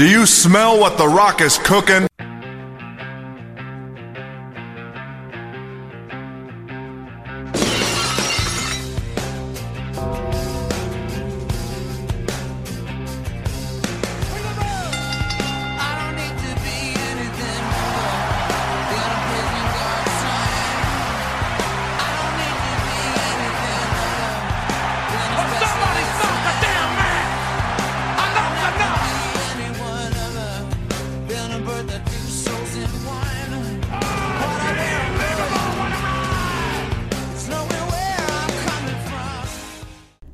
Do 0.00 0.08
you 0.08 0.24
smell 0.24 0.80
what 0.80 0.96
The 0.96 1.06
Rock 1.06 1.42
is 1.42 1.58
cooking? 1.58 2.08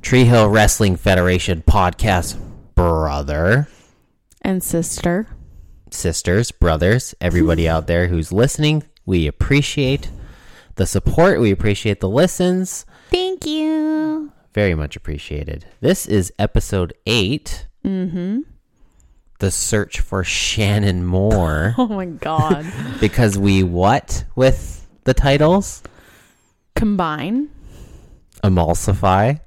Tree 0.07 0.25
Hill 0.25 0.49
Wrestling 0.49 0.95
Federation 0.95 1.65
podcast, 1.67 2.39
brother, 2.77 3.67
and 4.41 4.63
sister. 4.63 5.27
sisters, 5.91 6.53
brothers, 6.53 7.13
everybody 7.21 7.69
out 7.69 7.89
there 7.89 8.07
who's 8.07 8.31
listening. 8.31 8.85
We 9.05 9.27
appreciate 9.27 10.09
the 10.77 10.87
support. 10.87 11.41
We 11.41 11.51
appreciate 11.51 11.99
the 11.99 12.09
listens. 12.09 12.87
Thank 13.11 13.47
you. 13.47 14.31
Very 14.55 14.77
much 14.77 14.95
appreciated. 14.95 15.67
This 15.81 16.07
is 16.07 16.33
episode 16.39 16.95
8 17.05 17.67
Mm-hmm. 17.85 18.43
The 19.41 19.51
search 19.51 19.99
for 19.99 20.23
Shannon 20.23 21.05
Moore. 21.05 21.75
Oh 21.79 21.89
my 21.89 22.07
god. 22.07 22.65
because 23.01 23.37
we 23.37 23.65
what 23.65 24.25
with 24.37 24.87
the 25.03 25.15
titles? 25.15 25.83
Combine, 26.77 27.49
Emulsify. 28.45 29.41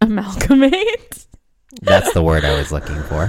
Amalgamate. 0.00 1.26
That's 1.82 2.12
the 2.14 2.22
word 2.22 2.44
I 2.44 2.56
was 2.56 2.72
looking 2.72 3.02
for. 3.04 3.28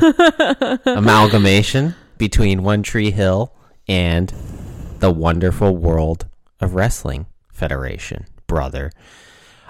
Amalgamation 0.86 1.96
between 2.18 2.64
One 2.64 2.84
Tree 2.84 3.12
Hill 3.12 3.54
and 3.88 4.32
the 5.00 5.12
wonderful 5.12 5.76
world 5.76 6.26
of 6.60 6.74
wrestling 6.76 7.26
federation, 7.52 8.26
brother. 8.48 8.92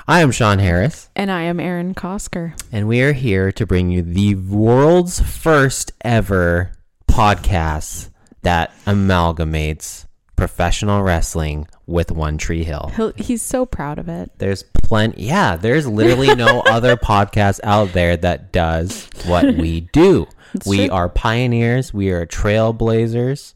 I 0.07 0.21
am 0.21 0.31
Sean 0.31 0.59
Harris, 0.59 1.09
And 1.15 1.29
I 1.31 1.41
am 1.43 1.59
Erin 1.59 1.93
Kosker. 1.93 2.53
and 2.71 2.87
we 2.87 3.01
are 3.01 3.11
here 3.13 3.51
to 3.53 3.65
bring 3.65 3.89
you 3.89 4.01
the 4.01 4.35
world's 4.35 5.19
first 5.19 5.91
ever 6.01 6.71
podcast 7.09 8.09
that 8.43 8.71
amalgamates 8.85 10.05
professional 10.37 11.03
wrestling 11.03 11.67
with 11.87 12.11
One 12.11 12.37
Tree 12.37 12.63
Hill. 12.63 12.91
He'll, 12.95 13.11
he's 13.17 13.41
so 13.41 13.65
proud 13.65 13.97
of 13.99 14.07
it. 14.07 14.31
There's 14.37 14.63
plenty. 14.87 15.23
Yeah, 15.23 15.57
there's 15.57 15.85
literally 15.85 16.33
no 16.33 16.61
other 16.65 16.95
podcast 16.95 17.59
out 17.63 17.91
there 17.91 18.15
that 18.17 18.51
does 18.53 19.09
what 19.25 19.55
we 19.55 19.81
do. 19.91 20.27
we 20.65 20.87
true. 20.87 20.95
are 20.95 21.09
pioneers. 21.09 21.93
We 21.93 22.09
are 22.11 22.25
trailblazers. 22.25 23.53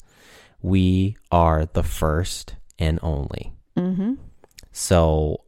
We 0.61 1.15
are 1.31 1.65
the 1.65 1.83
first 1.83 2.55
and 2.77 2.99
only. 3.01 3.53
Mm-hmm. 3.77 4.15
So, 4.73 5.45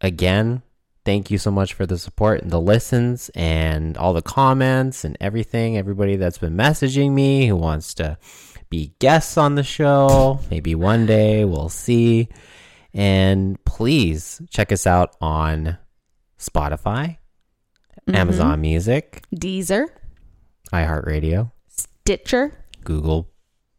again, 0.00 0.62
thank 1.04 1.30
you 1.30 1.36
so 1.36 1.50
much 1.50 1.74
for 1.74 1.84
the 1.84 1.98
support 1.98 2.40
and 2.42 2.50
the 2.50 2.60
listens 2.60 3.30
and 3.34 3.96
all 3.98 4.14
the 4.14 4.22
comments 4.22 5.04
and 5.04 5.16
everything. 5.20 5.76
Everybody 5.76 6.16
that's 6.16 6.38
been 6.38 6.56
messaging 6.56 7.12
me 7.12 7.46
who 7.46 7.56
wants 7.56 7.92
to 7.94 8.16
be 8.70 8.94
guests 9.00 9.36
on 9.36 9.54
the 9.54 9.62
show. 9.62 10.40
Maybe 10.50 10.74
one 10.74 11.04
day 11.04 11.44
we'll 11.44 11.68
see. 11.68 12.28
And 12.92 13.62
please 13.64 14.42
check 14.50 14.72
us 14.72 14.86
out 14.86 15.16
on 15.20 15.78
Spotify, 16.38 17.18
Amazon 18.08 18.60
Music, 18.60 19.22
Deezer, 19.34 19.86
iHeartRadio, 20.72 21.52
Stitcher, 21.68 22.52
Google 22.84 23.30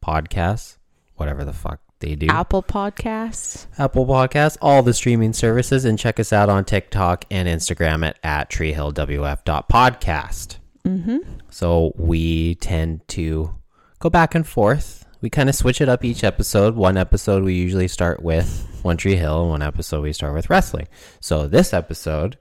Podcasts, 0.03 0.77
whatever 1.15 1.43
the 1.43 1.53
fuck 1.53 1.81
they 1.99 2.15
do. 2.15 2.27
Apple 2.29 2.63
Podcasts. 2.63 3.67
Apple 3.77 4.05
Podcasts, 4.05 4.57
all 4.61 4.83
the 4.83 4.93
streaming 4.93 5.33
services, 5.33 5.85
and 5.85 5.97
check 5.97 6.19
us 6.19 6.33
out 6.33 6.49
on 6.49 6.65
TikTok 6.65 7.25
and 7.31 7.47
Instagram 7.47 8.05
at, 8.05 8.19
at 8.23 8.49
treehillwf.podcast. 8.49 10.57
Mm-hmm. 10.85 11.17
So 11.49 11.93
we 11.95 12.55
tend 12.55 13.07
to 13.09 13.55
go 13.99 14.09
back 14.09 14.35
and 14.35 14.47
forth. 14.47 15.05
We 15.21 15.29
kind 15.29 15.49
of 15.49 15.55
switch 15.55 15.81
it 15.81 15.89
up 15.89 16.03
each 16.03 16.23
episode. 16.23 16.75
One 16.75 16.97
episode 16.97 17.43
we 17.43 17.53
usually 17.53 17.87
start 17.87 18.23
with 18.23 18.67
One 18.81 18.97
Tree 18.97 19.15
Hill, 19.15 19.49
one 19.49 19.61
episode 19.61 20.01
we 20.01 20.13
start 20.13 20.33
with 20.33 20.49
wrestling. 20.49 20.87
So 21.19 21.47
this 21.47 21.73
episode, 21.73 22.37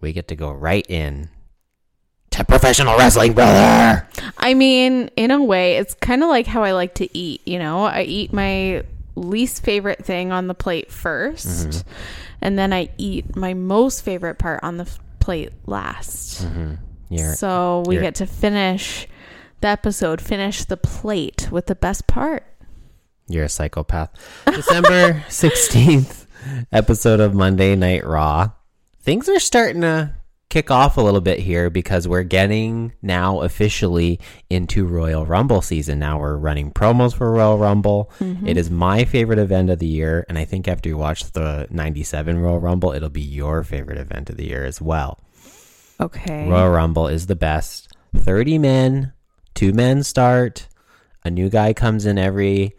we 0.00 0.12
get 0.12 0.28
to 0.28 0.36
go 0.36 0.50
right 0.50 0.86
in 0.88 1.28
to 2.30 2.44
professional 2.44 2.96
wrestling, 2.96 3.32
brother. 3.32 4.06
I 4.38 4.54
mean, 4.54 5.10
in 5.16 5.30
a 5.30 5.42
way, 5.42 5.76
it's 5.76 5.94
kind 5.94 6.22
of 6.22 6.28
like 6.28 6.46
how 6.46 6.64
I 6.64 6.72
like 6.72 6.94
to 6.94 7.18
eat. 7.18 7.42
You 7.46 7.58
know, 7.58 7.84
I 7.84 8.02
eat 8.02 8.32
my 8.32 8.84
least 9.14 9.62
favorite 9.62 10.04
thing 10.04 10.32
on 10.32 10.46
the 10.46 10.54
plate 10.54 10.88
1st 10.88 11.66
mm-hmm. 11.66 11.90
and 12.40 12.58
then 12.58 12.72
I 12.72 12.88
eat 12.96 13.36
my 13.36 13.52
most 13.52 14.02
favorite 14.02 14.38
part 14.38 14.60
on 14.62 14.78
the 14.78 14.84
f- 14.84 14.98
plate 15.18 15.52
last. 15.66 16.44
Mm-hmm. 16.44 16.74
You're, 17.10 17.34
So 17.34 17.84
we 17.86 17.98
get 17.98 18.14
to 18.16 18.26
finish 18.26 19.06
the 19.60 19.68
episode, 19.68 20.20
finish 20.20 20.64
the 20.64 20.78
plate 20.78 21.48
with 21.50 21.66
the 21.66 21.74
best 21.74 22.06
part. 22.06 22.44
You're 23.28 23.44
a 23.44 23.48
psychopath. 23.48 24.10
December 24.46 25.12
16th 25.28 26.26
episode 26.72 27.20
of 27.20 27.34
Monday 27.34 27.76
Night 27.76 28.06
Raw. 28.06 28.50
Things 29.00 29.28
are 29.28 29.40
starting 29.40 29.82
to 29.82 30.14
kick 30.52 30.70
off 30.70 30.98
a 30.98 31.00
little 31.00 31.22
bit 31.22 31.38
here 31.38 31.70
because 31.70 32.06
we're 32.06 32.22
getting 32.22 32.92
now 33.00 33.40
officially 33.40 34.20
into 34.50 34.84
Royal 34.86 35.24
Rumble 35.24 35.62
season. 35.62 35.98
Now 35.98 36.20
we're 36.20 36.36
running 36.36 36.70
promos 36.70 37.14
for 37.14 37.32
Royal 37.32 37.56
Rumble. 37.56 38.12
Mm-hmm. 38.20 38.46
It 38.46 38.58
is 38.58 38.70
my 38.70 39.04
favorite 39.06 39.38
event 39.38 39.70
of 39.70 39.78
the 39.78 39.86
year. 39.86 40.26
And 40.28 40.36
I 40.36 40.44
think 40.44 40.68
after 40.68 40.90
you 40.90 40.98
watch 40.98 41.24
the 41.32 41.66
97 41.70 42.38
Royal 42.38 42.60
Rumble, 42.60 42.92
it'll 42.92 43.08
be 43.08 43.22
your 43.22 43.62
favorite 43.62 43.96
event 43.96 44.28
of 44.28 44.36
the 44.36 44.44
year 44.46 44.66
as 44.66 44.78
well. 44.78 45.18
Okay. 45.98 46.46
Royal 46.46 46.70
Rumble 46.70 47.08
is 47.08 47.28
the 47.28 47.36
best. 47.36 47.88
30 48.14 48.58
men, 48.58 49.12
two 49.54 49.72
men 49.72 50.02
start. 50.02 50.68
A 51.24 51.30
new 51.30 51.48
guy 51.48 51.72
comes 51.72 52.04
in 52.04 52.18
every, 52.18 52.76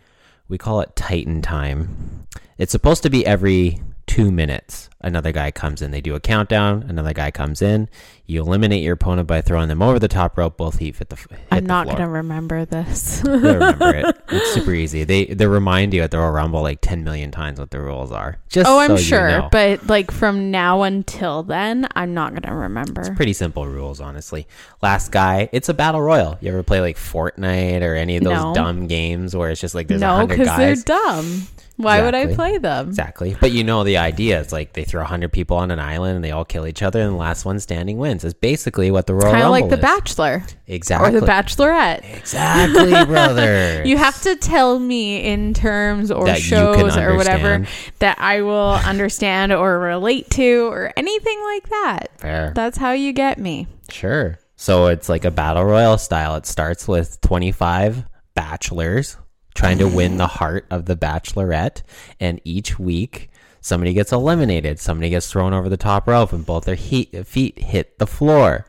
we 0.54 0.60
call 0.60 0.82
it 0.82 0.96
Titan 0.96 1.42
time. 1.42 2.28
It's 2.60 2.72
supposed 2.72 3.02
to 3.02 3.10
be 3.10 3.26
every 3.26 3.82
two 4.06 4.32
minutes. 4.32 4.88
Another 5.04 5.34
guy 5.34 5.52
comes 5.52 5.82
in. 5.82 5.92
They 5.92 6.00
do 6.02 6.16
a 6.16 6.20
countdown. 6.20 6.86
Another 6.88 7.14
guy 7.14 7.30
comes 7.30 7.62
in. 7.62 7.90
You 8.26 8.42
eliminate 8.42 8.82
your 8.82 8.94
opponent 8.94 9.28
by 9.28 9.42
throwing 9.42 9.68
them 9.68 9.82
over 9.82 10.00
the 10.00 10.08
top 10.08 10.38
rope. 10.38 10.56
Both 10.56 10.80
feet 10.80 10.96
hit 10.96 11.10
the, 11.10 11.18
hit 11.18 11.40
I'm 11.52 11.66
not 11.66 11.88
going 11.88 11.98
to 11.98 12.08
remember 12.08 12.64
this. 12.64 13.22
Remember 13.26 13.94
it. 13.94 14.18
It's 14.30 14.54
super 14.54 14.74
easy. 14.74 15.04
They 15.04 15.26
they 15.26 15.46
remind 15.46 15.94
you 15.94 16.02
at 16.04 16.12
the 16.12 16.20
Royal 16.20 16.32
Rumble 16.32 16.62
like 16.62 16.80
10 16.82 17.04
million 17.04 17.32
times 17.32 17.60
what 17.60 17.72
the 17.72 17.82
rules 17.82 18.14
are. 18.14 18.38
Just 18.48 18.70
oh, 18.70 18.80
I'm 18.80 18.92
so 18.92 18.96
you 18.96 19.02
sure. 19.02 19.28
know. 19.30 19.50
But 19.52 19.88
like 19.88 20.10
from 20.10 20.52
now 20.52 20.84
until 20.84 21.44
then, 21.44 21.88
I'm 21.96 22.14
not 22.14 22.32
going 22.32 22.44
to 22.44 22.54
remember. 22.54 23.14
Pretty 23.16 23.34
simple 23.34 23.68
rules, 23.68 24.00
honestly. 24.00 24.48
Last 24.82 25.12
guy, 25.12 25.50
it's 25.52 25.68
a 25.68 25.74
battle 25.74 26.02
royal. 26.02 26.38
You 26.40 26.50
ever 26.50 26.64
play 26.64 26.80
like 26.80 26.96
Fortnite 26.96 27.82
or 27.82 27.96
any 27.96 28.16
of 28.16 28.24
those 28.24 28.42
No. 28.42 28.54
dumb 28.54 28.88
games 28.88 29.36
where 29.36 29.50
it's 29.50 29.60
just 29.60 29.76
like 29.76 29.88
there's 29.90 30.00
no, 30.00 30.16
hundred 30.16 30.40
because 30.40 30.58
they're 30.58 30.76
dumb. 30.98 31.48
Why 31.78 32.02
would 32.04 32.14
I 32.14 32.34
play 32.34 32.60
them? 32.60 32.88
Exactly. 32.88 33.36
But 33.40 33.52
you 33.52 33.64
know 33.64 33.84
the 33.84 33.98
idea. 33.98 34.40
It's 34.40 34.52
like 34.54 34.74
they 34.74 34.84
throw 34.94 35.02
100 35.02 35.34
people 35.34 35.58
on 35.58 35.72
an 35.72 35.80
island 35.80 36.18
and 36.18 36.24
they 36.24 36.30
all 36.30 36.46
kill 36.46 36.68
each 36.68 36.84
other 36.84 37.02
and 37.02 37.14
the 37.14 37.18
last 37.18 37.46
one 37.46 37.60
standing 37.60 37.98
wins. 37.98 38.24
Is 38.24 38.36
basically 38.36 38.92
what 38.92 39.08
the 39.08 39.16
Royal 39.16 39.32
Kind 39.32 39.44
of 39.44 39.50
like 39.50 39.68
The 39.70 39.78
is. 39.78 39.82
Bachelor 39.82 40.44
Exactly. 40.68 41.18
or 41.18 41.20
The 41.20 41.26
Bachelorette. 41.26 42.04
Exactly, 42.16 42.92
brother. 43.06 43.84
You 43.84 43.98
have 43.98 44.22
to 44.22 44.36
tell 44.36 44.78
me 44.78 45.24
in 45.24 45.56
terms 45.56 46.12
or 46.12 46.26
That 46.26 46.44
you 46.44 46.52
can 46.52 46.76
shows 46.80 46.96
or 46.98 47.16
whatever 47.16 47.54
understand. 47.54 47.68
that 47.98 48.20
I 48.20 48.44
will 48.44 48.74
understand 48.86 49.52
or 49.52 49.80
relate 49.80 50.30
to 50.32 50.68
or 50.72 50.94
anything 50.96 51.42
like 51.44 51.70
that. 51.70 52.10
Fair. 52.20 52.52
That's 52.56 52.78
how 52.78 52.92
you 52.92 53.14
get 53.14 53.40
me. 53.40 53.66
Sure. 53.90 54.38
So 54.58 54.88
it's 54.88 55.10
like 55.10 55.26
a 55.26 55.32
battle 55.32 55.64
royal 55.66 55.98
style. 55.98 56.36
It 56.36 56.46
starts 56.46 56.88
with 56.88 57.20
25 57.22 58.06
bachelors 58.36 59.18
trying 59.56 59.78
to 59.80 59.88
win 59.88 60.18
the 60.18 60.28
heart 60.28 60.66
of 60.70 60.86
the 60.86 60.96
bachelorette. 60.96 61.82
And 62.20 62.40
each 62.44 62.78
week, 62.80 63.30
somebody 63.64 63.94
gets 63.94 64.12
eliminated. 64.12 64.80
Somebody 64.80 65.10
gets 65.10 65.32
thrown 65.32 65.54
over 65.54 65.70
the 65.70 65.78
top 65.78 66.08
rope, 66.08 66.32
and 66.32 66.46
both 66.46 66.66
their 66.66 66.76
he- 66.76 67.06
feet 67.24 67.58
hit 67.58 67.98
the 67.98 68.06
floor. 68.06 68.68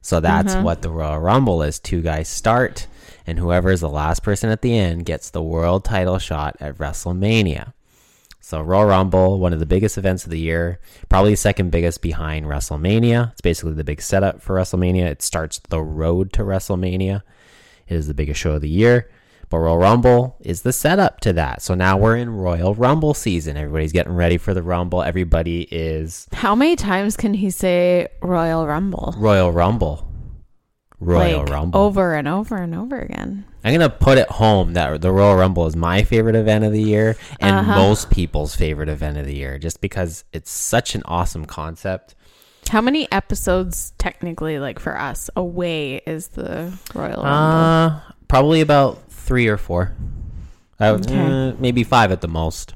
So 0.00 0.20
that's 0.20 0.54
mm-hmm. 0.54 0.64
what 0.64 0.80
the 0.80 0.90
Royal 0.90 1.18
Rumble 1.18 1.62
is. 1.62 1.78
Two 1.78 2.00
guys 2.00 2.28
start, 2.28 2.86
and 3.26 3.38
whoever 3.38 3.70
is 3.70 3.80
the 3.80 3.90
last 3.90 4.22
person 4.22 4.48
at 4.48 4.62
the 4.62 4.78
end 4.78 5.04
gets 5.04 5.28
the 5.28 5.42
world 5.42 5.84
title 5.84 6.18
shot 6.18 6.56
at 6.60 6.78
WrestleMania. 6.78 7.74
So 8.40 8.62
Royal 8.62 8.86
Rumble, 8.86 9.38
one 9.38 9.52
of 9.52 9.58
the 9.58 9.66
biggest 9.66 9.98
events 9.98 10.24
of 10.24 10.30
the 10.30 10.38
year, 10.38 10.80
probably 11.10 11.36
second 11.36 11.70
biggest 11.70 12.00
behind 12.00 12.46
WrestleMania. 12.46 13.32
It's 13.32 13.42
basically 13.42 13.74
the 13.74 13.84
big 13.84 14.00
setup 14.00 14.40
for 14.40 14.56
WrestleMania. 14.56 15.04
It 15.04 15.20
starts 15.20 15.58
the 15.68 15.82
road 15.82 16.32
to 16.34 16.42
WrestleMania. 16.42 17.22
It 17.88 17.94
is 17.94 18.06
the 18.06 18.14
biggest 18.14 18.40
show 18.40 18.52
of 18.52 18.62
the 18.62 18.68
year. 18.70 19.10
But 19.50 19.58
Royal 19.58 19.78
Rumble 19.78 20.36
is 20.40 20.62
the 20.62 20.72
setup 20.72 21.20
to 21.20 21.32
that. 21.34 21.62
So 21.62 21.74
now 21.74 21.96
we're 21.96 22.16
in 22.16 22.28
Royal 22.30 22.74
Rumble 22.74 23.14
season. 23.14 23.56
Everybody's 23.56 23.92
getting 23.92 24.12
ready 24.14 24.36
for 24.36 24.52
the 24.52 24.62
Rumble. 24.62 25.02
Everybody 25.02 25.62
is 25.70 26.26
How 26.32 26.54
many 26.54 26.76
times 26.76 27.16
can 27.16 27.32
he 27.34 27.50
say 27.50 28.08
Royal 28.20 28.66
Rumble? 28.66 29.14
Royal 29.16 29.50
Rumble. 29.50 30.04
Royal 31.00 31.40
like, 31.44 31.48
Rumble. 31.50 31.80
Over 31.80 32.14
and 32.14 32.26
over 32.26 32.56
and 32.56 32.74
over 32.74 32.98
again. 32.98 33.44
I'm 33.64 33.72
gonna 33.72 33.88
put 33.88 34.18
it 34.18 34.28
home 34.28 34.72
that 34.74 35.00
the 35.00 35.12
Royal 35.12 35.36
Rumble 35.36 35.66
is 35.66 35.76
my 35.76 36.02
favorite 36.02 36.34
event 36.34 36.64
of 36.64 36.72
the 36.72 36.82
year 36.82 37.16
and 37.40 37.56
Uh-huh. 37.56 37.76
most 37.76 38.10
people's 38.10 38.54
favorite 38.56 38.88
event 38.88 39.16
of 39.16 39.24
the 39.24 39.34
year, 39.36 39.58
just 39.58 39.80
because 39.80 40.24
it's 40.32 40.50
such 40.50 40.94
an 40.94 41.02
awesome 41.04 41.44
concept. 41.44 42.14
How 42.70 42.80
many 42.80 43.10
episodes, 43.12 43.92
technically, 43.98 44.58
like 44.58 44.78
for 44.78 44.98
us, 44.98 45.30
away 45.36 46.02
is 46.06 46.28
the 46.28 46.72
Royal 46.94 47.22
Rumble? 47.22 47.24
Uh, 47.26 48.00
probably 48.26 48.60
about 48.60 49.07
three 49.28 49.46
or 49.46 49.56
four. 49.58 49.94
I 50.80 50.88
Okay. 50.88 51.16
uh, 51.18 51.52
maybe 51.58 51.84
five 51.84 52.10
at 52.10 52.20
the 52.22 52.28
most. 52.28 52.74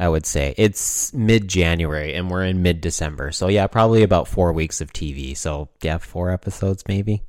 I 0.00 0.08
would 0.08 0.24
say 0.26 0.54
it's 0.56 1.12
mid 1.12 1.48
January 1.48 2.14
and 2.14 2.30
we're 2.30 2.44
in 2.44 2.62
mid 2.62 2.80
December, 2.80 3.32
so 3.32 3.48
yeah, 3.48 3.66
probably 3.66 4.02
about 4.02 4.28
four 4.28 4.52
weeks 4.52 4.80
of 4.80 4.92
TV. 4.92 5.36
So 5.36 5.68
yeah, 5.82 5.98
four 5.98 6.30
episodes 6.30 6.84
maybe. 6.88 7.22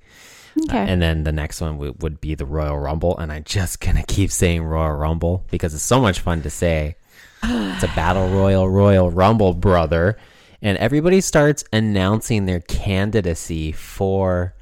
okay. 0.68 0.78
And 0.78 1.02
then 1.02 1.24
the 1.24 1.32
next 1.32 1.62
one 1.62 1.74
w- 1.74 1.96
would 2.00 2.22
be 2.22 2.36
the 2.36 2.46
Royal 2.46 2.78
Rumble. 2.78 3.18
And 3.18 3.32
I'm 3.32 3.44
just 3.44 3.80
going 3.86 3.96
to 3.98 4.04
keep 4.04 4.32
saying 4.32 4.64
Royal 4.64 4.96
Rumble 4.96 5.46
because 5.52 5.74
it's 5.74 5.84
so 5.84 6.00
much 6.00 6.20
fun 6.22 6.42
to 6.44 6.50
say. 6.50 6.96
it's 7.44 7.84
a 7.84 7.88
Battle 7.96 8.30
Royal 8.30 8.70
Royal 8.70 9.10
Rumble, 9.12 9.54
brother. 9.56 10.18
And 10.62 10.78
everybody 10.78 11.22
starts 11.22 11.64
announcing 11.74 12.46
their 12.46 12.60
candidacy 12.60 13.72
for 13.72 14.54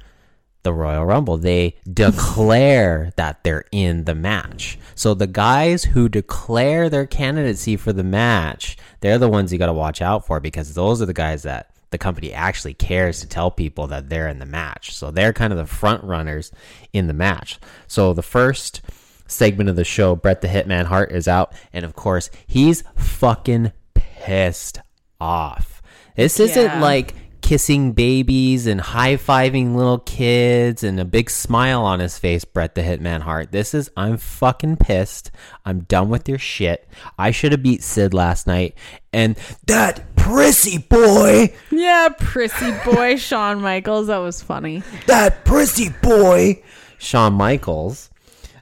the 0.68 0.74
Royal 0.74 1.06
Rumble. 1.06 1.36
They 1.38 1.76
declare 1.90 3.12
that 3.16 3.42
they're 3.42 3.64
in 3.72 4.04
the 4.04 4.14
match. 4.14 4.78
So 4.94 5.14
the 5.14 5.26
guys 5.26 5.84
who 5.84 6.08
declare 6.08 6.88
their 6.90 7.06
candidacy 7.06 7.76
for 7.76 7.92
the 7.92 8.04
match, 8.04 8.76
they're 9.00 9.18
the 9.18 9.28
ones 9.28 9.52
you 9.52 9.58
got 9.58 9.66
to 9.66 9.72
watch 9.72 10.02
out 10.02 10.26
for 10.26 10.40
because 10.40 10.74
those 10.74 11.00
are 11.00 11.06
the 11.06 11.14
guys 11.14 11.42
that 11.44 11.70
the 11.90 11.98
company 11.98 12.34
actually 12.34 12.74
cares 12.74 13.20
to 13.20 13.26
tell 13.26 13.50
people 13.50 13.86
that 13.86 14.10
they're 14.10 14.28
in 14.28 14.38
the 14.40 14.44
match. 14.46 14.94
So 14.94 15.10
they're 15.10 15.32
kind 15.32 15.52
of 15.54 15.58
the 15.58 15.64
front 15.66 16.04
runners 16.04 16.52
in 16.92 17.06
the 17.06 17.14
match. 17.14 17.58
So 17.86 18.12
the 18.12 18.22
first 18.22 18.82
segment 19.26 19.70
of 19.70 19.76
the 19.76 19.84
show, 19.84 20.14
Bret 20.14 20.42
the 20.42 20.48
Hitman 20.48 20.84
Hart 20.84 21.12
is 21.12 21.26
out, 21.26 21.52
and 21.72 21.84
of 21.86 21.94
course, 21.94 22.28
he's 22.46 22.82
fucking 22.96 23.72
pissed 23.94 24.80
off. 25.20 25.80
This 26.16 26.38
isn't 26.40 26.62
Yeah. 26.62 26.80
like 26.80 27.14
kissing 27.40 27.92
babies 27.92 28.66
and 28.66 28.80
high 28.80 29.16
fiving 29.16 29.74
little 29.74 29.98
kids 29.98 30.82
and 30.82 30.98
a 31.00 31.04
big 31.04 31.30
smile 31.30 31.82
on 31.82 32.00
his 32.00 32.18
face, 32.18 32.44
Bret 32.44 32.74
the 32.74 32.82
Hitman 32.82 33.20
Hart. 33.20 33.52
This 33.52 33.74
is, 33.74 33.90
I'm 33.96 34.16
fucking 34.16 34.76
pissed. 34.76 35.30
I'm 35.64 35.80
done 35.80 36.08
with 36.08 36.28
your 36.28 36.38
shit. 36.38 36.88
I 37.18 37.30
should 37.30 37.52
have 37.52 37.62
beat 37.62 37.82
Sid 37.82 38.12
last 38.14 38.46
night. 38.46 38.74
And 39.12 39.36
that 39.66 40.14
prissy 40.16 40.78
boy, 40.78 41.54
yeah, 41.70 42.08
prissy 42.18 42.72
boy 42.84 43.16
Shawn 43.18 43.60
Michaels. 43.60 44.08
That 44.08 44.18
was 44.18 44.42
funny. 44.42 44.82
that 45.06 45.44
prissy 45.44 45.90
boy, 46.02 46.62
Shawn 46.98 47.32
Michaels, 47.34 48.10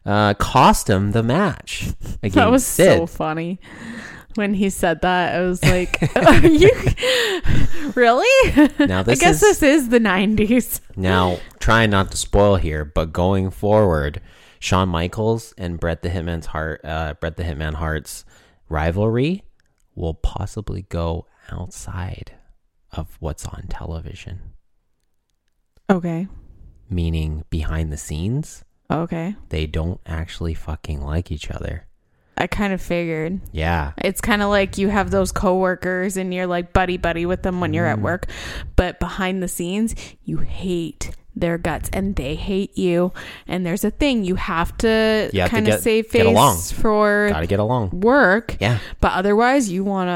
uh, 0.05 0.35
cost 0.35 0.89
him 0.89 1.11
the 1.13 1.23
match 1.25 1.89
against 2.23 2.35
That 2.37 2.51
was 2.51 2.65
Sid. 2.65 2.99
so 2.99 3.07
funny. 3.07 3.59
When 4.37 4.55
he 4.55 4.71
said 4.71 5.01
that, 5.03 5.35
I 5.35 5.41
was 5.43 5.63
like, 5.65 5.99
Are 6.17 6.47
you 6.47 6.71
really? 7.95 8.53
Now 8.79 9.01
I 9.01 9.03
this 9.03 9.21
guess 9.21 9.43
is- 9.43 9.59
this 9.59 9.63
is 9.63 9.89
the 9.89 9.99
90s. 9.99 10.81
Now, 10.97 11.39
trying 11.59 11.91
not 11.91 12.11
to 12.11 12.17
spoil 12.17 12.57
here, 12.57 12.85
but 12.85 13.13
going 13.13 13.51
forward, 13.51 14.21
Shawn 14.59 14.89
Michaels 14.89 15.55
and 15.59 15.79
Bret 15.81 16.03
the 16.03 16.09
Hitman's 16.11 16.47
Heart, 16.47 16.81
uh, 16.85 17.15
Bret 17.15 17.37
the 17.37 17.43
Hitman 17.45 17.75
Hart's 17.75 18.25
rivalry 18.69 19.43
will 19.95 20.15
possibly 20.15 20.83
go 20.83 21.27
outside 21.51 22.33
of 22.93 23.17
what's 23.21 23.47
on 23.47 23.65
television, 23.69 24.41
Okay. 25.91 26.27
meaning 26.91 27.45
behind 27.51 27.93
the 27.93 27.97
scenes. 27.97 28.65
Okay. 28.91 29.35
They 29.51 29.67
don't 29.67 30.01
actually 30.07 30.55
fucking 30.55 31.01
like 31.03 31.31
each 31.31 31.51
other. 31.51 31.87
I 32.37 32.47
kind 32.47 32.73
of 32.73 32.83
figured. 32.83 33.41
Yeah. 33.53 33.93
It's 33.99 34.21
kind 34.21 34.43
of 34.43 34.51
like 34.51 34.77
you 34.79 34.89
have 34.89 35.11
those 35.11 35.33
coworkers 35.33 36.17
and 36.17 36.35
you're 36.35 36.47
like 36.47 36.73
buddy 36.73 36.97
buddy 36.99 37.25
with 37.27 37.43
them 37.43 37.61
when 37.61 37.73
Mm. 37.73 37.75
you're 37.77 37.87
at 37.87 38.01
work, 38.01 38.27
but 38.77 39.01
behind 39.01 39.43
the 39.43 39.49
scenes, 39.49 39.95
you 40.25 40.39
hate 40.39 41.11
their 41.35 41.59
guts 41.59 41.89
and 41.93 42.17
they 42.17 42.35
hate 42.35 42.77
you. 42.79 43.13
And 43.47 43.65
there's 43.65 43.85
a 43.85 43.91
thing 43.91 44.25
you 44.25 44.35
have 44.37 44.77
to 44.79 45.31
You 45.33 45.41
have 45.43 45.51
to 45.51 45.55
kind 45.57 45.69
of 45.69 45.75
get- 45.75 45.83
save 45.83 46.05
get 46.11 46.13
face 46.25 46.27
along. 46.27 46.59
for 46.59 47.29
Gotta 47.31 47.47
get 47.47 47.59
along. 47.61 47.91
work. 48.01 48.57
Yeah. 48.61 48.79
But 49.01 49.13
otherwise, 49.13 49.71
you 49.71 49.85
want 49.85 50.09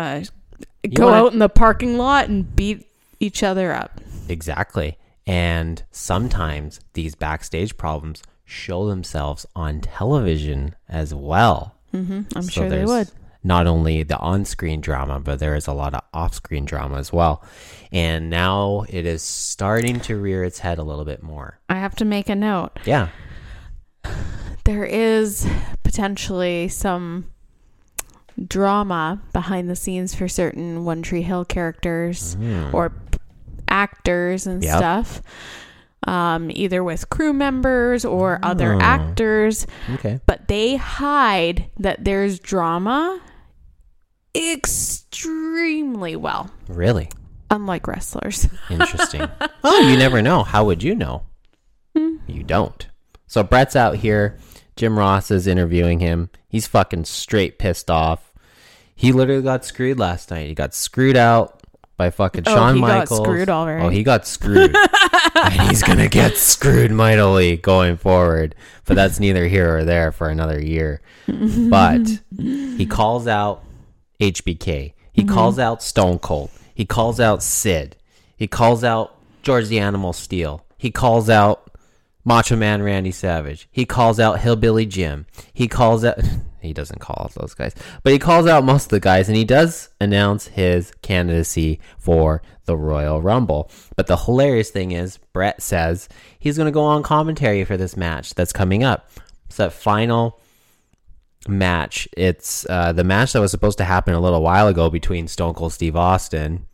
to 0.84 0.88
go 0.90 1.06
wanna- 1.06 1.16
out 1.25 1.32
in 1.32 1.38
the 1.38 1.49
parking 1.49 1.96
lot 1.99 2.28
and 2.28 2.55
beat 2.56 2.87
each 3.19 3.43
other 3.43 3.73
up. 3.73 4.00
Exactly. 4.28 4.96
And 5.26 5.82
sometimes 5.90 6.81
these 6.94 7.14
backstage 7.14 7.76
problems 7.76 8.23
show 8.44 8.88
themselves 8.88 9.46
on 9.55 9.81
television 9.81 10.75
as 10.88 11.14
well. 11.14 11.76
Mm-hmm. 11.94 12.22
I'm 12.37 12.42
So 12.42 12.50
sure 12.50 12.69
they 12.69 12.84
would. 12.84 13.08
Not 13.42 13.66
only 13.66 14.02
the 14.02 14.19
on 14.19 14.44
screen 14.44 14.81
drama, 14.82 15.19
but 15.19 15.38
there 15.38 15.54
is 15.54 15.66
a 15.66 15.72
lot 15.72 15.94
of 15.94 16.02
off 16.12 16.34
screen 16.34 16.66
drama 16.66 16.98
as 16.98 17.10
well. 17.12 17.42
And 17.90 18.28
now 18.28 18.84
it 18.88 19.06
is 19.06 19.22
starting 19.22 19.98
to 20.00 20.16
rear 20.16 20.44
its 20.44 20.58
head 20.58 20.78
a 20.78 20.82
little 20.82 21.06
bit 21.06 21.22
more. 21.22 21.58
I 21.69 21.76
have 21.76 21.96
to 21.96 22.04
make 22.04 22.28
a 22.28 22.37
note. 22.37 22.78
Yeah. 22.84 23.08
There 24.64 24.84
is 24.84 25.48
potentially 25.82 26.69
some 26.69 27.31
drama 28.46 29.20
behind 29.32 29.69
the 29.70 29.76
scenes 29.76 30.14
for 30.14 30.28
certain 30.28 30.84
One 30.84 31.02
Tree 31.02 31.22
Hill 31.22 31.44
characters 31.44 32.34
hmm. 32.34 32.75
or 32.75 32.90
p- 32.90 33.19
actors 33.69 34.46
and 34.46 34.62
Yep. 34.62 34.76
stuff. 34.76 35.22
Um, 36.06 36.50
either 36.55 36.82
with 36.82 37.11
crew 37.11 37.32
members 37.35 38.05
or 38.06 38.38
other 38.43 38.75
Oh. 38.75 38.81
actors, 38.81 39.67
Okay. 39.94 40.19
but 40.26 40.49
they 40.49 40.76
hide 40.76 41.67
that 41.79 42.05
there's 42.05 42.38
drama 42.41 43.20
extremely 44.35 46.17
well, 46.17 46.50
Really 46.69 47.08
unlike 47.50 47.87
wrestlers. 47.87 48.49
interesting. 48.70 49.29
well, 49.62 49.82
you 49.91 49.97
never 49.99 50.23
know. 50.23 50.43
How 50.44 50.64
would 50.64 50.82
you 50.82 50.94
know? 50.94 51.26
You 51.94 52.44
don't. 52.44 52.87
So 53.26 53.43
Bret's 53.43 53.75
out 53.76 53.97
here. 53.97 54.38
Jim 54.76 54.97
Ross 54.99 55.31
is 55.31 55.47
interviewing 55.49 55.99
him. 55.99 56.30
He's 56.49 56.66
fucking 56.69 57.04
straight 57.07 57.59
pissed 57.59 57.90
off. 57.90 58.33
He 58.95 59.12
literally 59.12 59.42
got 59.42 59.64
screwed 59.64 59.99
last 59.99 60.30
night. 60.30 60.47
He 60.49 60.54
got 60.54 60.75
screwed 60.75 61.16
out 61.16 61.60
by 62.00 62.09
fucking 62.09 62.45
Oh, 62.47 62.54
Shawn 62.54 62.76
he 62.76 62.80
got 62.80 62.99
Michaels. 63.00 63.21
screwed 63.21 63.50
all 63.50 63.66
right. 63.66 63.83
Oh, 63.83 63.90
he 63.90 64.02
got 64.02 64.26
screwed. 64.26 64.75
and 65.35 65.52
he's 65.69 65.83
gonna 65.83 66.09
get 66.09 66.35
screwed 66.38 66.90
mightily 66.90 67.59
going 67.59 67.99
forward. 67.99 68.54
But 68.87 68.95
that's 68.95 69.21
neither 69.21 69.47
here 69.47 69.76
or 69.76 69.85
there 69.85 70.11
for 70.11 70.30
another 70.30 70.59
year. 70.59 71.02
But 71.26 72.09
he 72.38 72.87
calls 72.87 73.26
out 73.26 73.62
HBK. 74.19 74.95
He 75.12 75.23
mm-hmm. 75.23 75.35
calls 75.35 75.59
out 75.59 75.83
Stone 75.83 76.21
Cold. 76.21 76.50
He 76.75 76.87
calls 76.87 77.21
out 77.21 77.42
Sid. 77.42 77.97
He 78.35 78.47
calls 78.47 78.83
out 78.83 79.14
George 79.42 79.69
the 79.69 79.78
Animal 79.78 80.14
Steele. 80.14 80.64
He 80.78 80.90
calls 80.90 81.28
out 81.28 81.71
Macho 82.25 82.57
Man 82.57 82.83
Randy 82.83 83.12
Savage. 83.12 83.69
He 83.71 83.85
calls 83.85 84.19
out 84.19 84.40
Hillbilly 84.40 84.87
Jim. 84.87 85.26
He 85.52 85.69
calls 85.69 86.02
out. 86.02 86.19
He 86.61 86.73
doesn't 86.73 87.00
call 87.00 87.23
out 87.25 87.35
those 87.35 87.55
guys, 87.55 87.75
but 88.02 88.12
he 88.12 88.19
calls 88.19 88.47
out 88.47 88.64
most 88.64 88.85
of 88.85 88.90
the 88.90 89.00
guys, 89.00 89.29
and 89.29 89.37
he 89.37 89.45
does 89.45 89.88
announce 90.00 90.49
his 90.49 90.93
candidacy 91.02 91.81
for 91.99 92.43
the 92.64 92.76
Royal 92.76 93.21
Rumble. 93.21 93.71
But 93.97 94.07
the 94.07 94.17
hilarious 94.17 94.71
thing 94.71 94.93
is, 94.93 95.19
Bret 95.33 95.62
says 95.62 96.09
he's 96.38 96.57
going 96.57 96.67
to 96.67 96.73
go 96.73 96.83
on 96.83 97.02
commentary 97.02 97.64
for 97.64 97.76
this 97.76 97.97
match 97.97 98.35
that's 98.35 98.52
coming 98.52 98.85
up. 98.85 99.11
It's 99.47 99.57
that 99.57 99.73
final 99.73 100.38
match. 101.49 102.09
It's 102.17 102.67
uh, 102.69 102.93
the 102.93 103.05
match 103.05 103.33
that 103.33 103.40
was 103.40 103.50
supposed 103.50 103.79
to 103.79 103.85
happen 103.85 104.14
a 104.14 104.21
little 104.21 104.43
while 104.43 104.69
ago 104.69 104.90
between 104.90 105.29
Stone 105.29 105.55
Cold 105.55 105.73
Steve 105.73 105.97
Austin, 105.97 106.67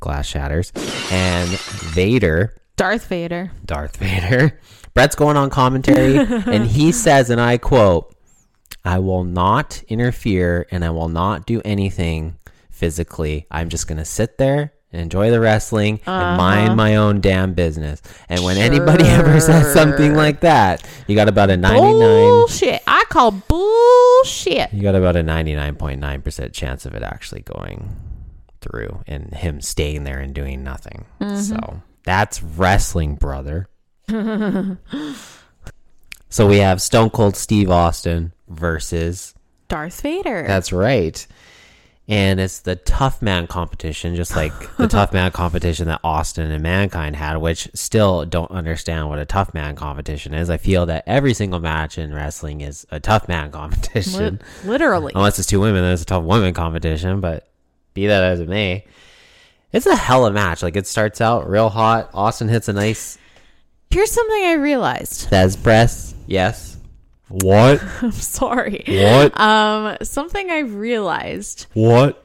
glass 0.00 0.26
shatters, 0.26 0.72
and 1.10 1.48
Vader. 1.48 2.54
Darth 2.76 3.06
Vader. 3.06 3.50
Darth 3.64 3.96
Vader. 3.96 4.60
Bret's 4.94 5.14
going 5.16 5.36
on 5.36 5.50
commentary, 5.50 6.16
and 6.46 6.66
he 6.66 6.92
says, 6.92 7.30
and 7.30 7.40
I 7.40 7.58
quote, 7.58 8.15
I 8.86 9.00
will 9.00 9.24
not 9.24 9.82
interfere 9.88 10.66
and 10.70 10.84
I 10.84 10.90
will 10.90 11.08
not 11.08 11.44
do 11.44 11.60
anything 11.64 12.38
physically. 12.70 13.46
I'm 13.50 13.68
just 13.68 13.88
going 13.88 13.98
to 13.98 14.04
sit 14.04 14.38
there 14.38 14.72
and 14.92 15.02
enjoy 15.02 15.30
the 15.30 15.40
wrestling 15.40 16.00
and 16.06 16.14
uh-huh. 16.22 16.36
mind 16.36 16.76
my 16.76 16.96
own 16.96 17.20
damn 17.20 17.54
business. 17.54 18.00
And 18.28 18.44
when 18.44 18.58
anybody 18.58 19.04
ever 19.06 19.40
says 19.40 19.72
something 19.72 20.14
like 20.14 20.40
that, 20.40 20.86
you 21.08 21.16
got 21.16 21.28
about 21.28 21.50
a 21.50 21.56
99. 21.56 21.92
Bullshit. 21.98 22.82
I 22.86 23.04
call 23.08 23.32
bullshit. 23.32 24.72
You 24.72 24.82
got 24.82 24.94
about 24.94 25.16
a 25.16 25.22
99.9% 25.22 26.52
chance 26.52 26.86
of 26.86 26.94
it 26.94 27.02
actually 27.02 27.42
going 27.42 27.94
through 28.60 29.02
and 29.06 29.34
him 29.34 29.60
staying 29.60 30.04
there 30.04 30.20
and 30.20 30.32
doing 30.32 30.62
nothing. 30.62 31.06
Mm-hmm. 31.20 31.40
So 31.40 31.82
that's 32.04 32.42
wrestling, 32.42 33.16
brother. 33.16 33.68
So 36.28 36.46
we 36.46 36.58
have 36.58 36.82
Stone 36.82 37.10
Cold 37.10 37.36
Steve 37.36 37.70
Austin 37.70 38.32
versus 38.48 39.34
Darth 39.68 40.00
Vader. 40.00 40.44
That's 40.46 40.72
right. 40.72 41.26
And 42.08 42.38
it's 42.38 42.60
the 42.60 42.76
tough 42.76 43.20
man 43.20 43.48
competition, 43.48 44.14
just 44.14 44.36
like 44.36 44.52
the 44.76 44.86
tough 44.88 45.12
man 45.12 45.32
competition 45.32 45.88
that 45.88 46.00
Austin 46.04 46.52
and 46.52 46.62
Mankind 46.62 47.16
had, 47.16 47.38
which 47.38 47.68
still 47.74 48.24
don't 48.24 48.50
understand 48.52 49.08
what 49.08 49.18
a 49.18 49.24
tough 49.24 49.52
man 49.54 49.74
competition 49.74 50.32
is. 50.32 50.48
I 50.48 50.56
feel 50.56 50.86
that 50.86 51.02
every 51.08 51.34
single 51.34 51.58
match 51.58 51.98
in 51.98 52.14
wrestling 52.14 52.60
is 52.60 52.86
a 52.92 53.00
tough 53.00 53.26
man 53.26 53.50
competition. 53.52 54.40
Li- 54.62 54.68
literally. 54.70 55.12
Unless 55.16 55.40
it's 55.40 55.48
two 55.48 55.58
women, 55.58 55.82
then 55.82 55.92
it's 55.94 56.02
a 56.02 56.06
tough 56.06 56.22
woman 56.22 56.54
competition. 56.54 57.20
But 57.20 57.48
be 57.92 58.06
that 58.06 58.22
as 58.22 58.38
it 58.38 58.48
may, 58.48 58.84
it's 59.72 59.86
a 59.86 59.96
hell 59.96 60.26
of 60.26 60.32
a 60.32 60.34
match. 60.34 60.62
Like 60.62 60.76
it 60.76 60.86
starts 60.86 61.20
out 61.20 61.50
real 61.50 61.70
hot. 61.70 62.10
Austin 62.14 62.46
hits 62.48 62.68
a 62.68 62.72
nice 62.72 63.18
Here's 63.90 64.10
something 64.10 64.44
I 64.44 64.54
realized. 64.54 65.30
Thesz 65.30 65.60
press. 65.62 66.14
Yes. 66.26 66.75
What? 67.28 67.82
I'm 68.02 68.12
sorry. 68.12 68.84
What? 68.86 69.38
Um, 69.40 69.96
something 70.02 70.50
I've 70.50 70.74
realized. 70.74 71.66
What? 71.74 72.22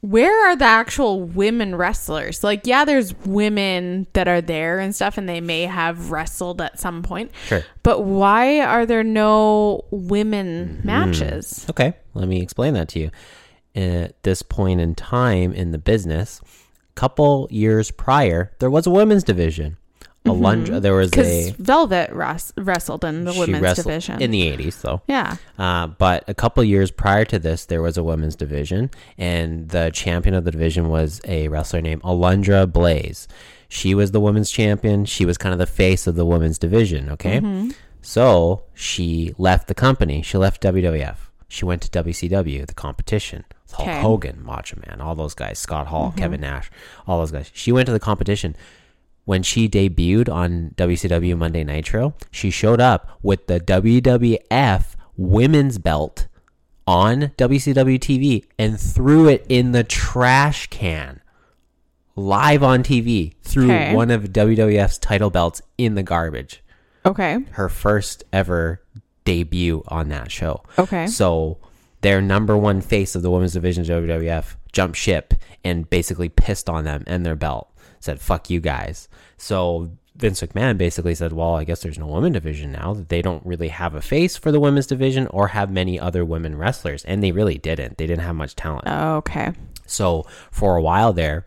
Where 0.00 0.48
are 0.48 0.54
the 0.54 0.64
actual 0.64 1.22
women 1.24 1.74
wrestlers? 1.74 2.44
Like, 2.44 2.66
yeah, 2.68 2.84
there's 2.84 3.14
women 3.26 4.06
that 4.12 4.28
are 4.28 4.40
there 4.40 4.78
and 4.78 4.94
stuff, 4.94 5.18
and 5.18 5.28
they 5.28 5.40
may 5.40 5.62
have 5.62 6.12
wrestled 6.12 6.60
at 6.60 6.78
some 6.78 7.02
point. 7.02 7.32
Sure. 7.46 7.64
But 7.82 8.04
why 8.04 8.60
are 8.60 8.86
there 8.86 9.02
no 9.02 9.84
women 9.90 10.76
Mm-hmm. 10.78 10.86
matches? 10.86 11.66
Okay, 11.68 11.94
let 12.14 12.28
me 12.28 12.40
explain 12.40 12.74
that 12.74 12.88
to 12.90 13.00
you. 13.00 13.10
At 13.74 14.22
this 14.22 14.42
point 14.42 14.80
in 14.80 14.94
time 14.94 15.52
in 15.52 15.72
the 15.72 15.78
business, 15.78 16.40
a 16.44 16.94
couple 16.94 17.48
years 17.50 17.90
prior, 17.90 18.52
there 18.60 18.70
was 18.70 18.86
a 18.86 18.90
women's 18.90 19.24
division. 19.24 19.78
Alundra, 20.24 20.66
mm-hmm. 20.66 20.80
there 20.80 20.94
was 20.94 21.16
a 21.16 21.52
Velvet 21.58 22.10
wres- 22.12 22.52
wrestled 22.56 23.04
in 23.04 23.24
the 23.24 23.32
women's 23.32 23.76
division. 23.76 24.20
in 24.20 24.30
the 24.30 24.42
eighties, 24.42 24.80
though. 24.82 25.00
yeah. 25.06 25.36
Uh, 25.58 25.86
but 25.86 26.24
a 26.28 26.34
couple 26.34 26.62
years 26.64 26.90
prior 26.90 27.24
to 27.24 27.38
this, 27.38 27.66
there 27.66 27.82
was 27.82 27.96
a 27.96 28.02
women's 28.02 28.36
division, 28.36 28.90
and 29.16 29.68
the 29.70 29.90
champion 29.92 30.34
of 30.34 30.44
the 30.44 30.50
division 30.50 30.88
was 30.88 31.20
a 31.24 31.48
wrestler 31.48 31.80
named 31.80 32.02
Alundra 32.02 32.70
Blaze. 32.70 33.28
She 33.68 33.94
was 33.94 34.12
the 34.12 34.20
women's 34.20 34.50
champion. 34.50 35.04
She 35.04 35.24
was 35.24 35.38
kind 35.38 35.52
of 35.52 35.58
the 35.58 35.66
face 35.66 36.06
of 36.06 36.14
the 36.14 36.26
women's 36.26 36.58
division. 36.58 37.10
Okay, 37.10 37.38
mm-hmm. 37.38 37.70
so 38.02 38.64
she 38.74 39.34
left 39.38 39.68
the 39.68 39.74
company. 39.74 40.22
She 40.22 40.36
left 40.36 40.62
WWF. 40.62 41.16
She 41.48 41.64
went 41.64 41.80
to 41.82 42.02
WCW, 42.02 42.66
the 42.66 42.74
competition. 42.74 43.44
Hulk 43.72 43.88
Okay. 43.88 44.00
Hogan, 44.00 44.42
Macho 44.42 44.78
Man, 44.86 45.00
all 45.00 45.14
those 45.14 45.34
guys, 45.34 45.58
Scott 45.58 45.86
Hall, 45.88 46.08
mm-hmm. 46.08 46.18
Kevin 46.18 46.40
Nash, 46.40 46.70
all 47.06 47.18
those 47.18 47.30
guys. 47.30 47.50
She 47.54 47.70
went 47.72 47.86
to 47.86 47.92
the 47.92 48.00
competition 48.00 48.56
when 49.28 49.42
she 49.42 49.68
debuted 49.68 50.26
on 50.26 50.72
WCW 50.78 51.36
Monday 51.36 51.62
Nitro, 51.62 52.14
she 52.30 52.48
showed 52.50 52.80
up 52.80 53.18
with 53.22 53.46
the 53.46 53.60
WWF 53.60 54.94
women's 55.18 55.76
belt 55.76 56.28
on 56.86 57.32
WCW 57.36 57.98
TV 57.98 58.46
and 58.58 58.80
threw 58.80 59.28
it 59.28 59.44
in 59.50 59.72
the 59.72 59.84
trash 59.84 60.68
can 60.68 61.20
live 62.16 62.62
on 62.62 62.82
TV, 62.82 63.34
threw 63.42 63.66
Okay. 63.66 63.94
one 63.94 64.10
of 64.10 64.32
WWF's 64.32 64.96
title 64.96 65.28
belts 65.28 65.60
in 65.76 65.94
the 65.94 66.02
garbage. 66.02 66.62
Okay. 67.04 67.44
Her 67.50 67.68
first 67.68 68.24
ever 68.32 68.82
debut 69.26 69.84
on 69.88 70.08
that 70.08 70.30
show. 70.32 70.62
Okay. 70.78 71.06
So 71.06 71.58
their 72.00 72.22
number 72.22 72.56
one 72.56 72.80
face 72.80 73.14
of 73.14 73.20
the 73.20 73.30
women's 73.30 73.52
division 73.52 73.82
of 73.82 73.88
WWF 74.04 74.56
jumped 74.72 74.96
ship 74.96 75.34
and 75.62 75.90
basically 75.90 76.30
pissed 76.30 76.70
on 76.70 76.84
them 76.84 77.04
and 77.06 77.26
their 77.26 77.36
belt. 77.36 77.67
Said 78.00 78.20
"fuck 78.20 78.50
you 78.50 78.60
guys." 78.60 79.08
So 79.36 79.90
Vince 80.16 80.40
McMahon 80.40 80.76
basically 80.76 81.14
said, 81.14 81.32
"Well, 81.32 81.54
I 81.54 81.64
guess 81.64 81.82
there's 81.82 81.98
no 81.98 82.06
women 82.06 82.32
division 82.32 82.72
now. 82.72 82.94
That 82.94 83.08
they 83.08 83.22
don't 83.22 83.44
really 83.46 83.68
have 83.68 83.94
a 83.94 84.02
face 84.02 84.36
for 84.36 84.50
the 84.50 84.60
women's 84.60 84.86
division 84.86 85.26
or 85.28 85.48
have 85.48 85.70
many 85.70 85.98
other 85.98 86.24
women 86.24 86.56
wrestlers, 86.56 87.04
and 87.04 87.22
they 87.22 87.32
really 87.32 87.58
didn't. 87.58 87.98
They 87.98 88.06
didn't 88.06 88.24
have 88.24 88.36
much 88.36 88.56
talent. 88.56 88.86
Okay. 88.86 89.52
So 89.86 90.26
for 90.50 90.76
a 90.76 90.82
while 90.82 91.12
there, 91.12 91.46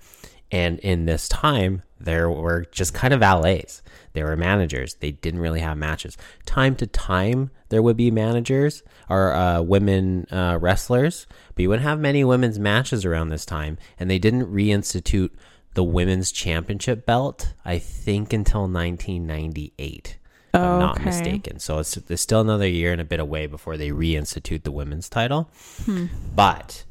and 0.51 0.79
in 0.79 1.05
this 1.05 1.29
time, 1.29 1.84
there 2.00 2.29
were 2.29 2.65
just 2.72 2.93
kind 2.93 3.13
of 3.13 3.20
valets. 3.20 3.81
They 4.13 4.24
were 4.24 4.36
managers. 4.36 4.96
They 4.96 5.12
didn't 5.12 5.39
really 5.39 5.62
have 5.62 5.77
matches. 5.77 6.17
Time 6.46 6.75
to 6.77 6.88
time, 6.88 7.51
there 7.70 7.81
would 7.81 7.96
be 7.96 8.12
managers 8.12 8.84
or 9.10 9.34
uh, 9.34 9.62
women 9.62 10.25
uh, 10.31 10.58
wrestlers, 10.60 11.27
but 11.55 11.62
you 11.62 11.70
wouldn't 11.70 11.88
have 11.88 12.00
many 12.00 12.24
women's 12.24 12.60
matches 12.60 13.05
around 13.05 13.29
this 13.29 13.46
time. 13.46 13.77
And 13.98 14.10
they 14.10 14.20
didn't 14.20 14.51
reinstitute 14.51 15.29
the 15.74 15.84
women's 15.84 16.32
championship 16.32 17.06
belt, 17.06 17.54
I 17.63 17.80
think, 17.80 18.34
until 18.34 18.62
1998. 18.62 20.18
If 20.54 20.60
I'm 20.60 20.80
not 20.80 20.98
Okay. 20.98 21.06
mistaken. 21.06 21.60
So 21.60 21.80
it's, 21.80 21.96
it's 21.96 22.22
still 22.22 22.42
another 22.42 22.68
year 22.68 22.92
and 22.92 23.00
a 23.00 23.06
bit 23.06 23.22
away 23.22 23.48
before 23.48 23.78
they 23.78 23.90
reinstitute 23.92 24.63
the 24.63 24.72
women's 24.72 25.08
title. 25.08 25.50
Hmm. 25.86 26.08
But 26.36 26.84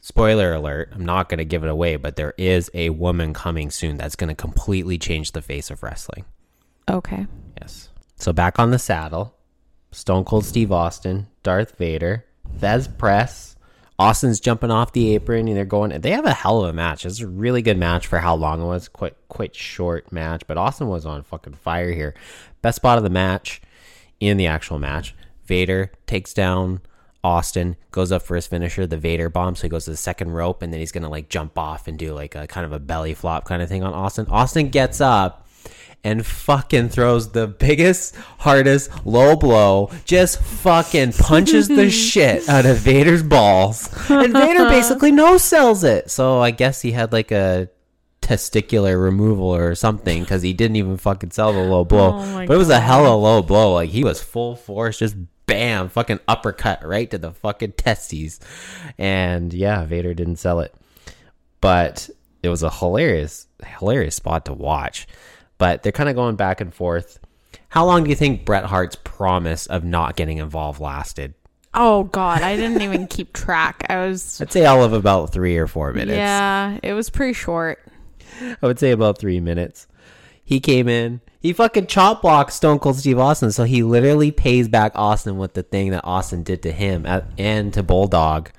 spoiler 0.00 0.52
alert, 0.54 0.90
I'm 0.92 1.04
not 1.04 1.28
going 1.28 1.38
to 1.38 1.44
give 1.44 1.62
it 1.62 1.70
away, 1.70 1.94
but 1.96 2.16
there 2.16 2.34
is 2.36 2.70
a 2.74 2.90
woman 2.90 3.32
coming 3.32 3.70
soon 3.70 3.96
that's 3.96 4.16
going 4.16 4.28
to 4.28 4.34
completely 4.34 4.98
change 4.98 5.32
the 5.32 5.42
face 5.42 5.70
of 5.70 5.82
wrestling. 5.84 6.24
Okay. 6.90 7.26
Yes. 7.60 7.90
So 8.16 8.32
back 8.32 8.58
on 8.58 8.70
the 8.72 8.78
saddle, 8.78 9.36
Stone 9.92 10.24
Cold 10.24 10.44
Steve 10.44 10.72
Austin, 10.72 11.28
Darth 11.44 11.76
Vader, 11.78 12.24
Thesz 12.58 12.88
Press. 12.98 13.53
Austin's 13.98 14.40
jumping 14.40 14.70
off 14.70 14.92
the 14.92 15.14
apron 15.14 15.46
and 15.46 15.56
they're 15.56 15.64
going. 15.64 16.00
They 16.00 16.10
have 16.10 16.26
a 16.26 16.34
hell 16.34 16.64
of 16.64 16.70
a 16.70 16.72
match. 16.72 17.06
It's 17.06 17.20
a 17.20 17.28
really 17.28 17.62
good 17.62 17.78
match 17.78 18.06
for 18.06 18.18
how 18.18 18.34
long 18.34 18.60
it 18.60 18.64
was. 18.64 18.88
Quite 18.88 19.16
quite 19.28 19.54
short 19.54 20.10
match, 20.10 20.46
but 20.46 20.58
Austin 20.58 20.88
was 20.88 21.06
on 21.06 21.22
fucking 21.22 21.54
fire 21.54 21.92
here. 21.92 22.14
Best 22.60 22.76
spot 22.76 22.98
of 22.98 23.04
the 23.04 23.10
match 23.10 23.62
in 24.18 24.36
the 24.36 24.46
actual 24.46 24.78
match. 24.78 25.14
Vader 25.46 25.92
takes 26.06 26.34
down 26.34 26.80
Austin, 27.22 27.76
goes 27.92 28.10
up 28.10 28.22
for 28.22 28.34
his 28.34 28.46
finisher, 28.46 28.86
the 28.86 28.98
Vader 28.98 29.28
bomb. 29.28 29.54
So 29.54 29.62
he 29.62 29.68
goes 29.68 29.84
to 29.84 29.92
the 29.92 29.96
second 29.96 30.32
rope 30.32 30.62
and 30.62 30.72
then 30.72 30.80
he's 30.80 30.92
gonna 30.92 31.08
like 31.08 31.28
jump 31.28 31.56
off 31.56 31.86
and 31.86 31.96
do 31.96 32.12
like 32.14 32.34
a 32.34 32.48
kind 32.48 32.66
of 32.66 32.72
a 32.72 32.80
belly 32.80 33.14
flop 33.14 33.44
kind 33.44 33.62
of 33.62 33.68
thing 33.68 33.84
on 33.84 33.94
Austin. 33.94 34.26
Austin 34.28 34.70
gets 34.70 35.00
up 35.00 35.43
and 36.02 36.24
fucking 36.24 36.90
throws 36.90 37.32
the 37.32 37.46
biggest, 37.46 38.14
hardest 38.38 38.90
low 39.06 39.36
blow, 39.36 39.90
just 40.04 40.40
fucking 40.40 41.12
punches 41.12 41.68
the 41.68 41.90
shit 42.10 42.48
out 42.48 42.66
of 42.66 42.78
Vader's 42.78 43.22
balls. 43.22 43.88
And 44.10 44.32
Vader 44.32 44.66
basically 44.66 45.12
no 45.12 45.38
sells 45.38 45.84
it. 45.84 46.10
So 46.10 46.40
I 46.40 46.50
guess 46.50 46.82
he 46.82 46.92
had 46.92 47.12
like 47.12 47.30
a 47.30 47.70
testicular 48.20 49.02
removal 49.02 49.46
or 49.46 49.74
something 49.74 50.22
because 50.22 50.42
he 50.42 50.52
didn't 50.52 50.76
even 50.76 50.96
fucking 50.96 51.30
sell 51.30 51.52
the 51.52 51.60
low 51.62 51.84
blow. 51.84 52.20
Oh 52.20 52.46
but 52.46 52.54
it 52.54 52.58
was 52.58 52.70
a 52.70 52.80
hella 52.80 53.14
low 53.14 53.42
blow. 53.42 53.74
Like 53.74 53.90
he 53.90 54.04
was 54.04 54.22
full 54.22 54.56
force, 54.56 54.98
just 54.98 55.16
bam, 55.46 55.88
fucking 55.88 56.20
uppercut 56.26 56.84
right 56.86 57.10
to 57.10 57.18
the 57.18 57.32
fucking 57.32 57.72
testes. 57.72 58.40
And 58.98 59.52
yeah, 59.52 59.84
Vader 59.84 60.14
didn't 60.14 60.36
sell 60.36 60.60
it 60.60 60.74
but 61.64 62.10
it 62.42 62.50
was 62.50 62.62
a 62.62 62.68
hilarious, 62.68 63.46
hilarious 63.78 64.16
spot 64.16 64.44
to 64.44 64.52
watch. 64.52 65.06
But 65.64 65.82
they're 65.82 65.92
kind 65.92 66.10
of 66.10 66.14
going 66.14 66.36
back 66.36 66.60
and 66.60 66.74
forth. 66.74 67.18
How 67.70 67.86
long 67.86 68.04
do 68.04 68.10
you 68.10 68.16
think 68.16 68.44
Bret 68.44 68.66
Hart's 68.66 68.96
promise 69.02 69.66
of 69.66 69.82
not 69.82 70.14
getting 70.14 70.36
involved 70.36 70.78
lasted? 70.78 71.32
Oh 71.72 72.04
God, 72.04 72.42
I 72.42 72.54
didn't 72.54 72.82
even 72.82 73.06
keep 73.06 73.32
track. 73.32 73.86
I 73.88 74.06
was. 74.06 74.40
I'd 74.42 74.52
say 74.52 74.66
all 74.66 74.84
of 74.84 74.92
about 74.92 75.32
three 75.32 75.56
or 75.56 75.66
four 75.66 75.94
minutes. 75.94 76.18
Yeah, 76.18 76.78
it 76.82 76.92
was 76.92 77.08
pretty 77.08 77.32
short. 77.32 77.82
I 78.42 78.66
would 78.66 78.78
say 78.78 78.90
about 78.90 79.16
three 79.16 79.40
minutes. 79.40 79.86
He 80.44 80.60
came 80.60 80.86
in. 80.86 81.22
He 81.40 81.54
fucking 81.54 81.86
chop 81.86 82.20
blocked 82.20 82.52
Stone 82.52 82.80
Cold 82.80 82.96
Steve 82.96 83.18
Austin, 83.18 83.50
so 83.50 83.64
he 83.64 83.82
literally 83.82 84.32
pays 84.32 84.68
back 84.68 84.92
Austin 84.94 85.38
with 85.38 85.54
the 85.54 85.62
thing 85.62 85.92
that 85.92 86.04
Austin 86.04 86.42
did 86.42 86.62
to 86.64 86.72
him 86.72 87.06
at, 87.06 87.24
and 87.38 87.72
to 87.72 87.82
Bulldog. 87.82 88.50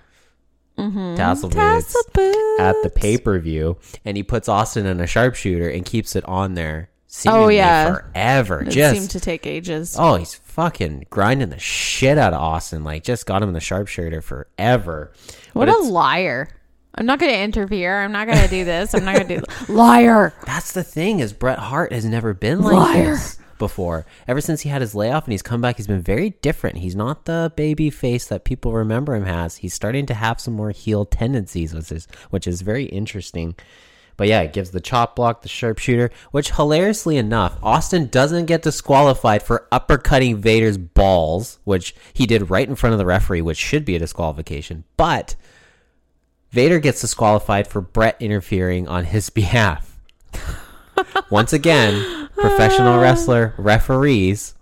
Mm-hmm. 0.76 1.18
Tassel 1.18 1.50
boots. 1.50 1.56
Tassel 1.56 2.02
boots. 2.14 2.60
at 2.60 2.82
the 2.82 2.90
pay 2.90 3.20
per 3.20 3.38
view, 3.38 3.78
and 4.04 4.18
he 4.18 4.24
puts 4.24 4.50
Austin 4.50 4.88
in 4.88 5.00
a 5.00 5.06
sharpshooter 5.06 5.70
and 5.70 5.86
keeps 5.86 6.16
it 6.16 6.26
on 6.26 6.56
there. 6.56 6.90
Oh, 7.28 7.48
yeah. 7.48 7.94
forever. 7.96 8.64
It 8.64 8.72
just 8.72 8.96
seemed 8.96 9.10
to 9.12 9.20
take 9.20 9.46
ages. 9.46 9.96
oh, 10.00 10.16
he's 10.16 10.34
fucking 10.36 11.08
grinding 11.10 11.50
the 11.50 11.60
shit 11.60 12.18
out 12.18 12.34
of 12.34 12.40
Austin. 12.42 12.84
Like 12.84 13.04
just 13.04 13.26
got 13.26 13.42
him 13.42 13.50
in 13.50 13.54
the 13.54 13.60
sharpshooter 13.60 14.22
forever. 14.22 15.12
what 15.54 15.66
But 15.68 15.76
a 15.76 15.80
liar! 15.80 16.50
I'm 16.98 17.06
not 17.06 17.20
going 17.20 17.32
to 17.34 17.40
interfere. 17.40 18.02
I'm 18.04 18.14
not 18.14 18.26
going 18.28 18.40
to 18.42 18.48
do 18.48 18.64
this. 18.64 18.94
I'm 18.94 19.04
not 19.04 19.16
going 19.16 19.28
to 19.28 19.38
do 19.40 19.44
liar. 19.74 20.34
That's 20.46 20.72
the 20.72 20.84
thing 20.84 21.20
is 21.20 21.34
Bret 21.34 21.60
Hart 21.60 21.92
has 21.92 22.06
never 22.06 22.34
been 22.34 22.62
like 22.62 22.74
Liar. 22.74 23.12
this 23.16 23.38
before. 23.58 24.06
Ever 24.30 24.40
since 24.40 24.62
he 24.62 24.70
had 24.70 24.82
his 24.82 24.96
layoff 24.96 25.26
and 25.26 25.34
he's 25.34 25.42
come 25.42 25.60
back, 25.60 25.76
he's 25.76 25.88
been 25.88 26.02
very 26.02 26.30
different. 26.42 26.78
He's 26.78 26.96
not 26.96 27.26
the 27.26 27.52
baby 27.58 27.90
face 27.90 28.28
that 28.28 28.46
people 28.46 28.72
remember 28.72 29.14
him 29.16 29.26
as. 29.26 29.58
He's 29.58 29.74
starting 29.74 30.06
to 30.06 30.14
have 30.14 30.40
some 30.40 30.54
more 30.54 30.72
heel 30.72 31.04
tendencies, 31.06 31.74
which 31.74 31.92
is 31.92 32.08
which 32.30 32.48
is 32.48 32.62
very 32.62 32.86
interesting. 32.86 33.56
But 34.18 34.28
yeah, 34.28 34.42
it 34.42 34.54
gives 34.54 34.72
the 34.72 34.80
chop 34.80 35.16
block, 35.16 35.42
the 35.42 35.50
sharpshooter, 35.50 36.10
which 36.32 36.52
hilariously 36.52 37.18
enough, 37.18 37.58
Austin 37.62 38.08
doesn't 38.08 38.46
get 38.46 38.62
disqualified 38.62 39.44
for 39.44 39.68
uppercutting 39.72 40.38
Vader's 40.38 40.78
balls, 40.78 41.60
which 41.64 41.96
he 42.14 42.26
did 42.26 42.50
right 42.50 42.68
in 42.68 42.76
front 42.76 42.94
of 42.94 43.00
the 43.00 43.06
referee, 43.06 43.42
which 43.42 43.58
should 43.58 43.84
be 43.86 43.96
a 43.96 44.00
disqualification. 44.00 44.86
But 44.98 45.36
Vader 46.52 46.80
gets 46.80 47.02
disqualified 47.02 47.68
for 47.68 47.82
Bret 47.82 48.16
interfering 48.22 48.88
on 48.88 49.06
his 49.06 49.30
behalf. 49.32 50.00
Once 51.30 51.52
again, 51.52 52.30
professional 52.36 53.00
wrestler 53.00 53.54
referees 53.58 54.56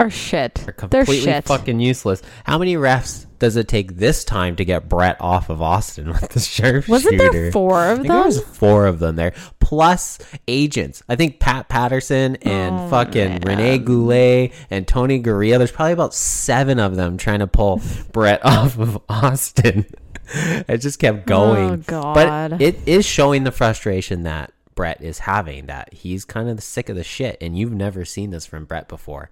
Are 0.00 0.08
shit. 0.08 0.54
They're 0.54 0.64
They're 0.64 0.72
completely 0.72 1.20
shit. 1.20 1.44
fucking 1.44 1.78
useless. 1.78 2.22
How 2.44 2.56
many 2.56 2.74
refs 2.74 3.26
does 3.38 3.56
it 3.56 3.68
take 3.68 3.96
this 3.96 4.24
time 4.24 4.56
to 4.56 4.64
get 4.64 4.88
Bret 4.88 5.18
off 5.20 5.50
of 5.50 5.60
Austin 5.60 6.08
with 6.08 6.30
the 6.30 6.40
sharpshooter? 6.40 6.90
Wasn't 6.90 7.18
there 7.18 7.52
four 7.52 7.84
of 7.84 7.90
I 7.90 7.94
think 7.96 8.08
there 8.08 8.16
them? 8.16 8.26
was 8.26 8.40
four 8.40 8.86
of 8.86 8.98
them 8.98 9.16
there, 9.16 9.34
plus 9.60 10.18
agents. 10.48 11.02
I 11.08 11.16
think 11.16 11.38
Pat 11.38 11.68
Patterson 11.68 12.36
and 12.36 12.74
Oh, 12.80 12.88
fucking 12.88 13.40
Rene 13.42 13.78
Goulet 13.78 14.52
and 14.70 14.88
Tony 14.88 15.22
Garea. 15.22 15.58
There's 15.58 15.70
probably 15.70 15.92
about 15.92 16.14
seven 16.14 16.78
of 16.78 16.96
them 16.96 17.18
trying 17.18 17.40
to 17.40 17.46
pull 17.46 17.82
Bret 18.12 18.44
off 18.44 18.78
of 18.78 18.98
Austin. 19.08 19.84
it 20.34 20.78
just 20.78 20.98
kept 20.98 21.18
oh, 21.18 21.24
going. 21.26 21.70
Oh, 21.70 21.76
God. 21.76 22.14
But 22.14 22.62
it 22.62 22.78
is 22.86 23.04
showing 23.04 23.44
the 23.44 23.52
frustration 23.52 24.22
that 24.22 24.52
Bret 24.74 25.02
is 25.02 25.18
having. 25.20 25.66
That 25.66 25.92
he's 25.92 26.24
kind 26.24 26.48
of 26.48 26.62
sick 26.62 26.88
of 26.88 26.96
the 26.96 27.04
shit, 27.04 27.36
and 27.40 27.58
you've 27.58 27.72
never 27.72 28.04
seen 28.04 28.30
this 28.30 28.46
from 28.46 28.64
Bret 28.64 28.88
before. 28.88 29.28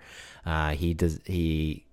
Uh, 0.47 0.71
he 0.71 0.95
does 0.95 1.21
he 1.25 1.85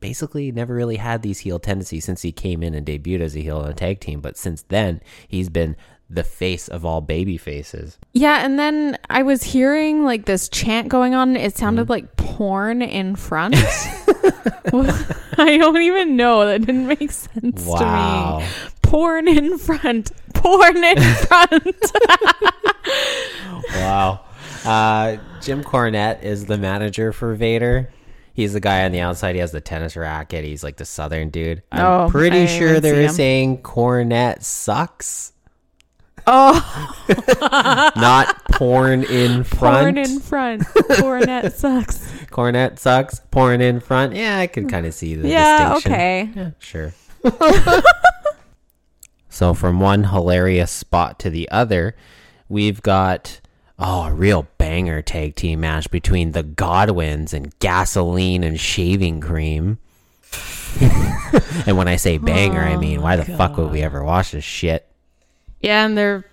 basically 0.00 0.52
never 0.52 0.74
really 0.74 0.96
had 0.96 1.22
these 1.22 1.40
heel 1.40 1.58
tendencies 1.58 2.04
since 2.04 2.22
he 2.22 2.30
came 2.32 2.62
in 2.62 2.72
and 2.74 2.86
debuted 2.86 3.20
as 3.20 3.34
a 3.36 3.40
heel 3.40 3.62
in 3.64 3.70
a 3.70 3.74
tag 3.74 4.00
team. 4.00 4.20
But 4.20 4.36
since 4.36 4.62
then, 4.62 5.00
he's 5.26 5.48
been 5.48 5.76
the 6.10 6.22
face 6.24 6.68
of 6.68 6.84
all 6.86 7.00
baby 7.02 7.36
faces. 7.36 7.98
Yeah, 8.14 8.44
and 8.44 8.58
then 8.58 8.96
I 9.10 9.22
was 9.22 9.42
hearing 9.42 10.04
like 10.04 10.24
this 10.24 10.48
chant 10.48 10.88
going 10.88 11.14
on. 11.14 11.36
It 11.36 11.56
sounded 11.56 11.82
Mm-hmm. 11.82 11.90
like 11.90 12.16
porn 12.16 12.80
in 12.80 13.14
front. 13.16 13.56
I 15.40 15.56
don't 15.58 15.76
even 15.82 16.16
know. 16.16 16.46
That 16.46 16.60
didn't 16.60 16.86
make 16.86 17.10
sense 17.10 17.64
Wow. 17.66 18.38
to 18.38 18.44
me. 18.44 18.50
Porn 18.82 19.28
in 19.28 19.58
front. 19.58 20.12
Porn 20.34 20.82
in 20.82 21.00
front. 21.02 21.76
Wow. 23.74 24.20
Uh, 24.68 25.16
Jim 25.40 25.62
Cornette 25.64 26.22
is 26.22 26.46
the 26.46 26.58
manager 26.58 27.12
for 27.12 27.34
Vader. 27.34 27.90
He's 28.34 28.52
the 28.52 28.60
guy 28.60 28.84
on 28.84 28.92
the 28.92 29.00
outside. 29.00 29.34
He 29.34 29.40
has 29.40 29.50
the 29.52 29.60
tennis 29.60 29.96
racket. 29.96 30.44
He's 30.44 30.62
like 30.62 30.76
the 30.76 30.84
southern 30.84 31.30
dude. 31.30 31.62
I'm 31.72 31.84
Oh, 31.84 32.08
pretty 32.10 32.46
didn't 32.46 32.58
sure 32.58 32.78
they're 32.80 33.02
him. 33.02 33.10
saying 33.10 33.62
Cornette 33.62 34.44
sucks, 34.44 35.32
oh, 36.26 36.94
not 37.96 38.44
porn 38.52 39.02
in 39.04 39.42
front. 39.42 39.96
porn 39.96 39.98
in 39.98 40.20
front. 40.20 40.62
Pornette 40.62 41.52
sucks. 41.56 41.98
Cornette 42.30 42.78
sucks. 42.78 43.20
Porn 43.32 43.60
in 43.60 43.80
front. 43.80 44.14
Yeah, 44.14 44.38
I 44.38 44.46
can 44.46 44.68
kind 44.68 44.86
of 44.86 44.94
see 44.94 45.14
the 45.16 45.28
Yeah, 45.28 45.74
distinction. 45.74 45.92
okay. 45.92 46.30
Yeah, 46.36 46.50
sure. 46.58 46.92
so 49.28 49.54
from 49.54 49.80
one 49.80 50.04
hilarious 50.04 50.70
spot 50.70 51.18
to 51.20 51.30
the 51.30 51.48
other, 51.50 51.96
we've 52.48 52.82
got 52.82 53.40
oh 53.78 54.02
a 54.02 54.12
real 54.12 54.46
banger 54.58 55.02
tag 55.02 55.36
team 55.36 55.60
match 55.60 55.90
between 55.90 56.32
the 56.32 56.42
Godwins 56.42 57.32
and 57.32 57.56
Gasoline 57.58 58.44
and 58.44 58.58
Shaving 58.58 59.20
Cream. 59.20 59.78
and 61.66 61.76
when 61.76 61.88
I 61.88 61.96
say 61.96 62.18
banger, 62.18 62.60
I 62.60 62.74
oh 62.74 62.78
mean 62.80 63.00
why 63.00 63.16
the 63.16 63.24
fuck 63.24 63.56
would 63.56 63.70
we 63.70 63.82
ever 63.82 64.04
watch 64.04 64.32
this 64.32 64.44
shit? 64.44 64.86
Yeah, 65.60 65.84
and 65.84 65.96
they're 65.96 66.24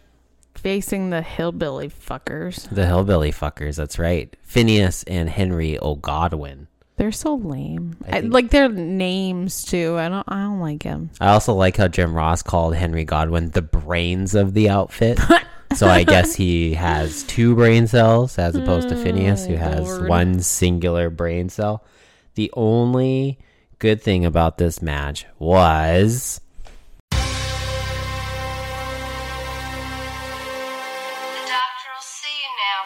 facing 0.55 1.09
the 1.09 1.21
hillbilly 1.21 1.89
fuckers. 1.89 2.69
The 2.69 2.85
hillbilly 2.85 3.31
fuckers. 3.31 3.77
That's 3.77 3.97
right. 3.97 4.35
Phineas 4.43 5.03
and 5.03 5.29
Henry 5.29 5.77
O. 5.79 5.95
Godwin. 5.95 6.67
They're 6.97 7.11
so 7.11 7.35
lame. 7.35 7.97
I 8.09 8.17
I 8.17 8.19
like 8.21 8.51
their 8.51 8.69
names 8.69 9.63
too. 9.63 9.97
I 9.97 10.07
don't. 10.07 10.25
I 10.29 10.43
don't 10.43 10.61
like 10.61 10.83
them. 10.83 11.09
I 11.19 11.29
also 11.29 11.53
like 11.53 11.75
how 11.75 11.89
Jim 11.89 12.13
Ross 12.13 12.41
called 12.41 12.75
Henry 12.75 13.03
Godwin 13.03 13.49
the 13.49 13.61
brains 13.61 14.33
of 14.33 14.53
the 14.53 14.69
outfit. 14.69 15.19
so 15.75 15.87
I 15.87 16.03
guess 16.03 16.35
he 16.35 16.73
has 16.75 17.23
two 17.23 17.55
brain 17.55 17.87
cells 17.87 18.37
as 18.37 18.55
opposed 18.55 18.89
to 18.89 18.95
Phineas, 18.95 19.45
who 19.45 19.53
mm, 19.55 19.59
has 19.59 19.87
Lord. 19.87 20.09
one 20.09 20.39
singular 20.41 21.09
brain 21.09 21.49
cell. 21.49 21.83
The 22.35 22.51
only 22.53 23.39
good 23.79 24.01
thing 24.01 24.25
about 24.25 24.57
this 24.57 24.81
match 24.81 25.25
was 25.39 26.39
The 27.11 27.17
doctor 31.47 31.89
will 31.93 32.01
see 32.01 32.37
you 32.41 32.49
now. 32.61 32.81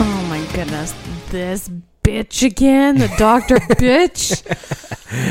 Oh 0.00 0.26
my 0.28 0.44
goodness, 0.54 0.94
this 1.30 1.70
bitch 2.04 2.44
again. 2.44 2.98
The 2.98 3.12
doctor 3.18 3.56
bitch. 3.58 4.42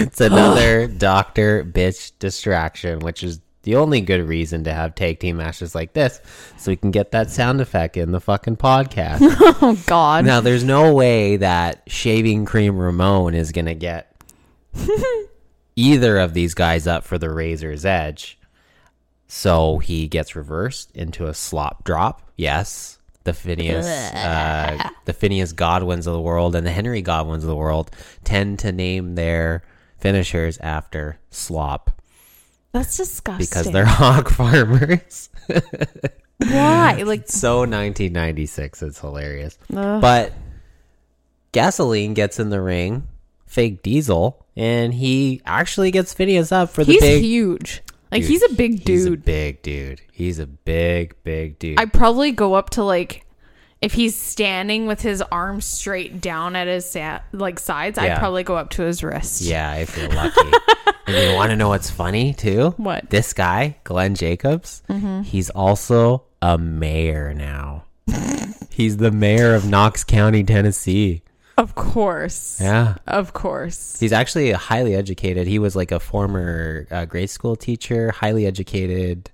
it's 0.01 0.19
another 0.19 0.87
Doctor 0.87 1.63
Bitch 1.63 2.11
distraction, 2.19 2.99
which 2.99 3.23
is 3.23 3.39
the 3.61 3.77
only 3.77 4.01
good 4.01 4.27
reason 4.27 4.65
to 4.65 4.73
have 4.73 4.93
tag 4.93 5.19
team 5.19 5.37
matches 5.37 5.73
like 5.73 5.93
this, 5.93 6.19
so 6.57 6.69
we 6.71 6.75
can 6.75 6.91
get 6.91 7.11
that 7.11 7.29
sound 7.31 7.61
effect 7.61 7.95
in 7.95 8.11
the 8.11 8.19
fucking 8.19 8.57
podcast. 8.57 9.21
Oh 9.65 9.81
God. 9.85 10.25
Now, 10.25 10.41
there's 10.41 10.65
no 10.65 10.93
way 10.93 11.37
that 11.37 11.83
Shaving 11.87 12.43
Cream 12.43 12.77
Ramon 12.77 13.33
is 13.33 13.53
going 13.53 13.67
to 13.67 13.75
get 13.75 14.13
either 15.77 16.17
of 16.17 16.33
these 16.33 16.53
guys 16.53 16.85
up 16.85 17.05
for 17.05 17.17
the 17.17 17.29
Razor's 17.29 17.85
Edge. 17.85 18.37
So 19.27 19.77
he 19.77 20.07
gets 20.09 20.35
reversed 20.35 20.91
into 20.95 21.27
a 21.27 21.33
slop 21.33 21.85
drop. 21.85 22.29
Yes. 22.35 22.92
The 23.25 23.33
Phineas, 23.33 23.85
uh, 23.85 24.89
the 25.05 25.13
Phineas 25.13 25.53
Godwins 25.53 26.07
of 26.07 26.13
the 26.13 26.19
world 26.19 26.55
and 26.55 26.67
the 26.67 26.71
Henry 26.71 27.01
Godwins 27.01 27.43
of 27.43 27.47
the 27.47 27.55
world 27.55 27.89
tend 28.25 28.59
to 28.59 28.71
name 28.73 29.15
their 29.15 29.63
finishers 29.97 30.57
after 30.57 31.17
slop 31.29 32.01
That's 32.73 32.97
disgusting. 32.97 33.45
because 33.45 33.71
they're 33.71 33.85
hog 33.87 34.29
farmers. 34.29 35.29
why? 36.37 37.03
Like 37.05 37.29
so 37.29 37.59
1996 37.59 38.81
it's 38.83 38.99
hilarious 38.99 39.57
but 39.69 40.33
gasoline 41.53 42.13
gets 42.13 42.39
in 42.39 42.49
the 42.49 42.61
ring 42.61 43.07
fake 43.45 43.83
diesel 43.83 44.45
and 44.55 44.93
he 44.93 45.41
actually 45.45 45.91
gets 45.91 46.13
phineas 46.13 46.51
up 46.51 46.71
for 46.71 46.83
the 46.83 46.93
he's 46.93 47.01
big 47.01 47.23
huge. 47.23 47.82
Like 48.13 48.21
Dude, 48.21 48.29
he's 48.31 48.43
a 48.43 48.53
big 48.53 48.87
he's 48.87 49.05
a 49.05 49.09
dude. 49.09 49.25
big 49.25 49.61
dude 49.63 50.01
he's 50.11 50.39
a 50.39 50.45
big 50.47 51.15
big 51.23 51.57
dude 51.59 51.79
I 51.79 51.85
probably 51.85 52.31
go 52.31 52.53
up 52.53 52.69
to 52.71 52.83
like 52.83 53.25
if 53.81 53.91
he's 53.93 54.15
standing 54.15 54.85
with 54.85 55.01
his 55.01 55.21
arms 55.23 55.65
straight 55.65 56.21
down 56.21 56.55
at 56.55 56.67
his 56.67 56.85
sa- 56.85 57.19
like 57.33 57.59
sides. 57.59 57.97
Yeah. 57.97 58.13
I'd 58.13 58.19
probably 58.19 58.43
go 58.43 58.55
up 58.55 58.69
to 58.71 58.83
his 58.83 59.03
wrist. 59.03 59.41
yeah 59.41 59.75
if 59.75 59.97
you're 59.97 60.07
lucky 60.13 60.51
and 61.07 61.31
you 61.31 61.35
want 61.35 61.49
to 61.49 61.55
know 61.57 61.67
what's 61.69 61.89
funny 61.89 62.33
too 62.33 62.69
What? 62.77 62.99
Mm-hmm. 63.05 63.07
this 63.09 63.33
guy 63.33 63.77
glenn 63.83 64.15
jacobs 64.15 64.83
he's 65.25 65.49
also 65.49 66.23
a 66.41 66.57
mayor 66.57 67.33
now 67.33 67.83
he's 68.69 68.97
the 68.97 69.11
mayor 69.11 69.53
of 69.55 69.67
knox 69.67 70.03
county 70.03 70.43
tennessee 70.43 71.23
Of 71.57 71.75
course. 71.75 72.59
yeah 72.59 72.95
Of 73.05 73.33
course. 73.33 73.99
He's 73.99 74.13
actually 74.13 74.51
highly 74.51 74.95
educated. 74.95 75.47
He 75.47 75.59
was 75.59 75.75
like 75.75 75.91
a 75.91 75.99
former 75.99 76.87
uh, 76.89 77.05
grade 77.05 77.29
school 77.29 77.55
teacher, 77.55 78.11
highly 78.11 78.45
educated 78.45 79.29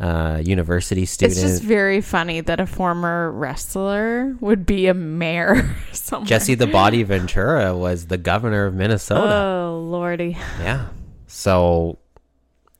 uh, 0.00 0.40
university 0.42 1.04
student. 1.04 1.38
It's 1.38 1.42
just 1.42 1.62
very 1.62 2.00
funny 2.00 2.40
that 2.40 2.58
a 2.58 2.66
former 2.66 3.30
wrestler 3.30 4.34
would 4.40 4.64
be 4.64 4.86
a 4.86 4.94
mayor 4.94 5.76
somewhere. 5.92 6.26
Jesse 6.26 6.54
the 6.54 6.66
Body 6.66 7.02
Ventura 7.02 7.76
was 7.76 8.06
the 8.06 8.18
governor 8.18 8.66
of 8.66 8.74
Minnesota. 8.74 9.34
Oh 9.34 9.86
lordy. 9.88 10.36
yeah. 10.60 10.88
So 11.26 11.98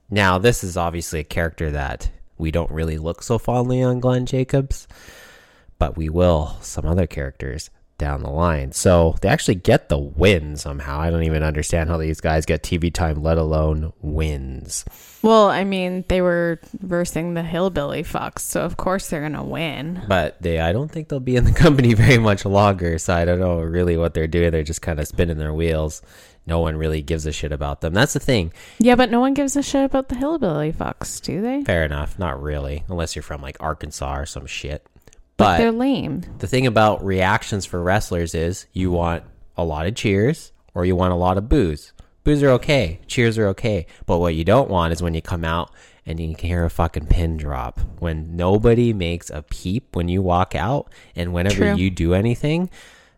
now 0.08 0.38
this 0.38 0.64
is 0.64 0.76
obviously 0.76 1.20
a 1.20 1.24
character 1.24 1.70
that 1.70 2.10
we 2.38 2.50
don't 2.50 2.70
really 2.70 2.96
look 2.98 3.22
so 3.22 3.38
fondly 3.38 3.82
on 3.82 4.00
Glenn 4.00 4.24
Jacobs, 4.24 4.88
but 5.78 5.96
we 5.96 6.08
will 6.08 6.56
some 6.62 6.86
other 6.86 7.06
characters 7.06 7.70
down 8.00 8.22
the 8.22 8.30
line. 8.30 8.72
So 8.72 9.14
they 9.20 9.28
actually 9.28 9.56
get 9.56 9.88
the 9.88 9.98
win 9.98 10.56
somehow. 10.56 10.98
I 10.98 11.10
don't 11.10 11.22
even 11.22 11.44
understand 11.44 11.88
how 11.88 11.98
these 11.98 12.20
guys 12.20 12.46
get 12.46 12.64
TV 12.64 12.92
time, 12.92 13.22
let 13.22 13.38
alone 13.38 13.92
wins. 14.00 14.84
Well, 15.22 15.48
I 15.48 15.64
mean, 15.64 16.04
they 16.08 16.22
were 16.22 16.58
versing 16.80 17.34
the 17.34 17.42
hillbilly 17.42 18.02
fucks, 18.02 18.40
so 18.40 18.62
of 18.62 18.78
course 18.78 19.08
they're 19.08 19.20
gonna 19.20 19.44
win. 19.44 20.02
But 20.08 20.40
they, 20.40 20.58
I 20.58 20.72
don't 20.72 20.90
think 20.90 21.08
they'll 21.08 21.20
be 21.20 21.36
in 21.36 21.44
the 21.44 21.52
company 21.64 21.94
very 21.94 22.18
much 22.18 22.44
longer. 22.44 22.98
So 22.98 23.14
I 23.14 23.24
don't 23.24 23.38
know 23.38 23.60
really 23.60 23.96
what 23.96 24.14
they're 24.14 24.26
doing. 24.26 24.50
They're 24.50 24.62
just 24.62 24.82
kind 24.82 24.98
of 24.98 25.06
spinning 25.06 25.38
their 25.38 25.54
wheels. 25.54 26.02
No 26.46 26.60
one 26.60 26.76
really 26.76 27.02
gives 27.02 27.26
a 27.26 27.32
shit 27.32 27.52
about 27.52 27.82
them. 27.82 27.92
That's 27.92 28.14
the 28.14 28.18
thing. 28.18 28.52
Yeah, 28.78 28.96
but 28.96 29.10
no 29.10 29.20
one 29.20 29.34
gives 29.34 29.56
a 29.56 29.62
shit 29.62 29.84
about 29.84 30.08
the 30.08 30.16
hillbilly 30.16 30.72
fucks, 30.72 31.20
do 31.20 31.42
they? 31.42 31.62
Fair 31.64 31.84
enough. 31.84 32.18
Not 32.18 32.42
really, 32.42 32.82
unless 32.88 33.14
you're 33.14 33.22
from 33.22 33.42
like 33.42 33.58
Arkansas 33.60 34.16
or 34.16 34.26
some 34.26 34.46
shit. 34.46 34.86
But 35.40 35.58
they're 35.58 35.72
lame. 35.72 36.22
the 36.38 36.46
thing 36.46 36.66
about 36.66 37.04
reactions 37.04 37.64
for 37.64 37.82
wrestlers 37.82 38.34
is 38.34 38.66
you 38.72 38.90
want 38.90 39.24
a 39.56 39.64
lot 39.64 39.86
of 39.86 39.94
cheers 39.94 40.52
or 40.74 40.84
you 40.84 40.94
want 40.94 41.12
a 41.12 41.16
lot 41.16 41.38
of 41.38 41.48
boos. 41.48 41.92
Boos 42.24 42.42
are 42.42 42.50
okay. 42.50 43.00
Cheers 43.06 43.38
are 43.38 43.46
okay. 43.48 43.86
But 44.06 44.18
what 44.18 44.34
you 44.34 44.44
don't 44.44 44.68
want 44.68 44.92
is 44.92 45.02
when 45.02 45.14
you 45.14 45.22
come 45.22 45.44
out 45.44 45.72
and 46.04 46.20
you 46.20 46.34
can 46.34 46.48
hear 46.48 46.64
a 46.64 46.70
fucking 46.70 47.06
pin 47.06 47.36
drop. 47.36 47.80
When 47.98 48.36
nobody 48.36 48.92
makes 48.92 49.30
a 49.30 49.42
peep 49.42 49.96
when 49.96 50.08
you 50.08 50.20
walk 50.20 50.54
out 50.54 50.92
and 51.16 51.32
whenever 51.32 51.56
True. 51.56 51.74
you 51.76 51.90
do 51.90 52.14
anything, 52.14 52.68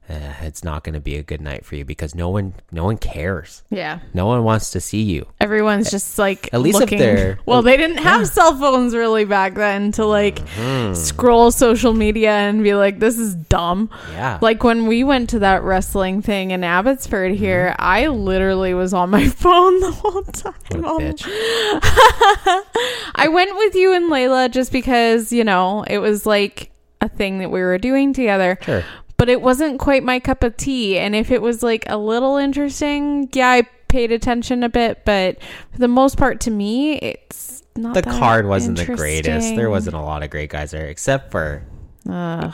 eh, 0.08 0.34
it's 0.42 0.64
not 0.64 0.84
going 0.84 0.94
to 0.94 1.00
be 1.00 1.16
a 1.16 1.22
good 1.22 1.40
night 1.40 1.64
for 1.64 1.76
you 1.76 1.84
because 1.84 2.14
no 2.14 2.28
one, 2.28 2.54
no 2.70 2.84
one 2.84 2.96
cares. 2.98 3.62
Yeah. 3.70 4.00
No 4.14 4.26
one 4.26 4.44
wants 4.44 4.70
to 4.72 4.80
see 4.80 5.02
you. 5.02 5.26
Everyone's 5.40 5.90
just 5.90 6.18
like 6.18 6.48
At 6.52 6.60
least 6.60 6.80
if 6.80 6.90
they're- 6.90 7.38
well, 7.46 7.62
they 7.62 7.76
didn't 7.76 7.98
have 7.98 8.26
cell 8.28 8.56
phones 8.58 8.94
really 8.94 9.24
back 9.24 9.54
then 9.54 9.92
to 9.92 10.04
like 10.06 10.40
Mm-hmm. 10.40 10.94
scroll 10.94 11.50
social 11.50 11.92
media 11.94 12.30
and 12.30 12.62
be 12.62 12.74
like, 12.74 12.98
"This 12.98 13.18
is 13.18 13.34
dumb." 13.34 13.90
Yeah. 14.12 14.38
Like 14.42 14.64
when 14.64 14.86
we 14.86 15.04
went 15.04 15.30
to 15.30 15.38
that 15.40 15.62
wrestling 15.62 16.20
thing 16.22 16.50
in 16.50 16.64
Abbotsford 16.64 17.32
here, 17.32 17.70
Mm-hmm. 17.72 17.82
I 17.84 18.06
literally 18.08 18.74
was 18.74 18.92
on 18.94 19.10
my 19.10 19.28
phone 19.42 19.80
the 19.80 19.90
whole 19.92 20.22
time. 20.22 20.54
Oh, 20.84 20.98
bitch. 20.98 21.24
I 23.14 23.28
went 23.28 23.54
with 23.56 23.74
you 23.74 23.92
and 23.94 24.10
Layla 24.10 24.50
just 24.50 24.72
because 24.72 25.32
you 25.32 25.44
know 25.44 25.84
it 25.88 25.98
was 25.98 26.26
like 26.26 26.70
a 27.00 27.08
thing 27.08 27.38
that 27.38 27.50
we 27.50 27.60
were 27.60 27.78
doing 27.78 28.12
together. 28.12 28.58
Sure. 28.62 28.84
But 29.22 29.28
it 29.28 29.40
wasn't 29.40 29.78
quite 29.78 30.02
my 30.02 30.18
cup 30.18 30.42
of 30.42 30.56
tea. 30.56 30.98
And 30.98 31.14
if 31.14 31.30
it 31.30 31.40
was 31.40 31.62
like 31.62 31.84
a 31.88 31.96
little 31.96 32.38
interesting, 32.38 33.28
yeah, 33.32 33.50
I 33.50 33.62
paid 33.86 34.10
attention 34.10 34.64
a 34.64 34.68
bit. 34.68 35.04
But 35.04 35.40
for 35.70 35.78
the 35.78 35.86
most 35.86 36.18
part, 36.18 36.40
to 36.40 36.50
me, 36.50 36.94
it's 36.94 37.62
not. 37.76 37.94
The 37.94 38.02
card 38.02 38.48
wasn't 38.48 38.78
the 38.78 38.86
greatest. 38.96 39.54
There 39.54 39.70
wasn't 39.70 39.94
a 39.94 40.00
lot 40.00 40.24
of 40.24 40.30
great 40.30 40.50
guys 40.50 40.72
there, 40.72 40.86
except 40.86 41.30
for 41.30 41.62
Ugh. 42.10 42.52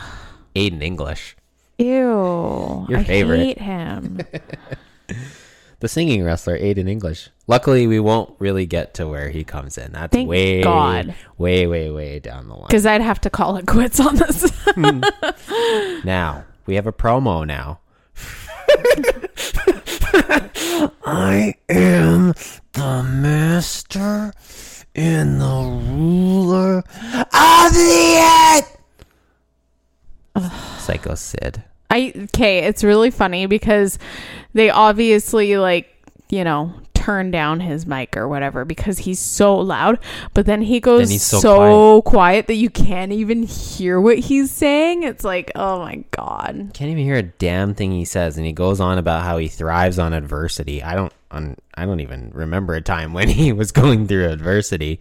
Aiden 0.55 0.83
English. 0.83 1.39
Ew. 1.79 1.87
Your 2.87 2.99
I 2.99 3.05
favorite. 3.05 3.39
hate 3.39 3.61
him. 3.63 4.21
the 5.81 5.89
singing 5.89 6.23
wrestler 6.23 6.59
Aiden 6.59 6.87
English. 6.87 7.31
Luckily, 7.47 7.87
we 7.87 7.99
won't 7.99 8.35
really 8.41 8.67
get 8.67 8.93
to 8.93 9.09
where 9.09 9.31
he 9.31 9.43
comes 9.43 9.79
in. 9.79 9.93
That's 9.93 10.13
Thank 10.13 10.29
way, 10.29 10.63
God. 10.63 11.15
way, 11.39 11.67
way, 11.67 11.89
way 11.89 12.19
down 12.19 12.47
the 12.47 12.57
line. 12.57 12.67
Because 12.67 12.85
I'd 12.85 13.01
have 13.01 13.23
to 13.23 13.31
call 13.31 13.57
it 13.57 13.67
quits 13.67 13.99
on 14.01 14.17
this. 14.17 14.51
Hmm. 14.75 15.01
Now 16.05 16.45
we 16.69 16.75
have 16.75 16.87
a 16.87 16.93
promo. 16.93 17.47
Now 17.47 17.81
I 21.05 21.55
am 21.71 22.35
the 22.73 23.03
master 23.03 24.33
and 24.95 25.41
the 25.41 25.47
ruler 25.47 26.79
of 26.79 27.73
the 27.73 28.63
earth. 30.37 30.53
Psycho 30.81 31.15
Sid. 31.15 31.65
I 31.91 32.13
okay, 32.15 32.59
it's 32.59 32.85
really 32.85 33.11
funny 33.11 33.47
because 33.47 33.99
they 34.53 34.69
obviously 34.69 35.57
like, 35.57 35.89
you 36.29 36.45
know, 36.45 36.75
turn 37.09 37.31
down 37.31 37.61
his 37.61 37.87
mic 37.87 38.19
or 38.19 38.29
whatever 38.29 38.67
because 38.67 38.99
he's 38.99 39.19
so 39.19 39.57
loud, 39.57 39.99
but 40.35 40.45
then 40.45 40.61
he 40.61 40.79
goes 40.79 41.09
Then 41.09 41.19
so 41.19 41.41
so, 41.41 42.03
quiet. 42.03 42.49
that 42.49 42.57
you 42.57 42.69
can't 42.69 43.13
even 43.13 43.45
hear 43.45 43.99
what 43.99 44.19
he's 44.19 44.51
saying. 44.51 45.05
It's 45.05 45.25
like, 45.25 45.51
oh 45.55 45.79
my 45.79 46.05
god. 46.11 46.73
Can't 46.75 46.91
even 46.91 47.05
hear 47.05 47.17
a 47.17 47.23
damn 47.23 47.73
thing 47.73 47.93
he 47.93 48.05
says, 48.05 48.37
and 48.37 48.45
he 48.45 48.53
goes 48.53 48.79
on 48.79 48.99
about 48.99 49.23
how 49.23 49.39
he 49.39 49.49
thrives 49.49 49.99
on 49.99 50.13
adversity. 50.13 50.83
I 50.83 50.95
don't, 50.95 51.13
un, 51.31 51.57
I 51.75 51.87
don't 51.87 52.01
even 52.01 52.31
remember 52.35 52.75
a 52.75 52.83
time 52.83 53.15
when 53.15 53.29
he 53.41 53.55
was 53.55 53.73
going 53.73 54.07
through 54.07 54.29
adversity. 54.29 55.01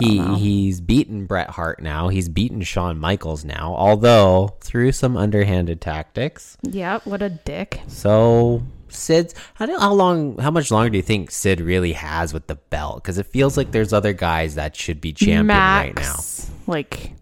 He 0.00 0.18
know. 0.18 0.34
he's 0.34 0.80
beaten 0.80 1.26
Bret 1.26 1.50
Hart 1.50 1.80
now. 1.80 2.08
He's 2.08 2.28
beaten 2.28 2.62
Shawn 2.62 2.98
Michaels 2.98 3.44
now, 3.44 3.76
although 3.78 4.56
through 4.60 4.90
some 4.90 5.16
underhanded 5.16 5.80
tactics. 5.80 6.56
Yep, 6.62 7.06
what 7.06 7.22
a 7.22 7.30
dick. 7.30 7.80
So 7.86 8.64
Sid's 8.94 9.34
how 9.54 9.66
do, 9.66 9.76
how 9.78 9.92
long 9.92 10.38
how 10.38 10.50
much 10.50 10.70
longer 10.70 10.90
do 10.90 10.96
you 10.96 11.02
think 11.02 11.30
Sid 11.30 11.60
really 11.60 11.92
has 11.92 12.32
with 12.32 12.46
the 12.46 12.56
belt? 12.56 13.02
Because 13.02 13.18
it 13.18 13.26
feels 13.26 13.56
like 13.56 13.72
there's 13.72 13.92
other 13.92 14.12
guys 14.12 14.54
that 14.56 14.76
should 14.76 15.00
be 15.00 15.12
champion 15.12 15.46
right 15.48 15.94
now. 15.96 16.16
Like 16.66 17.12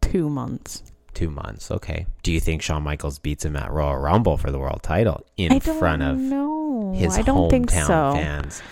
two 0.00 0.28
months. 0.28 0.82
Two 1.14 1.30
months, 1.30 1.70
okay. 1.70 2.06
Do 2.22 2.32
you 2.32 2.40
think 2.40 2.62
Shawn 2.62 2.82
Michaels 2.82 3.18
beats 3.18 3.44
him 3.44 3.54
at 3.56 3.70
Royal 3.70 3.96
Rumble 3.98 4.38
for 4.38 4.50
the 4.50 4.58
world 4.58 4.82
title 4.82 5.26
in 5.36 5.52
I 5.52 5.58
don't 5.58 5.78
front 5.78 6.02
of 6.02 6.16
know. 6.18 6.94
his 6.96 7.18
I 7.18 7.22
don't 7.22 7.50
think 7.50 7.70
hometown 7.70 7.86
so. 7.86 8.12
fans? 8.14 8.62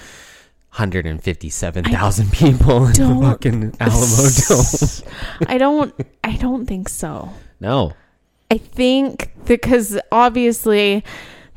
157,000 0.73 2.33
people 2.33 2.87
in 2.87 2.93
the 2.93 3.19
fucking 3.23 3.75
Alamo 3.81 4.29
Dome. 4.49 5.49
I 5.49 5.59
don't 5.59 5.95
I 6.25 6.37
don't 6.37 6.65
think 6.67 6.89
so. 6.89 7.29
No. 7.59 7.93
I 8.51 8.59
think 8.59 9.33
because 9.45 9.99
obviously 10.13 11.05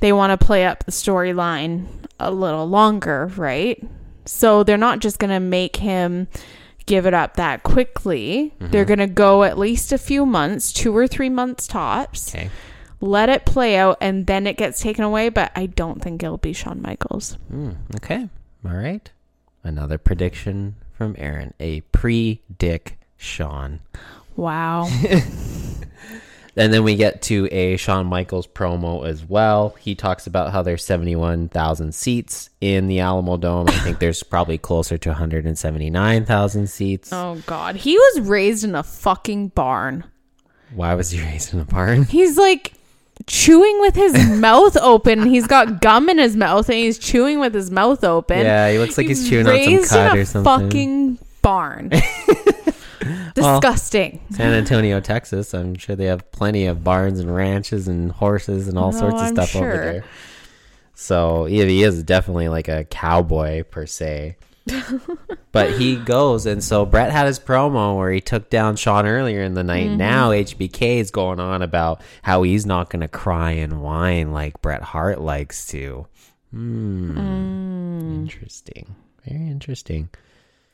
they 0.04 0.12
want 0.12 0.38
to 0.38 0.46
play 0.46 0.66
up 0.66 0.84
the 0.84 0.92
storyline 0.92 1.86
a 2.20 2.30
little 2.30 2.68
longer, 2.68 3.32
right? 3.38 3.82
So 4.26 4.62
they're 4.62 4.76
not 4.76 5.00
just 5.00 5.18
going 5.18 5.32
to 5.32 5.40
make 5.40 5.78
him 5.78 6.28
give 6.86 7.06
it 7.06 7.14
up 7.14 7.38
that 7.38 7.64
quickly. 7.64 8.54
Mm-hmm. 8.60 8.72
They're 8.72 8.84
going 8.84 9.00
to 9.00 9.08
go 9.08 9.44
at 9.44 9.58
least 9.58 9.94
a 9.94 9.98
few 9.98 10.26
months, 10.26 10.74
two 10.74 10.94
or 10.94 11.08
three 11.08 11.30
months 11.30 11.68
tops. 11.68 12.36
Okay. 12.36 12.50
Let 13.00 13.30
it 13.30 13.46
play 13.46 13.78
out 13.78 13.98
and 14.02 14.28
then 14.28 14.46
it 14.46 14.58
gets 14.58 14.82
taken 14.82 15.06
away, 15.06 15.30
but 15.30 15.54
I 15.56 15.68
don't 15.68 16.02
think 16.02 16.22
it'll 16.22 16.38
be 16.38 16.52
Shawn 16.52 16.82
Michaels. 16.82 17.38
Mm, 17.50 17.78
okay. 17.96 18.28
All 18.66 18.76
right. 18.76 19.10
Another 19.64 19.98
prediction 19.98 20.76
from 20.92 21.16
Erin. 21.18 21.54
A 21.62 21.80
pre-dick 21.80 22.98
Sean. 23.16 23.80
Wow. 24.36 24.90
And 26.56 26.72
then 26.72 26.84
we 26.84 26.96
get 26.96 27.24
to 27.24 27.48
a 27.52 27.78
Shawn 27.78 28.06
Michaels 28.06 28.46
promo 28.46 29.08
as 29.08 29.26
well. 29.26 29.76
He 29.80 29.96
talks 29.96 30.28
about 30.28 30.52
how 30.52 30.62
there's 30.62 30.84
71,000 30.86 31.96
seats 31.96 32.52
in 32.62 32.88
the 32.88 32.98
Alamodome. 33.00 33.70
I 33.72 33.80
think 33.80 33.98
there's 33.98 34.22
probably 34.22 34.60
closer 34.60 34.98
to 35.00 35.10
179,000 35.10 36.68
seats. 36.70 37.12
oh 37.12 37.42
god. 37.48 37.78
He 37.78 37.98
was 37.98 38.22
raised 38.22 38.64
in 38.64 38.76
a 38.76 38.84
fucking 38.84 39.48
barn. 39.50 40.04
Why 40.76 40.94
was 40.94 41.10
he 41.10 41.22
raised 41.24 41.54
in 41.56 41.60
a 41.60 41.66
barn? 41.66 42.04
He's 42.04 42.38
like 42.38 42.74
chewing 43.26 43.80
with 43.82 43.96
his 43.96 44.14
mouth 44.40 44.78
open. 44.78 45.26
He's 45.26 45.48
got 45.48 45.82
gum 45.82 46.08
in 46.10 46.20
his 46.20 46.36
mouth 46.36 46.70
and 46.70 46.78
he's 46.78 47.00
chewing 47.00 47.40
with 47.40 47.54
his 47.56 47.72
mouth 47.72 48.04
open. 48.04 48.40
Yeah, 48.40 48.72
he 48.72 48.78
looks 48.78 48.98
like 48.98 49.08
he's 49.08 49.28
chewing 49.28 49.48
on 49.48 49.54
some 49.54 49.74
raised 49.74 49.96
in 49.96 50.00
a 50.08 50.22
or 50.22 50.26
something. 50.26 50.44
Fucking 50.70 51.20
barn. 51.42 51.92
Disgusting. 53.36 54.22
San 54.32 54.54
Antonio, 54.54 55.00
Texas. 55.00 55.54
I'm 55.54 55.76
sure 55.76 55.96
they 55.96 56.06
have 56.06 56.32
plenty 56.32 56.66
of 56.66 56.84
barns 56.84 57.20
and 57.20 57.34
ranches 57.34 57.88
and 57.88 58.12
horses 58.12 58.68
and 58.68 58.78
all 58.78 58.92
No, 58.92 59.00
sorts 59.00 59.16
of 59.16 59.22
I'm 59.22 59.34
stuff 59.34 59.56
over 59.56 59.78
there. 59.78 60.06
So 60.96 61.46
yeah, 61.48 61.66
he 61.66 61.84
is 61.84 62.04
definitely 62.04 62.50
like 62.50 62.68
a 62.68 62.84
cowboy 62.86 63.64
per 63.64 63.86
se. 63.86 64.38
but 65.52 65.74
he 65.74 65.98
goes, 65.98 66.46
and 66.46 66.64
so 66.64 66.86
Bret 66.86 67.12
had 67.12 67.28
his 67.28 67.40
promo 67.40 67.98
where 67.98 68.12
he 68.12 68.22
took 68.22 68.50
down 68.50 68.78
Shawn 68.78 69.06
earlier 69.06 69.44
in 69.44 69.56
the 69.56 69.64
night. 69.64 69.88
Mm-hmm. 69.88 69.98
Now 69.98 70.30
HBK 70.30 70.98
is 71.00 71.12
going 71.12 71.40
on 71.40 71.62
about 71.62 72.02
how 72.22 72.44
he's 72.44 72.66
not 72.66 72.90
going 72.90 73.02
to 73.02 73.10
cry 73.10 73.52
and 73.52 73.82
whine 73.82 74.32
like 74.32 74.62
Bret 74.62 74.82
Hart 74.82 75.20
likes 75.20 75.68
to. 75.68 76.08
Hmm. 76.52 77.18
Mm. 77.18 78.14
Interesting. 78.24 78.96
Very 79.28 79.48
interesting. 79.48 80.10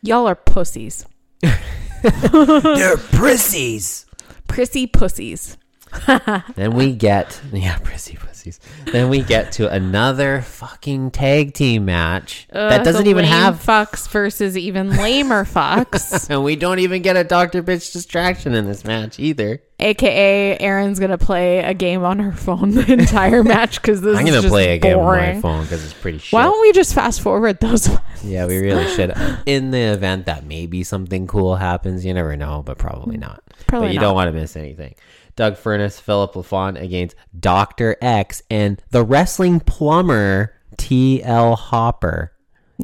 Y'all 0.01 0.27
are 0.27 0.35
pussies. 0.35 1.05
They're 1.41 2.97
prissies. 2.97 4.05
Prissy 4.47 4.87
pussies. 4.87 5.57
Then 6.55 6.73
we 6.73 6.93
get 6.93 7.39
yeah, 7.51 7.77
prissy 7.83 8.15
pussies. 8.15 8.59
Then 8.85 9.09
we 9.09 9.21
get 9.21 9.51
to 9.53 9.69
another 9.69 10.41
fucking 10.41 11.11
tag 11.11 11.53
team 11.53 11.85
match 11.85 12.47
that 12.51 12.83
doesn't 12.83 13.07
even 13.07 13.25
lame 13.25 13.31
have, 13.31 13.63
fucks 13.63 14.07
versus 14.09 14.57
even 14.57 14.95
lamer 14.95 15.45
fucks. 15.45 16.29
and 16.29 16.43
we 16.43 16.55
don't 16.55 16.79
even 16.79 17.01
get 17.01 17.17
a 17.17 17.23
Doctor 17.23 17.63
Bitch 17.63 17.91
distraction 17.91 18.53
in 18.53 18.65
this 18.65 18.83
match 18.83 19.19
either. 19.19 19.61
AKA 19.81 20.57
Erin's 20.59 20.99
gonna 20.99 21.17
play 21.17 21.59
a 21.59 21.73
game 21.73 22.03
on 22.03 22.19
her 22.19 22.33
phone 22.33 22.71
the 22.71 22.91
entire 22.91 23.43
match 23.43 23.81
because 23.81 24.01
this 24.01 24.17
I'm 24.17 24.25
is 24.25 24.31
gonna 24.31 24.41
just 24.41 24.51
play 24.51 24.73
a 24.73 24.77
game 24.77 24.99
on 24.99 25.17
my 25.17 25.39
phone 25.39 25.63
because 25.63 25.83
it's 25.83 25.93
pretty 25.93 26.17
shit. 26.17 26.33
Why 26.33 26.43
don't 26.43 26.59
we 26.61 26.73
just 26.73 26.93
fast 26.93 27.21
forward 27.21 27.59
those 27.61 27.87
ones? 27.87 28.01
yeah, 28.23 28.45
we 28.45 28.57
really 28.57 28.87
should. 28.95 29.13
In 29.45 29.71
the 29.71 29.79
event 29.93 30.25
that 30.25 30.45
maybe 30.45 30.83
something 30.83 31.27
cool 31.27 31.55
happens, 31.55 32.05
you 32.05 32.13
never 32.13 32.35
know, 32.35 32.61
but 32.65 32.77
probably 32.77 33.15
mm, 33.15 33.21
not. 33.21 33.41
Probably 33.67 33.89
but 33.89 33.93
you 33.93 33.99
not. 33.99 34.05
don't 34.07 34.15
want 34.15 34.27
to 34.27 34.33
miss 34.33 34.57
anything. 34.57 34.95
Doug 35.39 35.55
Furnace, 35.55 36.01
Philip 36.01 36.33
LaFon 36.33 36.77
against 36.81 37.15
Doctor 37.39 37.95
X 38.01 38.41
and 38.51 38.81
the 38.91 39.05
wrestling 39.05 39.61
plumber 39.61 40.53
T.L. 40.77 41.55
Hopper. 41.55 42.33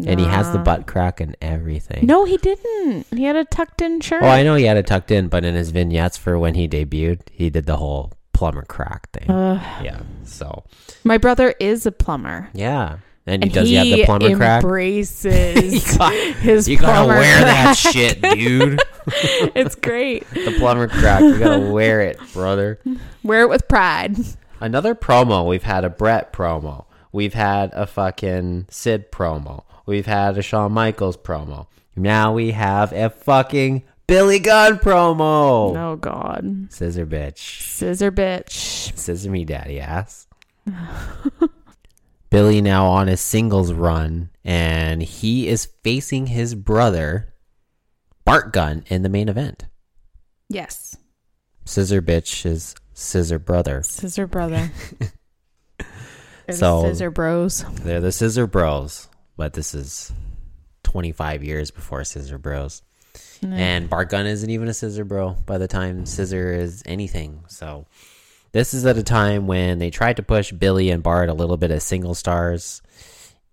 And 0.05 0.19
he 0.21 0.25
has 0.25 0.49
the 0.53 0.59
butt 0.59 0.87
crack 0.87 1.19
and 1.19 1.35
everything. 1.41 2.05
No, 2.05 2.23
he 2.23 2.37
didn't. 2.37 3.07
He 3.13 3.23
had 3.25 3.35
a 3.35 3.43
tucked 3.43 3.81
in 3.81 3.99
shirt. 3.99 4.23
Oh, 4.23 4.27
I 4.27 4.43
know 4.43 4.55
he 4.55 4.63
had 4.63 4.77
it 4.77 4.87
tucked 4.87 5.11
in, 5.11 5.27
but 5.27 5.43
in 5.43 5.53
his 5.53 5.71
vignettes 5.71 6.17
for 6.17 6.39
when 6.39 6.53
he 6.55 6.65
debuted, 6.67 7.21
he 7.29 7.49
did 7.49 7.65
the 7.65 7.75
whole 7.75 8.13
plumber 8.31 8.63
crack 8.63 9.09
thing. 9.11 9.25
yeah. 9.29 10.01
So 10.23 10.63
My 11.03 11.17
brother 11.17 11.55
is 11.59 11.85
a 11.85 11.91
plumber. 11.91 12.49
yeah, 12.53 12.97
and, 13.27 13.43
And 13.43 13.51
does 13.51 13.67
he 13.69 13.75
have 13.75 13.87
the 13.87 14.05
plumber 14.05 14.35
crack? 14.35 14.63
embraces 14.63 15.97
got- 15.97 16.13
his 16.13 16.67
You 16.67 16.77
gotta 16.77 16.93
plumber 16.93 17.15
wear 17.15 17.41
that 17.41 17.73
shit, 17.77 18.21
dude. 18.21 18.81
it's 19.55 19.75
great. 19.75 20.27
the 20.31 20.55
plumber 20.59 20.87
crack. 20.87 21.21
You 21.21 21.39
gotta 21.39 21.71
wear 21.71 22.01
it, 22.01 22.19
brother. 22.33 22.79
Wear 23.23 23.41
it 23.41 23.49
with 23.49 23.67
pride. 23.67 24.15
Another 24.59 24.95
promo. 24.95 25.47
We've 25.47 25.63
had 25.63 25.83
a 25.83 25.89
Bret 25.89 26.31
promo. 26.33 26.85
We've 27.11 27.33
had 27.33 27.71
a 27.73 27.85
fucking 27.87 28.67
Sid 28.69 29.11
promo. 29.11 29.63
We've 29.85 30.05
had 30.05 30.37
a 30.37 30.41
Shawn 30.41 30.71
Michaels 30.71 31.17
promo. 31.17 31.67
Now 31.95 32.33
we 32.33 32.51
have 32.51 32.91
a 32.93 33.09
fucking 33.09 33.83
Billy 34.07 34.39
Gunn 34.39 34.77
promo. 34.79 35.75
Oh 35.77 35.95
God, 35.99 36.67
Scissor 36.71 37.05
bitch. 37.05 37.37
scissor 37.37 38.11
bitch. 38.11 38.95
Scissor 38.97 39.29
me, 39.31 39.45
daddy 39.45 39.79
ass. 39.79 40.27
Billy 42.29 42.61
now 42.61 42.87
on 42.87 43.07
his 43.07 43.21
singles 43.21 43.71
run, 43.73 44.29
and 44.43 45.01
he 45.01 45.47
is 45.47 45.69
facing 45.83 46.27
his 46.27 46.53
brother, 46.55 47.33
Bart 48.25 48.51
Gunn, 48.51 48.83
in 48.87 49.03
the 49.03 49.09
main 49.09 49.29
event. 49.29 49.65
Yes, 50.49 50.97
Scissor 51.65 52.01
bitch 52.01 52.45
is 52.45 52.75
scissor 52.93 53.39
brother. 53.39 53.81
scissor 53.83 54.27
brother. 54.27 54.71
They're 56.47 56.55
So- 56.55 56.83
the 56.83 56.89
scissor 56.93 57.11
bros. 57.11 57.65
They're 57.83 58.01
the 58.01 58.11
scissor 58.11 58.45
bros, 58.47 59.07
but 59.35 59.53
this 59.53 59.73
is 59.73 60.11
25 60.83 61.43
years 61.43 61.71
before 61.71 62.03
scissor 62.03 62.37
bros. 62.37 62.81
And 63.41 63.89
Bart 63.89 64.09
Gunn 64.09 64.25
isn't 64.25 64.49
even 64.49 64.67
a 64.67 64.73
scissor 64.73 65.05
bro 65.05 65.31
by 65.45 65.57
the 65.57 65.67
time 65.67 66.05
scissor 66.05 66.51
is 66.53 66.81
anything. 66.85 67.43
So 67.47 67.85
this 68.55 68.73
is 68.73 68.85
at 68.85 68.97
a 68.97 69.03
time 69.03 69.47
when 69.47 69.79
they 69.79 69.89
tried 69.89 70.15
to 70.15 70.23
push 70.23 70.53
Billy 70.53 70.89
and 70.89 71.03
Bart 71.03 71.27
a 71.27 71.33
little 71.33 71.57
bit 71.57 71.71
as 71.71 71.83
single 71.83 72.15
stars. 72.15 72.81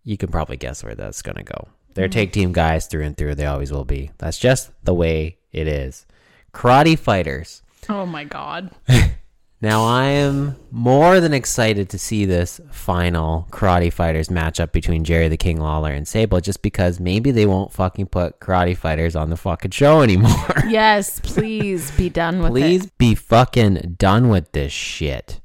You 0.04 0.16
can 0.16 0.30
probably 0.30 0.56
guess 0.56 0.84
where 0.84 0.94
that's 0.94 1.22
going 1.22 1.38
to 1.38 1.42
go. 1.42 1.66
They're 1.94 2.06
mm. 2.08 2.12
tag 2.12 2.30
team 2.30 2.52
guys 2.52 2.86
through 2.86 3.02
and 3.02 3.16
through. 3.16 3.34
They 3.34 3.46
always 3.46 3.72
will 3.72 3.84
be. 3.84 4.12
That's 4.18 4.38
just 4.38 4.70
the 4.84 4.94
way 4.94 5.38
it 5.50 5.66
is. 5.66 6.06
Karate 6.54 6.96
fighters. 6.96 7.62
Oh 7.88 8.06
my 8.06 8.22
God. 8.22 8.70
Now 9.62 9.84
I 9.84 10.06
am 10.06 10.56
more 10.72 11.20
than 11.20 11.32
excited 11.32 11.88
to 11.90 11.98
see 11.98 12.24
this 12.24 12.60
final 12.72 13.46
Karate 13.52 13.92
Fighters 13.92 14.28
matchup 14.28 14.72
between 14.72 15.04
Jerry 15.04 15.28
the 15.28 15.36
King 15.36 15.60
Lawler 15.60 15.92
and 15.92 16.06
Sable 16.06 16.40
just 16.40 16.62
because 16.62 16.98
maybe 16.98 17.30
they 17.30 17.46
won't 17.46 17.72
fucking 17.72 18.06
put 18.06 18.40
Karate 18.40 18.76
Fighters 18.76 19.14
on 19.14 19.30
the 19.30 19.36
fucking 19.36 19.70
show 19.70 20.02
anymore. 20.02 20.32
Yes, 20.68 21.20
please 21.20 21.90
be 21.92 22.08
done 22.08 22.40
with 22.40 22.52
Please 22.52 22.86
be 22.96 23.14
fucking 23.14 23.96
done 23.98 24.30
with 24.30 24.50
this 24.52 24.72
shit. 24.72 25.38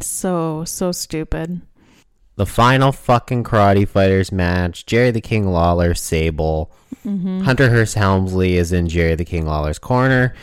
So 0.00 0.64
so 0.64 0.92
stupid. 0.92 1.62
The 2.36 2.46
final 2.46 2.92
fucking 2.92 3.42
Karate 3.44 3.88
Fighters 3.88 4.30
match 4.30 4.86
Jerry 4.86 5.10
the 5.10 5.20
King 5.20 5.48
Lawler, 5.48 5.94
Sable. 5.94 6.70
Mm-hmm. 7.04 7.40
Hunter 7.40 7.70
Hearst 7.70 7.94
Helmsley 7.94 8.56
is 8.56 8.72
in 8.72 8.88
Jerry 8.88 9.14
the 9.16 9.24
King 9.24 9.46
Lawler's 9.46 9.78
corner. 9.78 10.34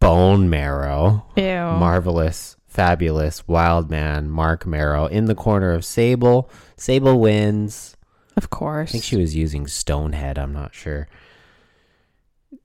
Bone 0.00 0.50
Marrow. 0.50 1.26
Ew. 1.36 1.44
marvelous, 1.44 2.56
fabulous, 2.66 3.46
wild 3.46 3.90
man, 3.90 4.28
Marc 4.28 4.66
Mero 4.66 5.06
in 5.06 5.26
the 5.26 5.34
corner 5.34 5.72
of 5.72 5.84
Sable. 5.84 6.50
Sable 6.76 7.18
wins. 7.20 7.96
of 8.36 8.50
course. 8.50 8.90
I 8.90 8.92
think 8.92 9.04
she 9.04 9.16
was 9.16 9.34
using 9.34 9.66
Stonehead. 9.66 10.38
I'm 10.38 10.52
not 10.52 10.74
sure. 10.74 11.08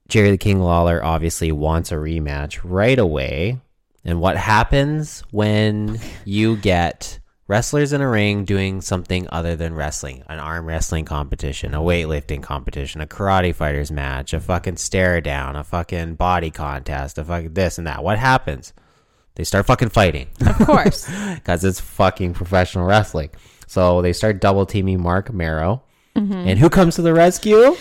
Jerry 0.08 0.30
the 0.30 0.38
King 0.38 0.60
Lawler 0.60 1.02
obviously 1.02 1.52
wants 1.52 1.90
a 1.90 1.96
rematch 1.96 2.60
right 2.62 2.98
away. 2.98 3.58
And 4.04 4.20
what 4.20 4.36
happens 4.36 5.22
when 5.30 6.00
you 6.24 6.56
get 6.56 7.18
wrestlers 7.52 7.92
in 7.92 8.00
a 8.00 8.08
ring 8.08 8.46
doing 8.46 8.80
something 8.80 9.28
other 9.28 9.54
than 9.56 9.74
wrestling? 9.74 10.22
An 10.26 10.38
arm 10.38 10.64
wrestling 10.64 11.04
competition, 11.04 11.74
a 11.74 11.80
weightlifting 11.80 12.42
competition, 12.42 13.02
a 13.02 13.06
karate 13.06 13.54
fighters 13.54 13.92
match, 13.92 14.32
a 14.32 14.40
fucking 14.40 14.78
stare 14.78 15.20
down, 15.20 15.54
a 15.54 15.62
fucking 15.62 16.14
body 16.14 16.50
contest, 16.50 17.18
a 17.18 17.24
fucking 17.24 17.52
this 17.52 17.76
and 17.76 17.86
that. 17.86 18.02
What 18.02 18.18
happens? 18.18 18.72
They 19.34 19.44
start 19.44 19.66
fucking 19.66 19.90
fighting 19.90 20.28
of 20.46 20.56
course. 20.66 21.06
because 21.34 21.62
it's 21.62 21.78
fucking 21.78 22.32
professional 22.32 22.86
wrestling. 22.86 23.28
So 23.66 24.00
they 24.00 24.14
start 24.14 24.40
double 24.40 24.64
teaming 24.64 25.02
Marc 25.02 25.30
Mero. 25.30 25.82
Mm-hmm. 26.16 26.32
And 26.48 26.58
who 26.58 26.70
comes 26.70 26.94
to 26.96 27.02
the 27.02 27.12
rescue? 27.12 27.76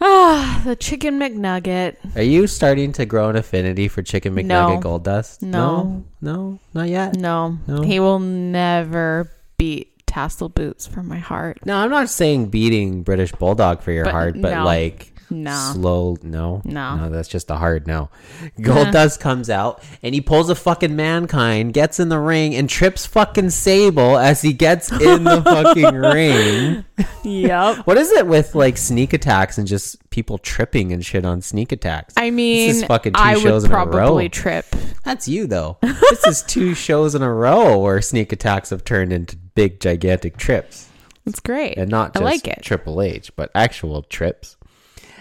Ah, 0.00 0.62
the 0.64 0.76
chicken 0.76 1.18
McNugget. 1.18 1.96
Are 2.16 2.22
you 2.22 2.46
starting 2.46 2.92
to 2.92 3.04
grow 3.06 3.28
an 3.28 3.36
affinity 3.36 3.88
for 3.88 4.02
Chicken 4.02 4.34
McNugget 4.34 4.46
No. 4.82 4.98
Goldust? 4.98 5.42
No. 5.42 5.82
no, 5.82 6.04
no, 6.20 6.58
not 6.74 6.88
yet. 6.88 7.16
No, 7.16 7.58
No? 7.66 7.82
he 7.82 8.00
will 8.00 8.18
never 8.18 9.30
beat 9.58 10.06
Tassel 10.06 10.48
Boots 10.48 10.86
from 10.86 11.06
my 11.06 11.18
heart. 11.18 11.58
No, 11.66 11.76
I'm 11.76 11.90
not 11.90 12.08
saying 12.08 12.46
beating 12.46 13.02
British 13.02 13.32
Bulldog 13.32 13.82
for 13.82 13.92
your 13.92 14.04
But 14.04 14.12
heart, 14.12 14.34
but 14.40 14.54
no. 14.54 14.64
like 14.64 15.12
No. 15.30 15.70
slow. 15.74 16.16
No, 16.22 16.60
No. 16.64 16.96
no, 16.96 17.08
that's 17.10 17.28
just 17.28 17.50
a 17.50 17.56
hard 17.56 17.86
no. 17.86 18.10
Goldust 18.58 19.20
comes 19.20 19.48
out 19.48 19.82
and 20.02 20.14
he 20.14 20.20
pulls 20.20 20.50
a 20.50 20.54
fucking 20.54 20.96
mankind, 20.96 21.72
gets 21.72 22.00
in 22.00 22.08
the 22.08 22.18
ring, 22.18 22.54
and 22.54 22.68
trips 22.68 23.06
fucking 23.06 23.50
Sable 23.50 24.16
as 24.18 24.42
he 24.42 24.52
gets 24.52 24.90
in 24.90 25.24
the 25.24 25.42
fucking 25.42 25.94
ring. 25.94 26.84
Yep. 27.24 27.86
What 27.86 27.96
is 27.96 28.10
it 28.12 28.26
with 28.26 28.54
like 28.54 28.76
sneak 28.76 29.12
attacks 29.12 29.56
and 29.58 29.66
just 29.66 29.98
people 30.10 30.38
tripping 30.38 30.92
and 30.92 31.04
shit 31.04 31.24
on 31.24 31.42
sneak 31.42 31.72
attacks? 31.72 32.14
I 32.16 32.30
mean, 32.30 32.68
this 32.68 32.76
is 32.78 32.84
fucking 32.84 33.12
two 33.12 33.20
I 33.20 33.34
shows 33.34 33.62
would 33.62 33.70
in 33.70 33.76
a 33.76 33.84
row. 33.86 33.90
probably 33.92 34.28
trip. 34.28 34.66
That's 35.04 35.28
you 35.28 35.46
though. 35.46 35.78
this 35.82 36.26
is 36.26 36.42
two 36.42 36.74
shows 36.74 37.14
in 37.14 37.22
a 37.22 37.32
row 37.32 37.78
where 37.78 38.00
sneak 38.02 38.32
attacks 38.32 38.70
have 38.70 38.84
turned 38.84 39.12
into 39.12 39.36
big 39.54 39.80
gigantic 39.80 40.36
trips, 40.36 40.88
It's 41.26 41.40
great. 41.40 41.76
and 41.78 41.90
not 41.90 42.10
I 42.16 42.20
just 42.20 42.24
like 42.24 42.48
it. 42.48 42.62
Triple 42.62 43.00
H, 43.02 43.30
but 43.36 43.50
actual 43.54 44.02
trips. 44.02 44.56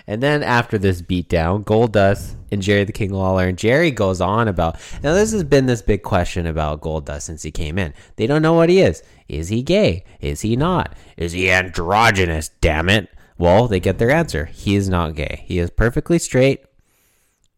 And 0.10 0.24
then 0.24 0.42
after 0.42 0.80
this 0.80 1.04
beatdown, 1.04 1.64
Goldust 1.64 2.34
and 2.52 2.64
Jerry 2.64 2.84
the 2.84 2.92
King 2.92 3.14
Lawler 3.14 3.48
and 3.48 3.56
Jerry 3.56 3.92
goes 3.92 4.20
on 4.20 4.48
about 4.48 4.80
now. 5.04 5.14
This 5.14 5.32
has 5.34 5.44
been 5.44 5.68
this 5.68 5.84
big 5.84 6.02
question 6.02 6.48
about 6.48 6.82
Goldust 6.82 7.22
since 7.22 7.44
he 7.44 7.52
came 7.52 7.78
in. 7.78 7.94
They 8.16 8.26
don't 8.26 8.42
know 8.42 8.54
what 8.54 8.70
he 8.70 8.82
is. 8.82 9.04
Is 9.28 9.50
he 9.50 9.62
gay? 9.62 10.04
Is 10.20 10.42
he 10.42 10.56
not? 10.56 10.96
Is 11.16 11.34
he 11.34 11.52
androgynous? 11.52 12.50
Damn 12.60 12.90
it! 12.90 13.08
Well, 13.38 13.68
they 13.68 13.80
get 13.80 14.00
their 14.00 14.10
answer. 14.10 14.46
He 14.46 14.76
is 14.76 14.90
not 14.90 15.14
gay. 15.14 15.44
He 15.46 15.60
is 15.60 15.70
perfectly 15.70 16.18
straight. 16.18 16.66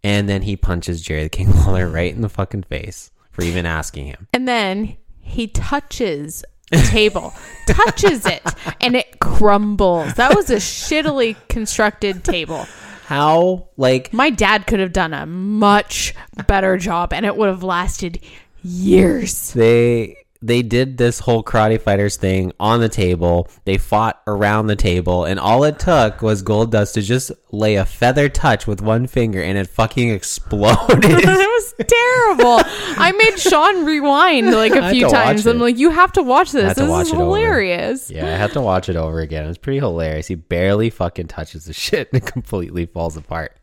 And 0.04 0.28
then 0.28 0.42
he 0.42 0.58
punches 0.58 1.02
Jerry 1.02 1.24
the 1.24 1.30
King 1.30 1.56
Lawler 1.56 1.88
right 1.88 2.14
in 2.14 2.20
the 2.20 2.28
fucking 2.28 2.64
face 2.64 3.12
for 3.32 3.44
even 3.44 3.66
asking 3.66 4.08
him. 4.08 4.28
And 4.34 4.46
then 4.46 4.98
he 5.22 5.48
touches 5.48 6.44
table, 6.78 7.34
touches 7.68 8.26
it, 8.26 8.42
and 8.80 8.96
it 8.96 9.20
crumbles. 9.20 10.14
That 10.16 10.36
was 10.36 10.50
a 10.50 10.56
shittily 10.56 11.36
constructed 11.50 12.24
table. 12.24 12.68
How 13.06 13.68
like 13.78 14.14
My 14.14 14.30
dad 14.30 14.68
could 14.68 14.80
have 14.80 14.94
done 14.94 15.14
a 15.14 15.26
much 15.26 16.14
better 16.48 16.78
job, 16.78 17.14
and 17.14 17.26
it 17.26 17.36
would 17.36 17.50
have 17.50 17.64
lasted 17.64 18.20
years. 18.64 19.52
they 19.54 20.18
they 20.42 20.62
did 20.64 20.98
this 20.98 21.20
whole 21.20 21.44
karate 21.44 21.80
fighters 21.80 22.18
thing 22.18 22.52
on 22.60 22.80
the 22.80 22.90
table. 22.90 23.48
They 23.66 23.78
fought 23.78 24.22
around 24.26 24.68
the 24.68 24.76
table, 24.76 25.26
and 25.26 25.40
all 25.40 25.64
it 25.64 25.78
took 25.80 26.22
was 26.22 26.42
Goldust 26.42 26.94
to 26.94 27.02
just 27.02 27.32
lay 27.52 27.76
a 27.76 27.86
feather 27.86 28.28
touch 28.28 28.66
with 28.66 28.82
one 28.82 29.06
finger, 29.08 29.42
and 29.42 29.58
it 29.58 29.68
fucking 29.68 30.10
exploded. 30.14 31.04
it 31.04 31.26
was 31.26 31.74
terrible. 31.78 32.62
I 33.00 33.12
made 33.12 33.40
Sean 33.40 33.86
rewind 33.86 34.52
like 34.52 34.74
a 34.74 34.90
few 34.92 35.10
times. 35.10 35.46
I'm 35.46 35.60
like, 35.60 35.78
you 35.78 35.92
have 35.92 36.12
to 36.14 36.24
watch 36.24 36.52
this. 36.52 36.76
This 36.76 36.90
watch 36.90 37.08
is 37.08 37.14
it 37.14 37.16
over. 37.16 37.24
hilarious. 37.26 38.10
yeah, 38.10 38.26
I 38.26 38.38
had 38.38 38.54
to 38.54 38.62
watch 38.62 38.90
it 38.90 38.96
over 38.96 39.20
again. 39.20 39.48
It's 39.48 39.58
pretty 39.58 39.80
hilarious. 39.80 40.28
He 40.28 40.36
barely 40.36 40.90
fucking 40.90 41.28
touches 41.28 41.66
the 41.66 41.74
shit, 41.74 42.10
and 42.14 42.22
it 42.22 42.26
completely 42.26 42.86
falls 42.86 43.16
apart. 43.16 43.58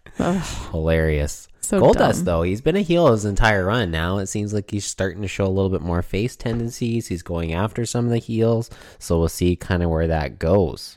Hilarious. 0.70 1.48
So 1.68 1.82
Goldust 1.82 2.14
dumb. 2.14 2.24
though, 2.24 2.42
he's 2.44 2.62
been 2.62 2.76
a 2.76 2.80
heel 2.80 3.12
his 3.12 3.26
entire 3.26 3.66
run. 3.66 3.90
Now 3.90 4.16
it 4.16 4.28
seems 4.28 4.54
like 4.54 4.70
he's 4.70 4.86
starting 4.86 5.20
to 5.20 5.28
show 5.28 5.44
a 5.44 5.52
little 5.52 5.68
bit 5.68 5.82
more 5.82 6.00
face 6.00 6.34
tendencies. 6.34 7.08
He's 7.08 7.22
going 7.22 7.52
after 7.52 7.84
some 7.84 8.06
of 8.06 8.10
the 8.10 8.16
heels, 8.16 8.70
so 8.98 9.18
we'll 9.18 9.28
see 9.28 9.54
kind 9.54 9.82
of 9.82 9.90
where 9.90 10.06
that 10.06 10.38
goes. 10.38 10.96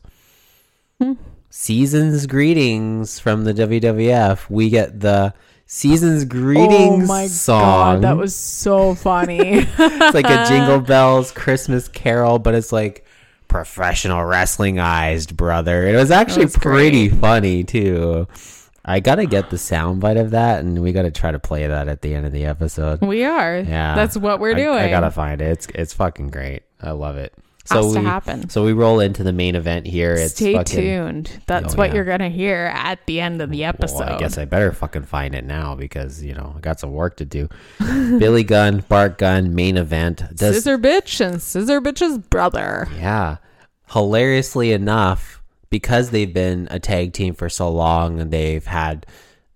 Hmm. 0.98 1.16
Seasons 1.50 2.26
greetings 2.26 3.20
from 3.20 3.44
the 3.44 3.54
WWF. 3.54 4.50
We 4.50 4.70
get 4.70 5.02
the 5.02 5.34
seasons 5.66 6.24
greetings 6.24 7.04
oh 7.04 7.06
my 7.06 7.28
song. 7.28 7.62
god, 7.62 8.02
that 8.04 8.16
was 8.16 8.34
so 8.34 8.96
funny. 8.96 9.68
it's 9.78 10.16
like 10.16 10.30
a 10.30 10.46
Jingle 10.48 10.80
Bells 10.88 11.34
Christmas 11.34 11.90
Carol, 11.90 12.40
but 12.40 12.56
it's 12.56 12.72
like 12.72 13.06
professional 13.50 14.24
wrestling 14.24 14.80
eyes, 14.80 15.28
brother. 15.28 15.86
It 15.86 15.98
was 15.98 16.12
actually 16.12 16.46
was 16.46 16.56
pretty 16.56 17.10
funny 17.10 17.66
too. 17.66 18.30
I 18.84 19.00
gotta 19.00 19.26
get 19.26 19.50
the 19.52 19.58
soundbite 19.58 20.20
of 20.20 20.32
that, 20.32 20.60
and 20.62 20.80
we 20.82 20.91
gotta 20.91 21.12
try 21.12 21.32
to 21.32 21.39
play 21.39 21.67
that 21.67 21.88
at 21.88 22.02
the 22.02 22.15
end 22.15 22.26
of 22.26 22.32
the 22.32 22.46
episode. 22.46 23.02
we 23.02 23.24
are. 23.24 23.60
Yeah, 23.60 23.96
That's 23.96 24.17
what 24.17 24.39
we're 24.39 24.52
I- 24.56 24.63
doing. 24.63 24.78
I, 24.80 24.89
gotta 24.89 25.12
find 25.12 25.39
it. 25.41 25.46
It's 25.52 25.67
it's 25.76 25.94
fucking 25.94 26.30
great. 26.30 26.63
I 26.82 26.91
love 26.91 27.17
it. 27.17 27.34
So 27.65 27.76
Has 27.84 27.94
to 27.94 28.00
we 28.00 28.06
happen. 28.06 28.50
so 28.50 28.65
we 28.65 28.74
roll 28.74 29.00
into 29.00 29.22
the 29.24 29.32
main 29.32 29.54
event 29.56 29.86
here. 29.86 30.13
It's 30.13 30.34
Stay 30.34 30.54
fucking, 30.56 30.76
tuned. 30.76 31.41
That's 31.46 31.76
Oh, 31.76 31.78
what 31.78 31.89
yeah. 31.89 31.96
you're 31.98 32.06
gonna 32.06 32.30
hear 32.30 32.72
at 32.74 33.06
the 33.06 33.22
end 33.22 33.39
of 33.39 33.52
the 33.52 33.65
episode. 33.65 34.00
Well, 34.00 34.13
I 34.15 34.17
guess 34.17 34.39
I 34.39 34.46
better 34.46 34.72
fucking 34.72 35.04
find 35.04 35.36
it 35.36 35.46
now 35.46 35.76
because 35.76 36.24
you 36.24 36.34
know 36.34 36.56
I 36.58 36.60
got 36.60 36.80
some 36.80 36.91
work 36.91 37.17
to 37.17 37.26
do. 37.26 37.50
Billy 37.80 38.44
Gunn, 38.44 38.84
Bart 38.89 39.20
Gunn, 39.20 39.54
main 39.54 39.78
event. 39.78 40.24
Does 40.34 40.56
Scissor 40.56 40.80
Bitch 40.80 41.24
and 41.24 41.39
Scissor 41.39 41.80
Bitch's 41.82 42.17
brother. 42.17 42.88
Yeah. 42.98 43.38
Hilariously 43.91 44.72
enough, 44.72 45.40
because 45.72 46.12
they've 46.12 46.34
been 46.34 46.68
a 46.70 46.80
tag 46.80 47.14
team 47.14 47.34
for 47.34 47.50
so 47.50 47.72
long 47.72 48.20
and 48.20 48.30
they've 48.30 48.68
had 48.68 49.08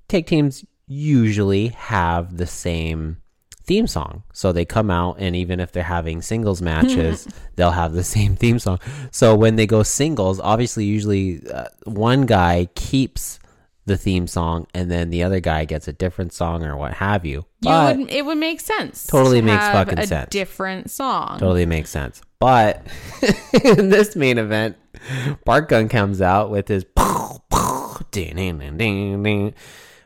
tag 0.07 0.25
teams 0.25 0.65
usually 0.87 1.67
have 1.67 2.37
the 2.37 2.47
same 2.47 3.17
theme 3.65 3.85
song. 3.85 4.23
So 4.33 4.51
they 4.51 4.65
come 4.65 4.89
out 4.89 5.17
and 5.19 5.35
even 5.35 5.59
if 5.59 5.71
they're 5.71 5.83
having 5.83 6.21
singles 6.21 6.61
matches, 6.61 7.27
they'll 7.55 7.71
have 7.71 7.93
the 7.93 8.03
same 8.03 8.35
theme 8.35 8.59
song. 8.59 8.79
So 9.11 9.35
when 9.35 9.55
they 9.55 9.67
go 9.67 9.83
singles, 9.83 10.39
obviously 10.39 10.85
usually 10.85 11.41
uh, 11.47 11.65
one 11.83 12.25
guy 12.25 12.69
keeps 12.75 13.39
the 13.85 13.97
theme 13.97 14.27
song, 14.27 14.67
and 14.73 14.89
then 14.89 15.09
the 15.11 15.23
other 15.23 15.39
guy 15.39 15.65
gets 15.65 15.87
a 15.87 15.93
different 15.93 16.33
song 16.33 16.63
or 16.63 16.75
what 16.75 16.93
have 16.95 17.25
you. 17.25 17.45
You 17.61 17.69
But 17.69 17.97
would, 17.97 18.11
it 18.11 18.25
would 18.25 18.37
make 18.37 18.59
sense. 18.59 19.05
Totally 19.05 19.41
to 19.41 19.45
makes 19.45 19.63
fucking 19.65 19.99
a 19.99 20.07
sense. 20.07 20.29
Different 20.29 20.89
song. 20.89 21.37
totally 21.39 21.65
makes 21.65 21.89
sense. 21.91 22.21
But 22.39 22.85
in 23.63 23.89
this 23.89 24.15
main 24.15 24.37
event, 24.37 24.77
Bart 25.45 25.69
Gunn 25.69 25.87
comes 25.89 26.21
out 26.21 26.49
with 26.49 26.67
his 26.67 26.83
ding, 28.11 28.35
ding, 28.35 28.57
ding, 28.59 28.77
ding, 28.77 29.23
ding, 29.23 29.53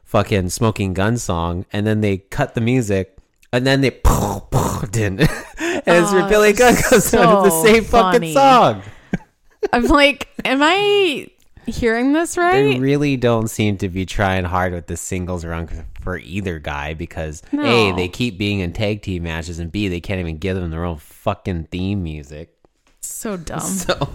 fucking 0.03 0.49
smoking 0.49 0.93
gun 0.93 1.17
song, 1.17 1.65
and 1.71 1.87
then 1.87 2.01
they 2.01 2.17
cut 2.17 2.55
the 2.55 2.61
music, 2.61 3.17
and 3.53 3.65
then 3.65 3.81
they 3.81 3.89
ding, 4.91 5.19
and 5.19 5.29
it's 5.85 6.11
Billy 6.29 6.53
Gunn 6.53 6.75
comes 6.75 7.13
out 7.13 7.43
with 7.43 7.51
the 7.51 7.61
so 7.61 7.65
same 7.65 7.83
fucking 7.85 8.33
song. 8.33 8.81
I'm 9.71 9.85
like, 9.85 10.27
am 10.45 10.59
I 10.61 11.27
hearing 11.69 12.13
this 12.13 12.38
right. 12.38 12.73
They 12.73 12.79
really 12.79 13.17
don't 13.17 13.47
seem 13.49 13.77
to 13.77 13.89
be 13.89 14.05
trying 14.05 14.45
hard 14.45 14.73
with 14.73 14.88
the 14.88 14.97
singles 14.97 15.45
run 15.45 15.67
for 16.01 16.17
either 16.17 16.60
guy 16.60 16.93
because 16.93 17.41
A, 17.53 17.91
they 17.93 18.08
keep 18.08 18.38
being 18.38 18.60
in 18.60 18.73
tag 18.73 19.01
team 19.01 19.23
matches, 19.23 19.60
and 19.60 19.71
B, 19.71 19.88
they 19.88 19.99
can't 19.99 20.19
even 20.19 20.38
give 20.38 20.55
them 20.55 20.69
their 20.71 20.84
own 20.86 20.97
fucking 20.97 21.65
theme 21.65 22.03
music. 22.03 22.53
so 23.01 23.38
dumb. 23.38 23.60
So, 23.69 24.10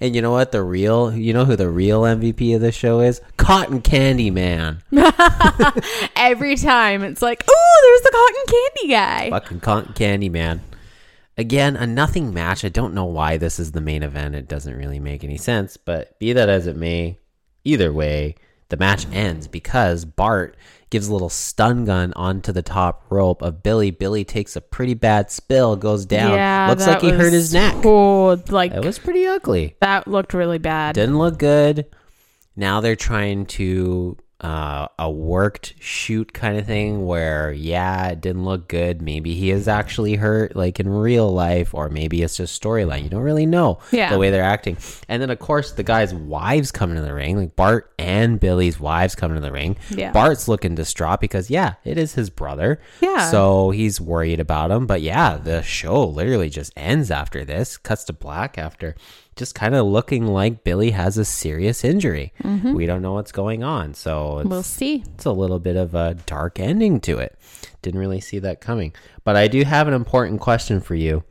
and 0.00 0.16
you 0.16 0.22
know 0.22 0.30
what? 0.30 0.52
The 0.52 0.62
real, 0.62 1.12
you 1.14 1.34
know 1.34 1.44
who 1.44 1.54
the 1.54 1.68
real 1.68 2.02
MVP 2.02 2.54
of 2.54 2.62
the 2.62 2.72
show 2.72 3.00
is? 3.00 3.20
Cotton 3.36 3.82
Candy 3.82 4.30
Man. 4.30 4.82
Every 6.16 6.56
time 6.56 7.02
it's 7.02 7.20
like, 7.20 7.44
oh, 7.48 7.80
there's 7.82 8.02
the 8.02 8.10
cotton 8.12 8.44
candy 8.46 8.88
guy. 8.94 9.30
Fucking 9.30 9.60
Cotton 9.60 9.92
Candy 9.92 10.28
Man. 10.30 10.62
Again, 11.38 11.76
a 11.76 11.86
nothing 11.86 12.34
match. 12.34 12.64
I 12.64 12.68
don't 12.68 12.94
know 12.94 13.06
why 13.06 13.36
this 13.38 13.58
is 13.58 13.72
the 13.72 13.80
main 13.80 14.02
event. 14.02 14.34
It 14.34 14.48
doesn't 14.48 14.76
really 14.76 15.00
make 15.00 15.24
any 15.24 15.38
sense, 15.38 15.76
but 15.76 16.18
be 16.18 16.32
that 16.34 16.48
as 16.48 16.66
it 16.66 16.76
may, 16.76 17.18
either 17.64 17.92
way, 17.92 18.34
the 18.68 18.76
match 18.76 19.06
ends 19.12 19.48
because 19.48 20.04
Bart 20.04 20.56
gives 20.90 21.08
a 21.08 21.12
little 21.12 21.30
stun 21.30 21.86
gun 21.86 22.12
onto 22.16 22.52
the 22.52 22.62
top 22.62 23.06
rope 23.08 23.40
of 23.40 23.62
Billy. 23.62 23.90
Billy 23.90 24.24
takes 24.24 24.56
a 24.56 24.60
pretty 24.60 24.92
bad 24.94 25.30
spill, 25.30 25.74
goes 25.76 26.04
down. 26.04 26.32
Yeah, 26.32 26.68
Looks 26.68 26.86
like 26.86 27.00
he 27.00 27.10
hurt 27.10 27.32
his 27.32 27.52
neck. 27.54 27.76
Oh, 27.84 28.38
like 28.48 28.72
It 28.72 28.84
was 28.84 28.98
pretty 28.98 29.26
ugly. 29.26 29.76
that 29.80 30.06
looked 30.06 30.34
really 30.34 30.58
bad. 30.58 30.94
didn't 30.94 31.18
look 31.18 31.38
good. 31.38 31.86
Now 32.56 32.82
they're 32.82 32.96
trying 32.96 33.46
to 33.46 34.18
uh, 34.42 34.88
a 34.98 35.10
worked 35.10 35.74
shoot 35.78 36.32
kind 36.32 36.58
of 36.58 36.66
thing 36.66 37.06
where 37.06 37.52
yeah, 37.52 38.08
it 38.08 38.20
didn't 38.20 38.44
look 38.44 38.68
good. 38.68 39.00
Maybe 39.00 39.34
he 39.34 39.50
is 39.50 39.68
actually 39.68 40.16
hurt, 40.16 40.56
like 40.56 40.80
in 40.80 40.88
real 40.88 41.32
life, 41.32 41.74
or 41.74 41.88
maybe 41.88 42.22
it's 42.22 42.36
just 42.36 42.60
storyline. 42.60 43.04
You 43.04 43.08
don't 43.08 43.22
really 43.22 43.46
know 43.46 43.78
Yeah. 43.92 44.10
the 44.10 44.18
way 44.18 44.30
they're 44.30 44.42
acting. 44.42 44.76
And 45.08 45.22
then 45.22 45.30
of 45.30 45.38
course 45.38 45.72
the 45.72 45.82
guys' 45.84 46.12
wives 46.12 46.72
come 46.72 46.90
into 46.90 47.02
the 47.02 47.14
ring, 47.14 47.36
like 47.36 47.54
Bart 47.56 47.92
and 47.98 48.40
Billy's 48.40 48.80
wives 48.80 49.14
come 49.14 49.30
into 49.30 49.42
the 49.42 49.52
ring. 49.52 49.76
Yeah. 49.90 50.12
Bart's 50.12 50.48
looking 50.48 50.74
distraught 50.74 51.20
because 51.20 51.48
yeah, 51.48 51.74
it 51.84 51.96
is 51.96 52.14
his 52.14 52.28
brother. 52.30 52.80
Yeah. 53.00 53.30
So 53.30 53.70
he's 53.70 54.00
worried 54.00 54.40
about 54.40 54.70
him. 54.70 54.86
But 54.86 55.02
yeah, 55.02 55.36
the 55.36 55.62
show 55.62 56.04
literally 56.04 56.50
just 56.50 56.72
ends 56.76 57.10
after 57.10 57.44
this, 57.44 57.76
cuts 57.76 58.04
to 58.04 58.12
black 58.12 58.58
after 58.58 58.96
just 59.36 59.54
kind 59.54 59.74
of 59.74 59.86
looking 59.86 60.26
like 60.26 60.62
Billy 60.64 60.90
has 60.90 61.16
a 61.18 61.24
serious 61.24 61.84
injury. 61.84 62.32
Mm-hmm. 62.42 62.74
We 62.74 62.86
don't 62.86 63.00
know 63.02 63.14
what's 63.14 63.32
going 63.32 63.62
on. 63.64 63.94
So 63.94 64.38
it's, 64.40 64.48
We'll 64.48 64.62
see. 64.62 65.04
it's 65.14 65.24
a 65.24 65.32
little 65.32 65.58
bit 65.58 65.76
of 65.76 65.94
a 65.94 66.14
dark 66.26 66.60
ending 66.60 67.00
to 67.00 67.18
it. 67.18 67.38
Didn't 67.80 68.00
really 68.00 68.20
see 68.20 68.38
that 68.40 68.60
coming. 68.60 68.92
But 69.24 69.36
I 69.36 69.48
do 69.48 69.64
have 69.64 69.88
an 69.88 69.94
important 69.94 70.40
question 70.40 70.80
for 70.80 70.94
you. 70.94 71.24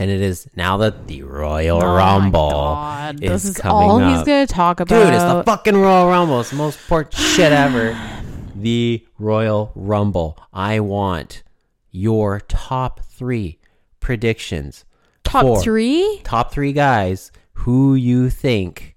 And 0.00 0.10
it 0.12 0.20
is 0.20 0.48
now 0.54 0.76
that 0.76 1.08
the 1.08 1.24
Royal 1.24 1.82
Oh 1.82 1.96
Rumble 1.96 2.50
God, 2.50 3.16
is 3.24 3.30
this 3.30 3.44
is 3.46 3.56
coming 3.56 3.90
all 3.90 4.00
up. 4.00 4.16
he's 4.18 4.26
gonna 4.26 4.46
talk 4.46 4.78
about. 4.78 5.04
Dude, 5.04 5.12
it's 5.12 5.24
the 5.24 5.42
fucking 5.44 5.76
Royal 5.76 6.06
Rumble. 6.08 6.40
It's 6.40 6.50
the 6.50 6.56
most 6.56 6.78
important 6.78 7.14
shit 7.14 7.52
ever. 7.52 7.98
The 8.54 9.06
Royal 9.20 9.70
Rumble. 9.76 10.36
I 10.52 10.80
want 10.80 11.44
your 11.92 12.40
top 12.40 13.00
three 13.04 13.58
predictions. 14.00 14.84
Top 15.28 15.42
for 15.42 15.60
three. 15.62 16.20
Top 16.24 16.52
three 16.52 16.72
guys 16.72 17.30
who 17.52 17.94
you 17.94 18.30
think 18.30 18.94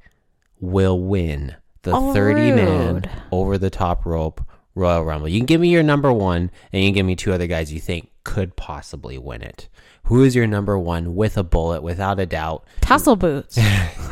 will 0.60 1.00
win 1.00 1.56
the 1.84 1.92
Oh, 1.94 2.14
30 2.14 2.52
man 2.52 3.04
over 3.32 3.58
the 3.58 3.70
top 3.70 4.06
rope 4.06 4.42
Royal 4.76 5.04
Rumble. 5.04 5.28
You 5.28 5.40
can 5.40 5.46
give 5.48 5.60
me 5.60 5.70
your 5.70 5.84
number 5.84 6.14
one, 6.14 6.50
and 6.72 6.82
you 6.82 6.88
can 6.90 6.96
give 6.96 7.06
me 7.06 7.16
two 7.16 7.34
other 7.34 7.48
guys 7.48 7.74
you 7.74 7.80
think 7.80 8.12
could 8.24 8.56
possibly 8.56 9.18
win 9.18 9.42
it. 9.42 9.68
Who 10.06 10.24
is 10.24 10.36
your 10.36 10.48
number 10.48 10.78
one 10.80 11.16
with 11.16 11.38
a 11.38 11.44
bullet, 11.44 11.84
without 11.84 12.20
a 12.20 12.26
doubt? 12.26 12.66
Tassel 12.82 13.16
boots. 13.18 13.58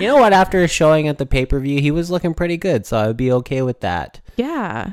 You 0.00 0.06
know 0.08 0.16
what? 0.16 0.32
After 0.32 0.66
showing 0.68 1.08
at 1.08 1.18
the 1.18 1.26
pay 1.26 1.46
per 1.46 1.58
view, 1.60 1.80
he 1.80 1.90
was 1.90 2.10
looking 2.10 2.34
pretty 2.34 2.56
good, 2.56 2.86
so 2.86 2.96
I 2.96 3.06
would 3.08 3.16
be 3.16 3.32
okay 3.32 3.62
with 3.62 3.80
that 3.80 4.20
yeah. 4.36 4.92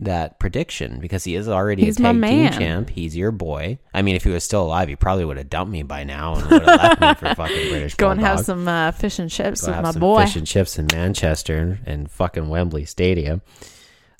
That 0.00 0.38
prediction 0.38 1.00
because 1.00 1.24
he 1.24 1.34
is 1.34 1.48
already 1.48 1.84
He's 1.84 1.98
a 1.98 2.02
tag 2.02 2.22
team 2.22 2.50
champ. 2.50 2.90
He's 2.90 3.16
your 3.16 3.30
boy. 3.30 3.78
I 3.94 4.02
mean, 4.02 4.16
if 4.16 4.24
he 4.24 4.30
was 4.30 4.44
still 4.44 4.62
alive, 4.64 4.88
he 4.88 4.96
probably 4.96 5.24
would 5.24 5.36
have 5.36 5.48
dumped 5.50 5.72
me 5.72 5.82
by 5.82 6.04
now 6.04 6.34
and 6.36 6.46
would 6.50 6.62
have 6.62 6.98
left 6.98 7.00
me 7.00 7.14
for 7.28 7.34
fucking 7.36 7.68
British. 7.70 7.94
Go 7.94 8.10
and 8.10 8.20
have 8.20 8.40
some 8.40 8.68
uh, 8.68 8.92
fish 8.92 9.18
and 9.18 9.30
chips 9.30 9.64
Go 9.64 9.72
with 9.72 9.82
my 9.82 9.92
boy. 9.92 10.24
fish 10.24 10.36
and 10.36 10.46
chips 10.46 10.78
in 10.78 10.86
Manchester 10.92 11.78
and 11.86 12.10
fucking 12.10 12.48
Wembley 12.48 12.84
Stadium. 12.84 13.42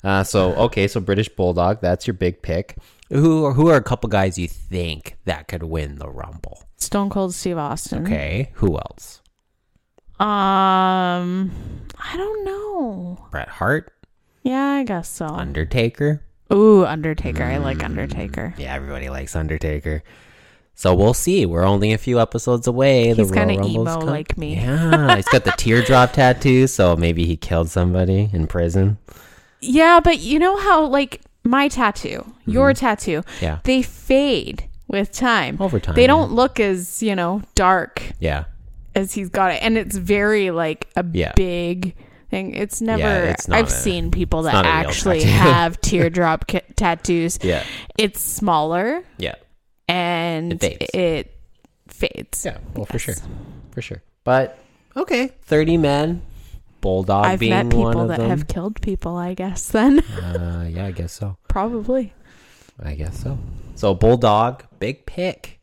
Uh, 0.03 0.23
so 0.23 0.53
okay, 0.55 0.87
so 0.87 0.99
British 0.99 1.29
Bulldog, 1.29 1.81
that's 1.81 2.07
your 2.07 2.13
big 2.13 2.41
pick. 2.41 2.77
Who 3.09 3.51
who 3.53 3.67
are 3.69 3.75
a 3.77 3.83
couple 3.83 4.09
guys 4.09 4.37
you 4.37 4.47
think 4.47 5.17
that 5.25 5.47
could 5.47 5.63
win 5.63 5.95
the 5.95 6.09
Rumble? 6.09 6.63
Stone 6.77 7.09
Cold 7.09 7.33
Steve 7.33 7.57
Austin. 7.57 8.05
Okay, 8.05 8.51
who 8.55 8.75
else? 8.77 9.21
Um, 10.19 11.51
I 11.99 12.17
don't 12.17 12.43
know. 12.45 13.27
Bret 13.31 13.47
Hart, 13.49 13.93
Yeah, 14.47 14.63
I 14.79 14.83
guess 14.83 15.09
so. 15.09 15.25
Undertaker. 15.27 16.21
Ooh, 16.53 16.85
Undertaker. 16.85 17.43
I 17.43 17.55
Mm. 17.57 17.63
like 17.63 17.83
Undertaker. 17.83 18.53
Yeah, 18.57 18.73
everybody 18.73 19.09
likes 19.09 19.35
Undertaker. 19.35 20.03
So 20.75 20.93
we'll 20.93 21.13
see. 21.15 21.45
We're 21.45 21.65
only 21.65 21.91
a 21.91 21.97
few 21.97 22.19
episodes 22.19 22.67
away. 22.67 23.11
The 23.13 23.23
He's 23.23 23.31
kinda 23.31 23.55
emo 23.65 23.97
com- 23.99 24.05
like 24.07 24.37
me. 24.37 24.55
Yeah, 24.55 25.15
he's 25.15 25.27
got 25.27 25.43
the 25.43 25.51
teardrop 25.57 26.13
tattoo, 26.13 26.67
so 26.67 26.95
maybe 26.95 27.25
he 27.25 27.35
killed 27.35 27.69
somebody 27.69 28.29
in 28.31 28.45
prison. 28.47 28.97
Yeah, 29.59 29.99
but 30.03 30.19
you 30.19 30.37
know 30.39 30.55
how 30.57 30.85
like 30.85 31.21
my 31.43 31.67
tattoo, 31.67 32.23
your 32.45 32.73
tattoo, 32.73 33.21
Mm-hmm. 33.21 33.43
Yeah. 33.45 33.59
they 33.63 33.81
fade 33.81 34.69
with 34.87 35.11
time. 35.11 35.57
Over 35.59 35.79
time, 35.79 35.95
They 35.95 36.05
don't 36.07 36.31
look 36.31 36.59
as, 36.59 37.01
you 37.03 37.15
know, 37.15 37.41
dark 37.55 38.01
Yeah, 38.19 38.45
as 38.95 39.13
he's 39.13 39.29
got 39.29 39.51
it. 39.51 39.61
And 39.63 39.77
it's 39.77 39.97
very 39.97 40.51
like 40.51 40.87
a 40.95 41.03
Yeah. 41.11 41.33
big 41.35 41.95
thing. 42.29 42.53
It's 42.55 42.81
never 42.81 43.25
it's 43.25 43.49
I've 43.49 43.67
a- 43.67 43.71
seen 43.71 44.11
people 44.11 44.43
that 44.43 44.53
not 44.53 44.65
a 44.65 44.69
real 44.69 44.89
actually 44.89 45.23
have 45.45 45.79
teardrop 45.81 46.47
ca- 46.47 46.61
tattoos. 46.75 47.39
yeah, 47.41 47.63
It's 47.97 48.19
smaller 48.21 49.03
yeah, 49.17 49.35
and 49.87 50.53
It 50.53 50.61
fades. 50.61 50.89
it 50.93 51.31
fades. 51.87 52.45
yeah. 52.45 52.57
Well, 52.75 52.85
for 52.85 52.99
sure, 52.99 53.15
for 53.71 53.81
sure. 53.81 54.03
But 54.23 54.57
okay, 54.95 55.31
thirty 55.43 55.77
men. 55.77 56.21
Bulldog 56.79 57.25
I've 57.25 57.39
being 57.39 57.49
met 57.49 57.65
one 57.65 57.71
people 57.91 58.01
of 58.01 58.07
that 58.09 58.19
them. 58.19 58.29
have 58.29 58.47
killed 58.47 58.79
people, 58.81 59.17
I 59.17 59.33
guess 59.33 59.67
then. 59.69 59.99
Uh, 60.21 60.65
yeah, 60.69 60.85
I 60.85 60.91
guess 60.91 61.11
so. 61.11 61.35
Probably. 61.47 62.13
I 62.81 62.93
guess 62.93 63.19
so. 63.23 63.39
So 63.73 63.95
Bulldog, 63.95 64.63
big 64.79 65.05
pick. 65.07 65.56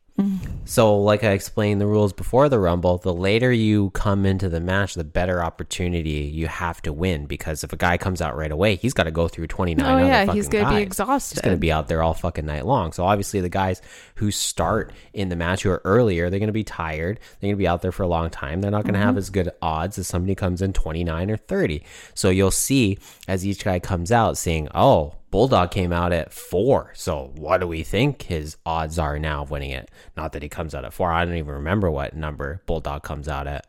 So, 0.65 0.97
like 0.99 1.25
I 1.25 1.31
explained 1.33 1.81
the 1.81 1.87
rules 1.89 2.13
before 2.13 2.49
the 2.49 2.59
Rumble, 2.61 2.99
the 2.99 3.13
later 3.13 3.51
you 3.53 3.91
come 3.91 4.25
into 4.25 4.49
the 4.49 4.61
match, 4.61 4.95
the 4.95 5.03
better 5.03 5.43
opportunity 5.43 6.11
you 6.33 6.47
have 6.47 6.81
to 6.83 6.93
win. 6.93 7.27
Because 7.27 7.65
if 7.65 7.73
a 7.73 7.77
guy 7.77 7.99
comes 7.99 8.23
out 8.23 8.37
right 8.37 8.53
away, 8.53 8.77
he's 8.77 8.95
got 8.95 9.05
to 9.05 9.11
go 9.11 9.27
through 9.27 9.49
twenty 9.49 9.75
nine. 9.75 9.87
Oh, 9.87 9.99
other 9.99 10.07
yeah, 10.07 10.33
he's 10.33 10.49
gonna 10.49 10.71
be 10.75 10.81
exhausted. 10.83 11.37
He's 11.37 11.43
going 11.43 11.57
to 11.57 11.61
be 11.61 11.73
out 11.73 11.89
there 11.89 12.01
all 12.01 12.15
fucking 12.15 12.47
night 12.47 12.65
long. 12.65 12.93
So 12.93 13.05
obviously, 13.05 13.41
the 13.41 13.49
guys 13.49 13.83
who 14.15 14.31
start 14.31 14.93
in 15.13 15.31
the 15.31 15.37
match 15.37 15.65
who 15.65 15.71
are 15.71 15.83
earlier, 15.85 16.31
they're 16.31 16.39
going 16.39 16.47
to 16.47 16.53
be 16.53 16.65
tired. 16.65 17.19
They're 17.41 17.49
going 17.49 17.55
to 17.57 17.59
be 17.59 17.67
out 17.69 17.83
there 17.83 17.93
for 17.93 18.05
a 18.05 18.09
long 18.09 18.31
time. 18.31 18.61
They're 18.61 18.71
not 18.71 18.85
going 18.85 18.95
to 18.95 19.01
Mm-hmm. 19.01 19.07
have 19.09 19.17
as 19.19 19.31
good 19.31 19.51
odds 19.61 19.99
as 19.99 20.07
somebody 20.07 20.37
comes 20.37 20.63
in 20.63 20.73
twenty 20.73 21.03
nine 21.03 21.29
or 21.31 21.37
thirty. 21.37 21.83
So 22.15 22.31
you'll 22.31 22.53
see 22.53 22.99
as 23.27 23.45
each 23.45 23.65
guy 23.65 23.81
comes 23.81 24.13
out, 24.13 24.39
saying, 24.39 24.69
"Oh." 24.75 25.15
Bulldog 25.35 25.73
came 25.73 25.93
out 25.93 26.13
at 26.13 26.33
four. 26.33 26.93
So 26.95 27.33
what 27.35 27.59
do 27.59 27.67
we 27.67 27.83
think 27.83 28.23
his 28.23 28.57
odds 28.65 29.01
are 29.01 29.19
now 29.19 29.43
of 29.43 29.51
winning 29.51 29.73
it? 29.73 29.91
Not 30.17 30.33
that 30.33 30.45
he 30.45 30.49
comes 30.49 30.77
out 30.77 30.85
at 30.85 30.93
four. 30.93 31.11
I 31.11 31.25
don't 31.25 31.35
even 31.35 31.55
remember 31.55 31.91
what 31.91 32.15
number 32.15 32.63
Bulldog 32.67 33.03
comes 33.03 33.27
out 33.27 33.49
at. 33.49 33.67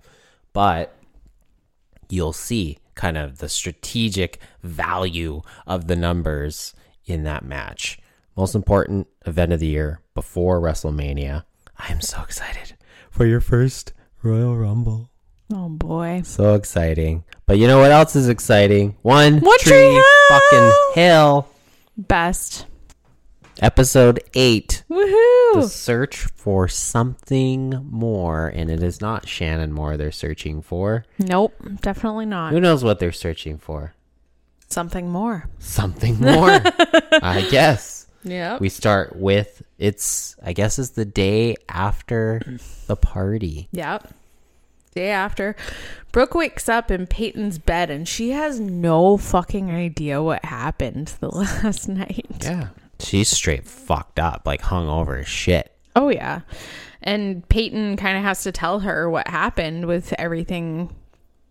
But 0.53 0.95
you'll 2.07 2.33
see 2.33 2.77
kind 2.93 3.17
of 3.17 3.39
the 3.39 3.49
strategic 3.49 4.37
value 4.61 5.41
of 5.65 5.87
the 5.87 5.95
numbers 5.95 6.75
in 7.07 7.23
that 7.23 7.43
match. 7.43 7.97
Most 8.37 8.53
important 8.53 9.07
event 9.25 9.51
of 9.51 9.59
the 9.59 9.65
year 9.65 10.01
before 10.13 10.61
WrestleMania. 10.61 11.45
I 11.79 11.91
am 11.91 11.99
so 11.99 12.21
excited 12.21 12.77
for 13.09 13.25
your 13.25 13.41
first 13.41 13.91
Royal 14.21 14.55
Rumble. 14.55 15.09
Oh 15.51 15.69
boy. 15.69 16.21
So 16.25 16.53
exciting. 16.53 17.23
But 17.47 17.57
you 17.57 17.65
know 17.65 17.79
what 17.79 17.89
else 17.89 18.15
is 18.15 18.29
exciting? 18.29 18.97
One, 19.01 19.39
One 19.39 19.57
tree, 19.57 19.71
Tree 19.71 19.93
Hill! 19.93 20.03
fucking 20.29 20.71
hill. 20.93 21.47
Best. 21.97 22.65
Episode 23.61 24.19
8 24.33 24.83
Woohoo! 24.89 25.53
The 25.53 25.67
search 25.69 26.17
for 26.17 26.67
something 26.67 27.87
more, 27.89 28.47
and 28.47 28.69
it 28.69 28.83
is 28.83 28.99
not 28.99 29.29
Shannon 29.29 29.71
Moore 29.71 29.95
they're 29.95 30.11
searching 30.11 30.61
for. 30.61 31.05
Nope, 31.19 31.53
definitely 31.81 32.25
not. 32.25 32.51
Who 32.51 32.59
knows 32.59 32.83
what 32.83 32.99
they're 32.99 33.13
searching 33.13 33.57
for? 33.57 33.93
Something 34.67 35.09
more. 35.09 35.47
Something 35.59 36.19
more, 36.19 36.49
I 37.21 37.47
guess. 37.49 38.07
Yeah. 38.25 38.57
We 38.59 38.67
start 38.67 39.15
with 39.15 39.61
it's, 39.77 40.35
I 40.43 40.51
guess, 40.51 40.77
it's 40.77 40.89
the 40.89 41.05
day 41.05 41.55
after 41.69 42.41
the 42.87 42.97
party. 42.97 43.69
Yep. 43.71 44.13
Day 44.95 45.09
after, 45.09 45.57
Brooke 46.13 46.35
wakes 46.35 46.69
up 46.69 46.89
in 46.89 47.05
Peyton's 47.05 47.59
bed 47.59 47.89
and 47.91 48.07
she 48.07 48.29
has 48.29 48.61
no 48.61 49.17
fucking 49.17 49.69
idea 49.69 50.23
what 50.23 50.45
happened 50.45 51.13
the 51.19 51.27
last 51.35 51.89
night. 51.89 52.25
Yeah. 52.41 52.69
She's 53.01 53.27
straight 53.27 53.65
fucked 53.65 54.19
up, 54.19 54.43
like 54.45 54.61
hung 54.61 54.87
over 54.87 55.17
as 55.17 55.27
shit. 55.27 55.69
Oh, 55.97 56.07
yeah. 56.07 56.41
And 57.01 57.47
Peyton 57.49 57.97
kind 57.97 58.17
of 58.17 58.23
has 58.23 58.43
to 58.43 58.53
tell 58.53 58.79
her 58.79 59.09
what 59.09 59.27
happened 59.27 59.85
with 59.85 60.13
everything 60.17 60.95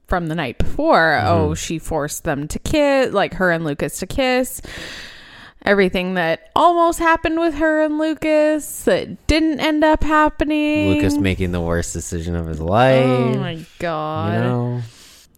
from 0.09 0.29
the 0.29 0.35
night 0.35 0.57
before. 0.57 1.19
Mm-hmm. 1.19 1.29
Oh, 1.29 1.55
she 1.55 1.79
forced 1.79 2.25
them 2.25 2.49
to 2.49 2.59
kiss, 2.59 3.13
like 3.13 3.35
her 3.35 3.51
and 3.51 3.63
Lucas 3.63 3.99
to 3.99 4.07
kiss. 4.07 4.63
Everything 5.65 6.15
that 6.15 6.51
almost 6.55 6.99
happened 6.99 7.41
with 7.41 7.55
her 7.55 7.83
and 7.83 7.99
Lucas 7.99 8.85
that 8.85 9.27
didn't 9.27 9.61
end 9.61 9.83
up 9.83 10.03
happening. 10.03 10.91
Lucas 10.91 11.17
making 11.17 11.53
the 11.53 11.61
worst 11.61 11.93
decision 11.95 12.37
of 12.37 12.47
his 12.47 12.61
oh 12.61 12.67
life. 12.67 13.05
Oh 13.07 13.35
my 13.39 13.65
god. 13.79 14.35
you 14.35 14.41
know? 14.41 14.83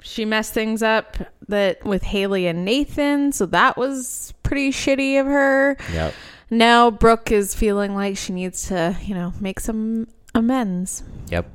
she 0.07 0.25
messed 0.25 0.55
things 0.55 0.83
up 0.83 1.17
that 1.49 1.85
with 1.85 2.03
Haley 2.03 2.47
and 2.47 2.65
Nathan, 2.65 3.33
so 3.33 3.45
that 3.47 3.77
was 3.77 4.33
pretty 4.43 4.71
shitty 4.71 5.21
of 5.21 5.27
her. 5.27 5.77
Yep. 5.93 6.15
Now 6.49 6.91
Brooke 6.91 7.33
is 7.33 7.55
feeling 7.55 7.95
like 7.95 8.17
she 8.17 8.33
needs 8.33 8.69
to, 8.69 8.97
you 9.03 9.15
know, 9.15 9.33
make 9.41 9.59
some 9.59 10.07
amends. 10.35 11.03
Yep. 11.29 11.51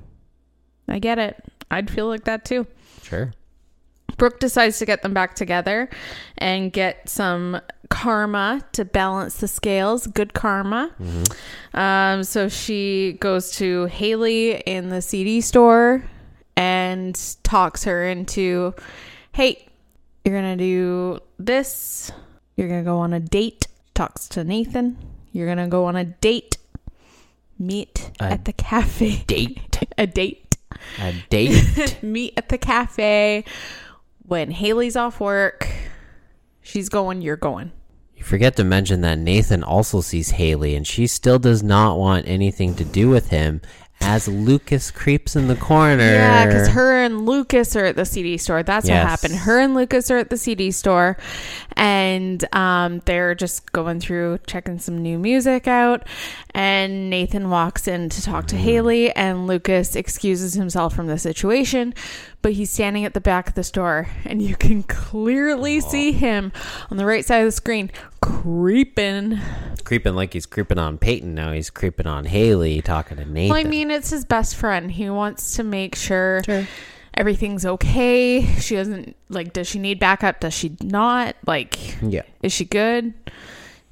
I 0.88 1.00
get 1.00 1.18
it. 1.18 1.44
I'd 1.70 1.90
feel 1.90 2.08
like 2.08 2.26
that 2.26 2.44
too. 2.44 2.68
Sure. 3.02 3.32
Brooke 4.18 4.40
decides 4.40 4.78
to 4.80 4.86
get 4.86 5.02
them 5.02 5.14
back 5.14 5.34
together 5.34 5.90
and 6.38 6.72
get 6.72 7.08
some 7.08 7.60
karma 7.92 8.66
to 8.72 8.86
balance 8.86 9.36
the 9.38 9.48
scales. 9.48 10.08
Good 10.08 10.34
karma. 10.34 10.92
Um, 11.76 12.24
so 12.24 12.50
she 12.50 13.18
goes 13.20 13.52
to 13.58 13.86
Haley 13.86 14.56
in 14.62 14.90
the 14.90 15.02
CD 15.02 15.42
store 15.42 16.04
and 16.56 17.20
talks 17.44 17.84
her 17.84 18.08
into, 18.08 18.74
hey, 19.34 19.68
you're 20.26 20.34
going 20.42 20.58
to 20.58 20.64
do 20.64 21.20
this. 21.38 22.12
You're 22.56 22.70
going 22.70 22.84
to 22.84 22.90
go 22.90 22.98
on 22.98 23.14
a 23.14 23.20
date. 23.20 23.68
Talks 23.94 24.28
to 24.30 24.44
Nathan. 24.44 24.98
You're 25.32 25.48
going 25.48 25.58
to 25.58 25.68
go 25.68 25.86
on 25.86 25.96
a 25.96 26.06
date. 26.06 26.58
Meet 27.60 28.12
A 28.20 28.24
at 28.24 28.46
the 28.46 28.54
cafe. 28.54 29.24
Date. 29.28 29.84
a 29.98 30.08
date 30.08 30.58
A 31.00 31.14
date. 31.30 32.00
meet 32.02 32.34
at 32.38 32.50
the 32.50 32.58
cafe 32.58 33.44
when 34.26 34.50
Haley's 34.50 34.96
off 34.96 35.20
work. 35.20 35.68
She's 36.62 36.90
going, 36.90 37.22
you're 37.22 37.36
going. 37.38 37.72
You 38.22 38.26
forget 38.28 38.56
to 38.58 38.64
mention 38.64 39.02
that 39.02 39.18
Nathan 39.18 39.64
also 39.64 40.00
sees 40.00 40.30
Haley 40.30 40.76
and 40.76 40.86
she 40.86 41.08
still 41.08 41.40
does 41.40 41.64
not 41.64 41.98
want 41.98 42.28
anything 42.28 42.76
to 42.76 42.84
do 42.86 43.10
with 43.10 43.30
him 43.30 43.62
as 44.00 44.28
Lucas 44.28 44.92
creeps 44.92 45.36
in 45.36 45.48
the 45.48 45.56
corner. 45.56 46.04
Yeah, 46.04 46.46
because 46.46 46.68
her 46.70 47.04
and 47.04 47.26
Lucas 47.26 47.76
are 47.76 47.86
at 47.86 47.96
the 47.96 48.06
CD 48.06 48.38
store. 48.38 48.62
That's 48.62 48.88
Yes. 48.88 49.04
what 49.04 49.10
happened. 49.10 49.36
Her 49.42 49.60
and 49.60 49.74
Lucas 49.74 50.12
are 50.12 50.18
at 50.20 50.30
the 50.30 50.38
CD 50.38 50.70
store, 50.72 51.18
and 51.76 52.44
um, 52.56 53.02
they're 53.06 53.36
just 53.36 53.72
going 53.72 54.00
through 54.00 54.40
checking 54.48 54.80
some 54.80 55.00
new 55.02 55.18
music 55.20 55.68
out. 55.68 56.08
And 56.54 57.10
Nathan 57.10 57.50
walks 57.52 57.88
in 57.88 58.10
to 58.10 58.22
talk 58.24 58.48
to 58.48 58.58
Haley, 58.58 59.12
and 59.16 59.46
Lucas 59.48 59.96
excuses 59.96 60.54
himself 60.56 60.96
from 60.96 61.06
the 61.08 61.18
situation, 61.20 61.94
but 62.42 62.54
he's 62.54 62.72
standing 62.72 63.06
at 63.06 63.14
the 63.14 63.22
back 63.22 63.50
of 63.50 63.54
the 63.56 63.64
store, 63.64 64.08
and 64.26 64.42
you 64.42 64.56
can 64.56 64.84
clearly 64.84 65.80
see 65.80 66.12
him 66.12 66.52
on 66.90 66.98
the 66.98 67.06
right 67.06 67.26
side 67.26 67.40
of 67.40 67.46
the 67.46 67.52
screen 67.52 67.92
creeping. 68.22 69.40
creeping 69.84 70.16
like 70.16 70.34
he's 70.34 70.46
creeping 70.46 70.78
on 70.78 70.98
Peyton. 70.98 71.36
Now 71.36 71.52
he's 71.52 71.70
creeping 71.70 72.08
on 72.08 72.26
Haley, 72.26 72.82
talking 72.82 73.18
to 73.18 73.26
Nathan. 73.26 73.50
Well, 73.50 73.66
I 73.66 73.70
mean, 73.70 73.92
it's 73.92 74.10
his 74.10 74.26
best 74.26 74.56
friend. 74.56 74.92
He 74.92 75.10
wants 75.10 75.56
to 75.56 75.64
make 75.64 75.96
sure, 75.96 76.42
everything's 77.14 77.66
okay. 77.66 78.46
She 78.60 78.76
doesn't 78.76 79.16
like. 79.30 79.54
Does 79.54 79.68
she 79.68 79.80
need 79.80 80.00
backup? 80.00 80.40
Does 80.40 80.54
she 80.54 80.78
not? 80.82 81.36
Like, 81.46 82.02
yeah. 82.02 82.24
is 82.42 82.54
she 82.54 82.66
good? 82.66 83.14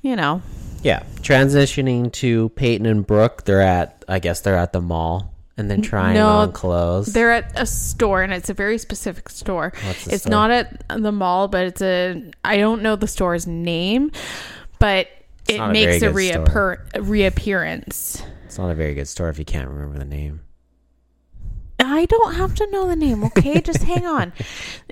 You 0.01 0.15
know. 0.15 0.41
Yeah. 0.81 1.03
Transitioning 1.17 2.11
to 2.13 2.49
Peyton 2.49 2.85
and 2.85 3.05
Brooke, 3.05 3.43
they're 3.43 3.61
at, 3.61 4.05
I 4.07 4.19
guess 4.19 4.41
they're 4.41 4.55
at 4.55 4.71
the 4.71 4.81
mall 4.81 5.33
and 5.59 5.69
then 5.69 5.81
trying 5.81 6.15
No, 6.15 6.27
on 6.27 6.51
clothes. 6.53 7.13
They're 7.13 7.31
at 7.31 7.51
a 7.59 7.65
store, 7.65 8.23
and 8.23 8.33
it's 8.33 8.49
a 8.49 8.53
very 8.53 8.77
specific 8.77 9.29
store. 9.29 9.73
What's 9.85 10.05
the 10.05 10.13
it's 10.13 10.23
store? 10.23 10.31
not 10.31 10.51
at 10.51 10.83
the 10.89 11.11
mall, 11.11 11.47
but 11.47 11.65
it's 11.67 11.81
a. 11.81 12.31
I 12.43 12.57
don't 12.57 12.81
know 12.81 12.95
the 12.95 13.07
store's 13.07 13.45
name, 13.45 14.11
but 14.79 15.07
it 15.47 15.57
not 15.57 15.69
a 15.71 15.73
makes 15.73 16.01
a, 16.01 16.11
reappear- 16.11 16.85
reappearance. 16.99 18.23
It's 18.45 18.57
not 18.57 18.71
a 18.71 18.75
very 18.75 18.95
good 18.95 19.07
store 19.07 19.29
if 19.29 19.37
you 19.37 19.45
can't 19.45 19.67
remember 19.69 19.99
the 19.99 20.05
name. 20.05 20.41
I 21.81 22.05
don't 22.07 22.33
have 22.35 22.55
to 22.55 22.69
know 22.71 22.87
the 22.87 22.95
name, 22.95 23.23
okay? 23.25 23.61
Just 23.65 23.83
hang 23.83 24.05
on. 24.05 24.33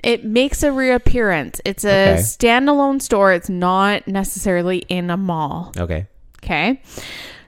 It 0.02 0.24
makes 0.24 0.62
a 0.62 0.72
reappearance. 0.72 1.60
It's 1.64 1.84
a 1.84 2.12
Okay. 2.14 2.20
standalone 2.22 3.02
store. 3.02 3.32
It's 3.32 3.50
not 3.50 4.08
necessarily 4.08 4.78
in 4.88 5.10
a 5.10 5.16
mall, 5.18 5.72
Okay. 5.76 6.06
okay? 6.42 6.80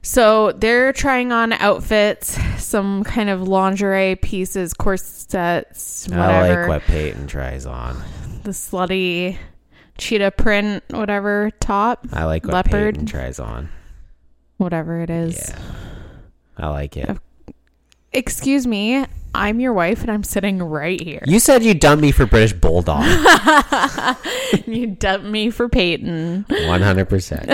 So 0.03 0.53
they're 0.53 0.92
trying 0.92 1.30
on 1.30 1.53
outfits, 1.53 2.38
some 2.62 3.05
kind 3.05 3.28
of 3.28 3.46
lingerie 3.46 4.16
pieces, 4.16 4.72
corsets, 4.72 6.11
I 6.11 6.57
like 6.57 6.68
what 6.68 6.82
Peyton 6.82 7.26
tries 7.26 7.66
on. 7.66 7.96
the 8.44 8.51
slutty 8.53 9.36
cheetah 9.98 10.30
print, 10.32 10.82
whatever 10.88 11.51
top, 11.61 12.07
I 12.12 12.24
like 12.24 12.44
what 12.44 12.55
Leopard. 12.55 12.94
Peyton 12.94 13.07
tries 13.07 13.38
on. 13.38 13.68
whatever 14.57 15.01
it 15.01 15.11
is. 15.11 15.36
Yeah. 15.51 15.59
I 16.57 16.68
like 16.68 16.96
it. 16.96 17.18
Excuse 18.12 18.66
me, 18.66 19.04
I'm 19.34 19.61
your 19.61 19.72
wife 19.72 20.02
and 20.02 20.11
I'm 20.11 20.24
sitting 20.24 20.61
right 20.62 21.00
here. 21.00 21.22
You 21.26 21.38
said 21.38 21.62
you 21.62 21.74
dumped 21.74 22.02
me 22.02 22.11
for 22.11 22.26
British 22.26 22.52
Bulldog. 22.52 23.04
you 24.66 24.88
dumped 24.88 25.26
me 25.26 25.50
for 25.50 25.68
Peyton. 25.68 26.44
100%. 26.48 27.46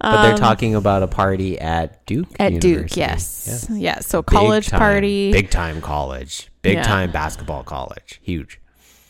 but 0.00 0.22
they're 0.22 0.36
talking 0.38 0.74
about 0.74 1.02
a 1.02 1.06
party 1.06 1.60
at 1.60 2.04
Duke 2.06 2.28
Um, 2.40 2.54
At 2.54 2.60
Duke, 2.60 2.64
University. 2.96 3.00
yes. 3.00 3.66
Yeah. 3.70 3.76
Yeah, 3.76 3.98
so 4.00 4.22
college 4.22 4.68
time- 4.68 4.78
party. 4.80 5.32
Big 5.32 5.50
time 5.50 5.80
college. 5.82 6.48
Big 6.62 6.74
Yeah. 6.76 6.82
time 6.84 7.10
basketball 7.10 7.62
college. 7.64 8.20
Huge. 8.22 8.58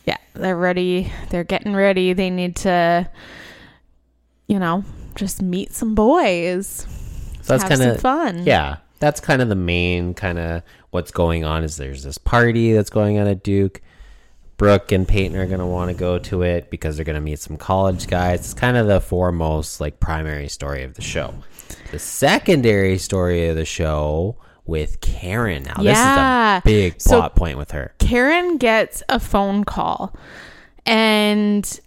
Yeah, 0.06 0.16
they're 0.34 0.56
ready. 0.56 1.12
They're 1.30 1.44
getting 1.44 1.74
ready. 1.76 2.12
They 2.12 2.30
need 2.30 2.56
to, 2.56 3.08
you 4.48 4.58
know, 4.58 4.84
just 5.14 5.40
meet 5.40 5.72
some 5.72 5.94
boys. 5.94 6.86
So 7.42 7.56
that's 7.56 7.64
kind 7.68 7.82
of 7.82 8.00
fun. 8.00 8.42
Yeah, 8.44 8.76
that's 9.02 9.20
kind 9.20 9.42
of 9.42 9.48
the 9.48 9.54
main 9.56 10.14
kind 10.14 10.38
of 10.38 10.62
what's 10.90 11.10
going 11.10 11.44
on. 11.44 11.64
Is 11.64 11.76
there's 11.76 12.04
this 12.04 12.16
party 12.18 12.72
that's 12.72 12.88
going 12.90 13.18
on 13.18 13.26
at 13.26 13.42
Duke. 13.42 13.82
Brooke 14.58 14.92
and 14.92 15.08
Peyton 15.08 15.36
are 15.36 15.46
going 15.46 15.58
to 15.58 15.66
want 15.66 15.90
to 15.90 15.96
go 15.96 16.20
to 16.20 16.42
it 16.42 16.70
because 16.70 16.94
they're 16.94 17.04
going 17.04 17.16
to 17.16 17.20
meet 17.20 17.40
some 17.40 17.56
college 17.56 18.06
guys. 18.06 18.40
It's 18.40 18.54
kind 18.54 18.76
of 18.76 18.86
the 18.86 19.00
foremost 19.00 19.80
like 19.80 19.98
primary 19.98 20.46
story 20.46 20.84
of 20.84 20.94
the 20.94 21.02
show. 21.02 21.34
The 21.90 21.98
secondary 21.98 22.96
story 22.98 23.48
of 23.48 23.56
the 23.56 23.64
show 23.64 24.36
with 24.64 25.00
Karen. 25.00 25.64
Now 25.64 25.74
Yeah. 25.80 26.60
this 26.64 26.72
is 26.72 26.76
a 26.76 26.90
big 26.90 27.00
So- 27.00 27.16
plot 27.18 27.34
point 27.34 27.58
with 27.58 27.72
her. 27.72 27.92
Karen 27.98 28.56
gets 28.58 29.02
a 29.08 29.18
phone 29.18 29.64
call 29.64 30.14
and 30.86 31.80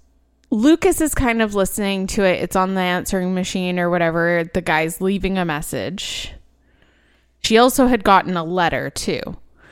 Lucas 0.51 1.01
is 1.01 1.13
kind 1.15 1.41
of 1.41 1.55
listening 1.55 2.07
to 2.07 2.23
it. 2.23 2.41
It's 2.41 2.55
on 2.55 2.75
the 2.75 2.81
answering 2.81 3.33
machine 3.33 3.79
or 3.79 3.89
whatever. 3.89 4.43
The 4.53 4.61
guy's 4.61 5.01
leaving 5.01 5.37
a 5.37 5.45
message. 5.45 6.33
She 7.45 7.57
also 7.57 7.87
had 7.87 8.03
gotten 8.03 8.35
a 8.35 8.43
letter 8.43 8.89
too. 8.89 9.21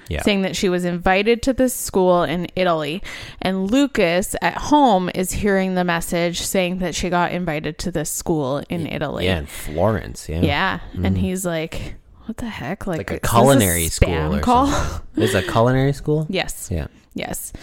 Yeah. 0.09 0.21
saying 0.21 0.41
that 0.41 0.55
she 0.55 0.67
was 0.67 0.83
invited 0.83 1.41
to 1.43 1.53
this 1.53 1.73
school 1.73 2.23
in 2.23 2.47
Italy. 2.57 3.01
And 3.41 3.71
Lucas 3.71 4.35
at 4.41 4.55
home 4.57 5.09
is 5.15 5.31
hearing 5.31 5.75
the 5.75 5.85
message 5.85 6.41
saying 6.41 6.79
that 6.79 6.93
she 6.93 7.09
got 7.09 7.31
invited 7.31 7.77
to 7.79 7.91
this 7.91 8.11
school 8.11 8.61
in 8.69 8.85
Italy. 8.85 9.25
Yeah, 9.25 9.39
in 9.39 9.45
Florence. 9.45 10.27
Yeah. 10.27 10.41
Yeah. 10.41 10.79
And 11.01 11.17
he's 11.17 11.45
like, 11.45 11.95
what 12.25 12.35
the 12.37 12.47
heck? 12.49 12.85
Like, 12.85 12.97
Like 13.09 13.11
a 13.11 13.19
culinary 13.27 13.87
school 13.87 14.09
spam 14.09 14.37
or 14.37 14.41
call? 14.41 14.67
something. 14.67 15.23
Is 15.23 15.33
a 15.35 15.41
culinary 15.41 15.93
school? 15.93 16.27
yes. 16.29 16.69
Yeah. 16.69 16.87
Yes. 17.15 17.53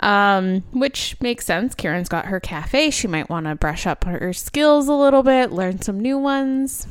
Um, 0.00 0.62
which 0.72 1.16
makes 1.20 1.46
sense. 1.46 1.74
Karen's 1.76 2.08
got 2.08 2.26
her 2.26 2.40
cafe. 2.40 2.90
She 2.90 3.06
might 3.06 3.30
want 3.30 3.46
to 3.46 3.54
brush 3.54 3.86
up 3.86 4.04
her 4.04 4.32
skills 4.32 4.88
a 4.88 4.92
little 4.94 5.22
bit, 5.22 5.52
learn 5.52 5.80
some 5.80 6.00
new 6.00 6.18
ones. 6.18 6.86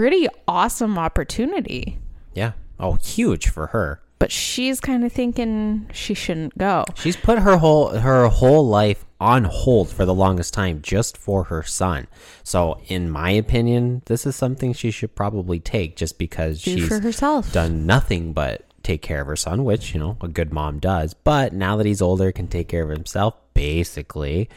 Pretty 0.00 0.28
awesome 0.48 0.96
opportunity. 0.96 1.98
Yeah. 2.32 2.52
Oh, 2.78 2.94
huge 2.94 3.50
for 3.50 3.66
her. 3.66 4.00
But 4.18 4.32
she's 4.32 4.80
kind 4.80 5.04
of 5.04 5.12
thinking 5.12 5.90
she 5.92 6.14
shouldn't 6.14 6.56
go. 6.56 6.86
She's 6.94 7.18
put 7.18 7.40
her 7.40 7.58
whole 7.58 7.88
her 7.88 8.26
whole 8.28 8.66
life 8.66 9.04
on 9.20 9.44
hold 9.44 9.90
for 9.90 10.06
the 10.06 10.14
longest 10.14 10.54
time 10.54 10.80
just 10.80 11.18
for 11.18 11.44
her 11.44 11.62
son. 11.62 12.06
So, 12.42 12.80
in 12.86 13.10
my 13.10 13.28
opinion, 13.28 14.00
this 14.06 14.24
is 14.24 14.34
something 14.34 14.72
she 14.72 14.90
should 14.90 15.14
probably 15.14 15.60
take 15.60 15.96
just 15.96 16.16
because 16.18 16.62
Do 16.62 16.78
she's 16.78 16.88
for 16.88 17.00
herself. 17.00 17.52
done 17.52 17.84
nothing 17.84 18.32
but 18.32 18.64
take 18.82 19.02
care 19.02 19.20
of 19.20 19.26
her 19.26 19.36
son, 19.36 19.64
which, 19.64 19.92
you 19.92 20.00
know, 20.00 20.16
a 20.22 20.28
good 20.28 20.50
mom 20.50 20.78
does. 20.78 21.12
But 21.12 21.52
now 21.52 21.76
that 21.76 21.84
he's 21.84 22.00
older, 22.00 22.32
can 22.32 22.48
take 22.48 22.68
care 22.68 22.84
of 22.84 22.88
himself, 22.88 23.34
basically, 23.52 24.48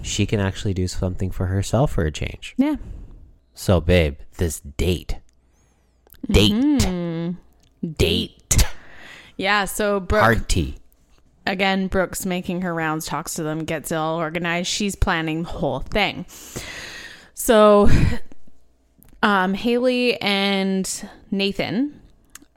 she 0.00 0.24
can 0.24 0.40
actually 0.40 0.72
do 0.72 0.88
something 0.88 1.30
for 1.30 1.44
herself 1.48 1.92
for 1.92 2.06
a 2.06 2.10
change. 2.10 2.54
Yeah. 2.56 2.76
So, 3.58 3.80
babe, 3.80 4.18
this 4.36 4.60
date. 4.60 5.16
Date. 6.30 6.52
Mm-hmm. 6.52 7.88
Date. 7.90 8.64
Yeah. 9.36 9.64
So 9.64 9.98
Brooke 9.98 10.22
Hard 10.22 10.48
T. 10.48 10.76
again, 11.44 11.88
Brooke's 11.88 12.24
making 12.24 12.62
her 12.62 12.72
rounds, 12.72 13.04
talks 13.04 13.34
to 13.34 13.42
them, 13.42 13.64
gets 13.64 13.90
it 13.90 13.96
all 13.96 14.16
organized. 14.16 14.68
She's 14.68 14.94
planning 14.94 15.42
the 15.42 15.48
whole 15.48 15.80
thing. 15.80 16.24
So, 17.34 17.90
um, 19.24 19.54
Haley 19.54 20.22
and 20.22 21.10
Nathan 21.32 22.00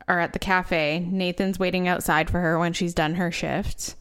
are 0.08 0.20
at 0.20 0.34
the 0.34 0.40
cafe. 0.40 1.00
Nathan's 1.10 1.58
waiting 1.58 1.88
outside 1.88 2.30
for 2.30 2.40
her 2.40 2.60
when 2.60 2.74
she's 2.74 2.94
done 2.94 3.16
her 3.16 3.32
shift. 3.32 3.96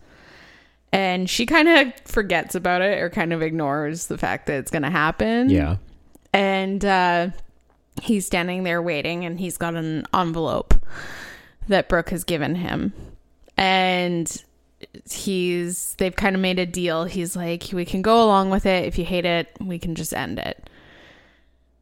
And 0.93 1.31
she 1.31 1.47
kind 1.47 1.67
of 1.69 1.95
forgets 2.05 2.55
about 2.55 2.83
it 2.83 3.01
or 3.01 3.09
kind 3.09 3.33
of 3.33 3.41
ignores 3.41 4.09
the 4.09 4.19
fact 4.19 4.47
that 4.49 4.59
it's 4.59 4.71
going 4.71 4.83
to 4.83 4.91
happen. 4.91 5.49
Yeah. 5.49 5.77
And 6.33 6.85
uh, 6.85 7.31
he's 8.03 8.27
standing 8.27 8.63
there 8.63 8.81
waiting, 8.81 9.25
and 9.25 9.41
he's 9.41 9.57
got 9.57 9.75
an 9.75 10.07
envelope 10.15 10.75
that 11.69 11.89
Brooke 11.89 12.11
has 12.11 12.25
given 12.25 12.55
him. 12.55 12.93
And 13.57 14.43
he's, 15.11 15.95
they've 15.99 16.15
kind 16.15 16.35
of 16.35 16.43
made 16.43 16.59
a 16.59 16.67
deal. 16.67 17.05
He's 17.05 17.37
like, 17.37 17.69
we 17.73 17.85
can 17.85 18.03
go 18.03 18.25
along 18.25 18.51
with 18.51 18.67
it. 18.67 18.87
If 18.87 18.99
you 18.99 19.05
hate 19.05 19.27
it, 19.27 19.49
we 19.61 19.79
can 19.79 19.95
just 19.95 20.15
end 20.15 20.39
it. 20.39 20.71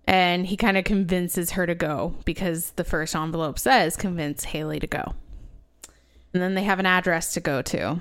And 0.06 0.46
he 0.46 0.56
kind 0.56 0.78
of 0.78 0.84
convinces 0.84 1.52
her 1.52 1.66
to 1.66 1.74
go 1.74 2.14
because 2.24 2.70
the 2.72 2.84
first 2.84 3.14
envelope 3.14 3.58
says 3.58 3.96
convince 3.96 4.44
Haley 4.44 4.80
to 4.80 4.86
go. 4.86 5.14
And 6.32 6.42
then 6.42 6.54
they 6.54 6.62
have 6.62 6.78
an 6.78 6.86
address 6.86 7.34
to 7.34 7.40
go 7.40 7.60
to. 7.62 8.00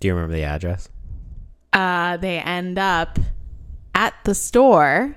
Do 0.00 0.08
you 0.08 0.14
remember 0.14 0.34
the 0.34 0.44
address? 0.44 0.88
uh, 1.72 2.16
they 2.16 2.38
end 2.38 2.78
up 2.78 3.18
at 3.94 4.14
the 4.24 4.34
store 4.34 5.16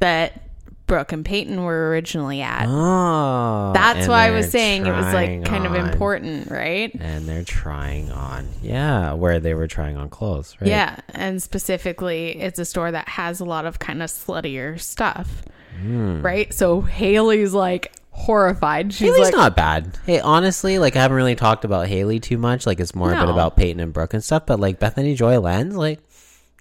that 0.00 0.40
Brooke 0.86 1.12
and 1.12 1.24
Peyton 1.24 1.64
were 1.64 1.88
originally 1.88 2.42
at. 2.42 2.66
Oh. 2.68 3.72
That's 3.74 4.06
why 4.06 4.26
I 4.26 4.30
was 4.32 4.50
saying 4.50 4.84
it 4.86 4.92
was 4.92 5.14
like 5.14 5.44
kind 5.44 5.64
of 5.66 5.74
important, 5.74 6.50
right? 6.50 6.94
And 7.00 7.26
they're 7.26 7.42
trying 7.44 8.10
on. 8.12 8.48
Yeah, 8.62 9.14
where 9.14 9.40
they 9.40 9.54
were 9.54 9.66
trying 9.66 9.96
on 9.96 10.10
clothes, 10.10 10.54
right? 10.60 10.68
Yeah, 10.68 10.96
and 11.14 11.42
specifically, 11.42 12.38
it's 12.40 12.58
a 12.58 12.64
store 12.66 12.90
that 12.90 13.08
has 13.08 13.40
a 13.40 13.44
lot 13.46 13.64
of 13.64 13.78
kind 13.78 14.02
of 14.02 14.10
sluttier 14.10 14.78
stuff, 14.78 15.42
Hmm. 15.80 16.20
right? 16.20 16.52
So 16.52 16.82
Haley's 16.82 17.54
like 17.54 17.92
horrified. 18.10 18.92
She's 18.92 19.08
Haley's 19.08 19.24
like, 19.32 19.34
not 19.34 19.56
bad. 19.56 19.98
Hey, 20.04 20.20
honestly, 20.20 20.78
like 20.78 20.96
I 20.96 21.00
haven't 21.00 21.16
really 21.16 21.34
talked 21.34 21.64
about 21.64 21.86
Haley 21.88 22.20
too 22.20 22.36
much. 22.38 22.66
Like 22.66 22.78
it's 22.78 22.94
more 22.94 23.10
a 23.12 23.18
bit 23.18 23.28
about 23.30 23.56
Peyton 23.56 23.80
and 23.80 23.92
Brooke 23.92 24.12
and 24.12 24.22
stuff. 24.22 24.44
But 24.44 24.60
like 24.60 24.78
Bethany 24.78 25.14
Joy 25.14 25.38
Lenz, 25.40 25.74
like 25.76 26.00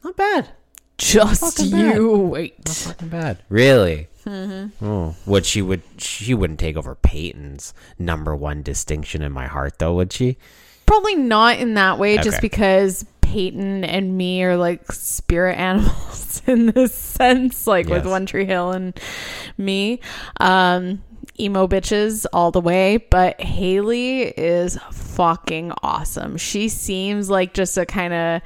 not 0.03 0.15
bad. 0.15 0.49
Just 1.04 1.58
fucking 1.58 1.72
bad. 1.72 1.95
you 1.95 2.18
wait. 2.18 2.86
Not 2.88 3.10
bad. 3.10 3.38
Really? 3.49 4.08
Mm-hmm. 4.26 4.86
Oh, 4.86 5.16
would 5.26 5.45
she 5.45 5.62
would 5.62 5.82
she 5.97 6.34
wouldn't 6.34 6.60
take 6.60 6.78
over 6.78 6.95
Peyton's 6.95 7.74
number 7.99 8.36
one 8.36 8.62
distinction 8.62 9.22
in 9.22 9.32
my 9.32 9.47
heart 9.47 9.80
though? 9.80 9.93
Would 9.95 10.14
she? 10.14 10.38
Probably 10.86 11.16
not 11.16 11.60
in 11.60 11.74
that 11.76 11.97
way, 11.99 12.18
just 12.18 12.41
because 12.41 13.06
Peyton 13.22 13.84
and 13.84 14.18
me 14.18 14.43
are 14.43 14.58
like 14.58 14.91
spirit 14.91 15.56
animals 15.58 16.41
in 16.47 16.68
this 16.68 16.93
sense, 16.93 17.66
like 17.68 17.88
with 17.88 18.04
Yes. 18.04 18.12
One 18.12 18.26
Tree 18.26 18.45
Hill 18.45 18.72
and 18.72 18.97
me. 19.58 19.99
Um, 20.39 21.01
emo 21.39 21.68
bitches 21.68 22.26
all 22.32 22.51
the 22.51 22.62
way, 22.62 22.97
but 22.97 23.39
Haley 23.41 24.22
is 24.24 24.78
fucking 24.91 25.72
awesome. 25.82 26.38
She 26.38 26.70
seems 26.70 27.30
like 27.30 27.54
just 27.54 27.78
a 27.78 27.86
kind 27.86 28.14
of 28.14 28.41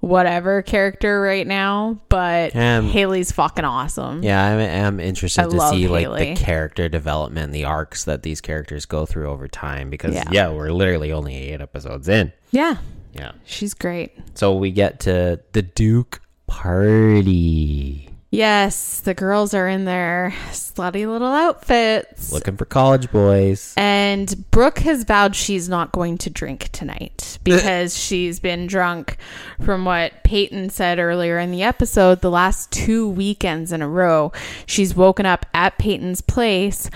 whatever 0.00 0.62
character 0.62 1.20
right 1.20 1.46
now, 1.46 2.00
but 2.08 2.54
Um, 2.54 2.88
Haley's 2.88 3.32
fucking 3.32 3.64
awesome. 3.64 4.22
Yeah, 4.22 4.42
I'm, 4.44 4.84
I'm 4.86 5.00
interested 5.00 5.42
I 5.42 5.48
to 5.48 5.60
see 5.70 5.88
like 5.88 6.36
the 6.36 6.44
character 6.44 6.88
development, 6.88 7.52
the 7.52 7.64
arcs 7.64 8.04
that 8.04 8.22
these 8.22 8.40
characters 8.40 8.86
go 8.86 9.06
through 9.06 9.28
over 9.28 9.48
time. 9.48 9.90
Because 9.90 10.14
Yeah. 10.14 10.24
yeah, 10.30 10.50
we're 10.50 10.70
literally 10.72 11.12
only 11.12 11.34
eight 11.34 11.60
episodes 11.60 12.08
in. 12.08 12.32
Yeah, 12.52 12.76
Yeah. 13.12 13.32
she's 13.44 13.74
great. 13.74 14.12
So 14.34 14.54
we 14.54 14.70
get 14.70 15.00
to 15.00 15.40
the 15.52 15.62
Duke 15.62 16.20
party. 16.46 18.07
Yes, 18.30 19.00
the 19.00 19.14
girls 19.14 19.54
are 19.54 19.66
in 19.66 19.86
their 19.86 20.34
slutty 20.50 21.10
little 21.10 21.32
outfits. 21.32 22.30
Looking 22.30 22.58
for 22.58 22.66
college 22.66 23.10
boys. 23.10 23.72
And 23.76 24.50
Brooke 24.50 24.80
has 24.80 25.04
vowed 25.04 25.34
she's 25.34 25.66
not 25.66 25.92
going 25.92 26.18
to 26.18 26.30
drink 26.30 26.68
tonight 26.70 27.38
because 27.44 27.96
she's 27.96 28.38
been 28.38 28.66
drunk 28.66 29.16
from 29.64 29.86
what 29.86 30.24
Peyton 30.24 30.68
said 30.68 30.98
earlier 30.98 31.38
in 31.38 31.50
the 31.50 31.62
episode. 31.62 32.20
The 32.20 32.30
last 32.30 32.70
two 32.70 33.08
weekends 33.08 33.72
in 33.72 33.80
a 33.80 33.88
row, 33.88 34.32
she's 34.66 34.94
woken 34.94 35.24
up 35.24 35.46
at 35.54 35.78
Peyton's 35.78 36.20
place 36.20 36.90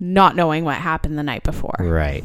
not 0.00 0.36
knowing 0.36 0.64
what 0.64 0.76
happened 0.76 1.18
the 1.18 1.24
night 1.24 1.42
before. 1.42 1.74
Right. 1.80 2.24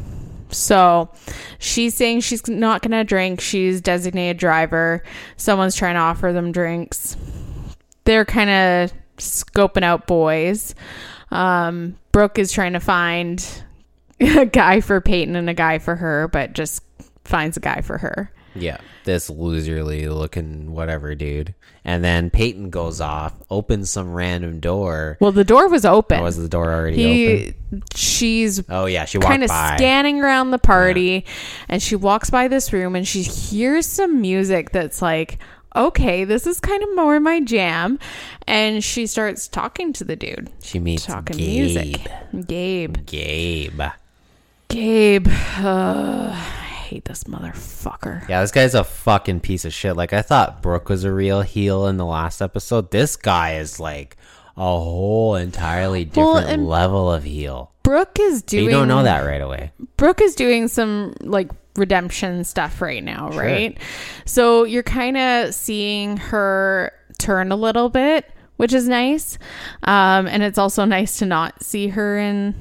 So 0.50 1.10
she's 1.58 1.94
saying 1.96 2.20
she's 2.20 2.46
not 2.46 2.82
going 2.82 2.92
to 2.92 3.02
drink. 3.02 3.40
She's 3.40 3.80
designated 3.80 4.36
driver. 4.36 5.02
Someone's 5.36 5.74
trying 5.74 5.94
to 5.94 6.00
offer 6.00 6.32
them 6.32 6.52
drinks. 6.52 7.16
They're 8.04 8.24
kind 8.24 8.50
of 8.50 8.92
scoping 9.18 9.82
out 9.82 10.06
boys. 10.06 10.74
Um, 11.30 11.96
Brooke 12.12 12.38
is 12.38 12.52
trying 12.52 12.74
to 12.74 12.80
find 12.80 13.44
a 14.20 14.46
guy 14.46 14.80
for 14.80 15.00
Peyton 15.00 15.36
and 15.36 15.50
a 15.50 15.54
guy 15.54 15.78
for 15.78 15.96
her, 15.96 16.28
but 16.28 16.52
just 16.52 16.82
finds 17.24 17.56
a 17.56 17.60
guy 17.60 17.80
for 17.80 17.98
her. 17.98 18.30
Yeah. 18.54 18.78
This 19.04 19.28
loserly 19.28 20.08
looking 20.08 20.72
whatever 20.72 21.14
dude. 21.14 21.54
And 21.84 22.02
then 22.02 22.30
Peyton 22.30 22.70
goes 22.70 23.00
off, 23.00 23.34
opens 23.50 23.90
some 23.90 24.14
random 24.14 24.60
door. 24.60 25.18
Well, 25.20 25.32
the 25.32 25.44
door 25.44 25.68
was 25.68 25.84
open. 25.84 26.20
Oh, 26.20 26.22
was 26.22 26.36
the 26.36 26.48
door 26.48 26.72
already 26.72 26.96
he, 26.96 27.48
open? 27.48 27.82
she's 27.94 28.62
Oh 28.70 28.86
yeah, 28.86 29.04
she 29.04 29.18
kind 29.18 29.42
of 29.42 29.50
scanning 29.50 30.20
around 30.20 30.52
the 30.52 30.58
party 30.58 31.26
and 31.68 31.82
she 31.82 31.96
walks 31.96 32.30
by 32.30 32.48
this 32.48 32.72
room 32.72 32.94
and 32.94 33.06
she 33.06 33.22
hears 33.22 33.86
some 33.86 34.20
music 34.20 34.70
that's 34.70 35.02
like 35.02 35.38
okay 35.76 36.24
this 36.24 36.46
is 36.46 36.60
kind 36.60 36.82
of 36.82 36.94
more 36.94 37.18
my 37.20 37.40
jam 37.40 37.98
and 38.46 38.82
she 38.84 39.06
starts 39.06 39.48
talking 39.48 39.92
to 39.92 40.04
the 40.04 40.16
dude 40.16 40.50
she 40.62 40.78
meets 40.78 41.06
talking 41.06 41.36
Gabe. 41.36 41.48
music 41.74 42.06
gabe 42.46 43.06
Gabe. 43.06 43.80
gabe 44.68 45.28
uh, 45.58 46.30
i 46.32 46.86
hate 46.88 47.04
this 47.06 47.24
motherfucker 47.24 48.28
Yeah, 48.28 48.40
this 48.42 48.50
guy's 48.52 48.74
a 48.74 48.84
fucking 48.84 49.40
piece 49.40 49.64
of 49.64 49.72
shit. 49.72 49.96
Like 49.96 50.12
I 50.12 50.20
thought 50.22 50.60
Brooke 50.62 50.88
was 50.90 51.02
a 51.04 51.10
real 51.12 51.40
heel 51.40 51.86
in 51.86 51.96
the 51.96 52.04
last 52.04 52.42
episode. 52.42 52.90
This 52.90 53.16
guy 53.16 53.54
is 53.56 53.80
like 53.80 54.16
a 54.56 54.60
whole 54.60 55.34
entirely 55.34 56.04
different 56.04 56.46
and- 56.48 56.68
level 56.68 57.10
of 57.10 57.24
heel. 57.24 57.72
brooke 57.82 58.18
is 58.20 58.42
But 58.42 58.48
doing 58.50 58.64
you 58.64 58.70
don't 58.70 58.86
know 58.88 59.02
that 59.02 59.20
right 59.20 59.40
away. 59.40 59.72
Brooke 59.96 60.20
is 60.20 60.34
doing 60.34 60.68
some 60.68 61.14
like 61.20 61.50
redemption 61.76 62.44
stuff 62.44 62.80
right 62.80 63.02
now, 63.02 63.30
right? 63.30 63.76
So 64.24 64.64
you're 64.64 64.82
kind 64.82 65.16
of 65.16 65.54
seeing 65.54 66.16
her 66.18 66.92
turn 67.18 67.50
a 67.52 67.56
little 67.56 67.88
bit, 67.88 68.30
which 68.56 68.72
is 68.72 68.88
nice. 68.88 69.38
Um, 69.82 70.26
and 70.26 70.42
it's 70.42 70.58
also 70.58 70.84
nice 70.84 71.18
to 71.18 71.26
not 71.26 71.62
see 71.62 71.88
her 71.88 72.18
in 72.18 72.54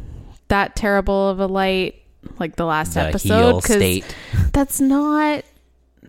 that 0.47 0.75
terrible 0.75 1.29
of 1.29 1.39
a 1.39 1.47
light 1.47 2.01
like 2.39 2.55
the 2.55 2.65
last 2.65 2.93
The 2.93 3.01
episode 3.01 3.63
state. 3.63 4.15
that's 4.53 4.79
not 4.79 5.43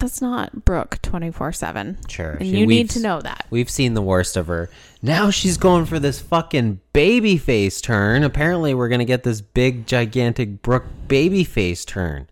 that's 0.00 0.20
not 0.20 0.64
Brooke 0.64 0.98
24/7. 1.02 2.10
Sure. 2.10 2.32
And 2.32 2.42
She- 2.42 2.58
you 2.58 2.66
need 2.66 2.90
to 2.90 3.00
know 3.00 3.20
that. 3.20 3.46
We've 3.50 3.70
seen 3.70 3.94
the 3.94 4.02
worst 4.02 4.36
of 4.36 4.48
her. 4.48 4.68
Now 5.02 5.30
she's 5.30 5.56
going 5.56 5.86
for 5.86 5.98
this 5.98 6.20
fucking 6.20 6.80
baby 6.92 7.36
face 7.38 7.80
turn. 7.80 8.24
Apparently 8.24 8.74
we're 8.74 8.88
gonna 8.88 9.04
get 9.04 9.22
this 9.22 9.40
big 9.40 9.86
gigantic 9.86 10.62
Brooke 10.62 10.86
baby 11.08 11.44
face 11.44 11.84
turn. 11.84 12.26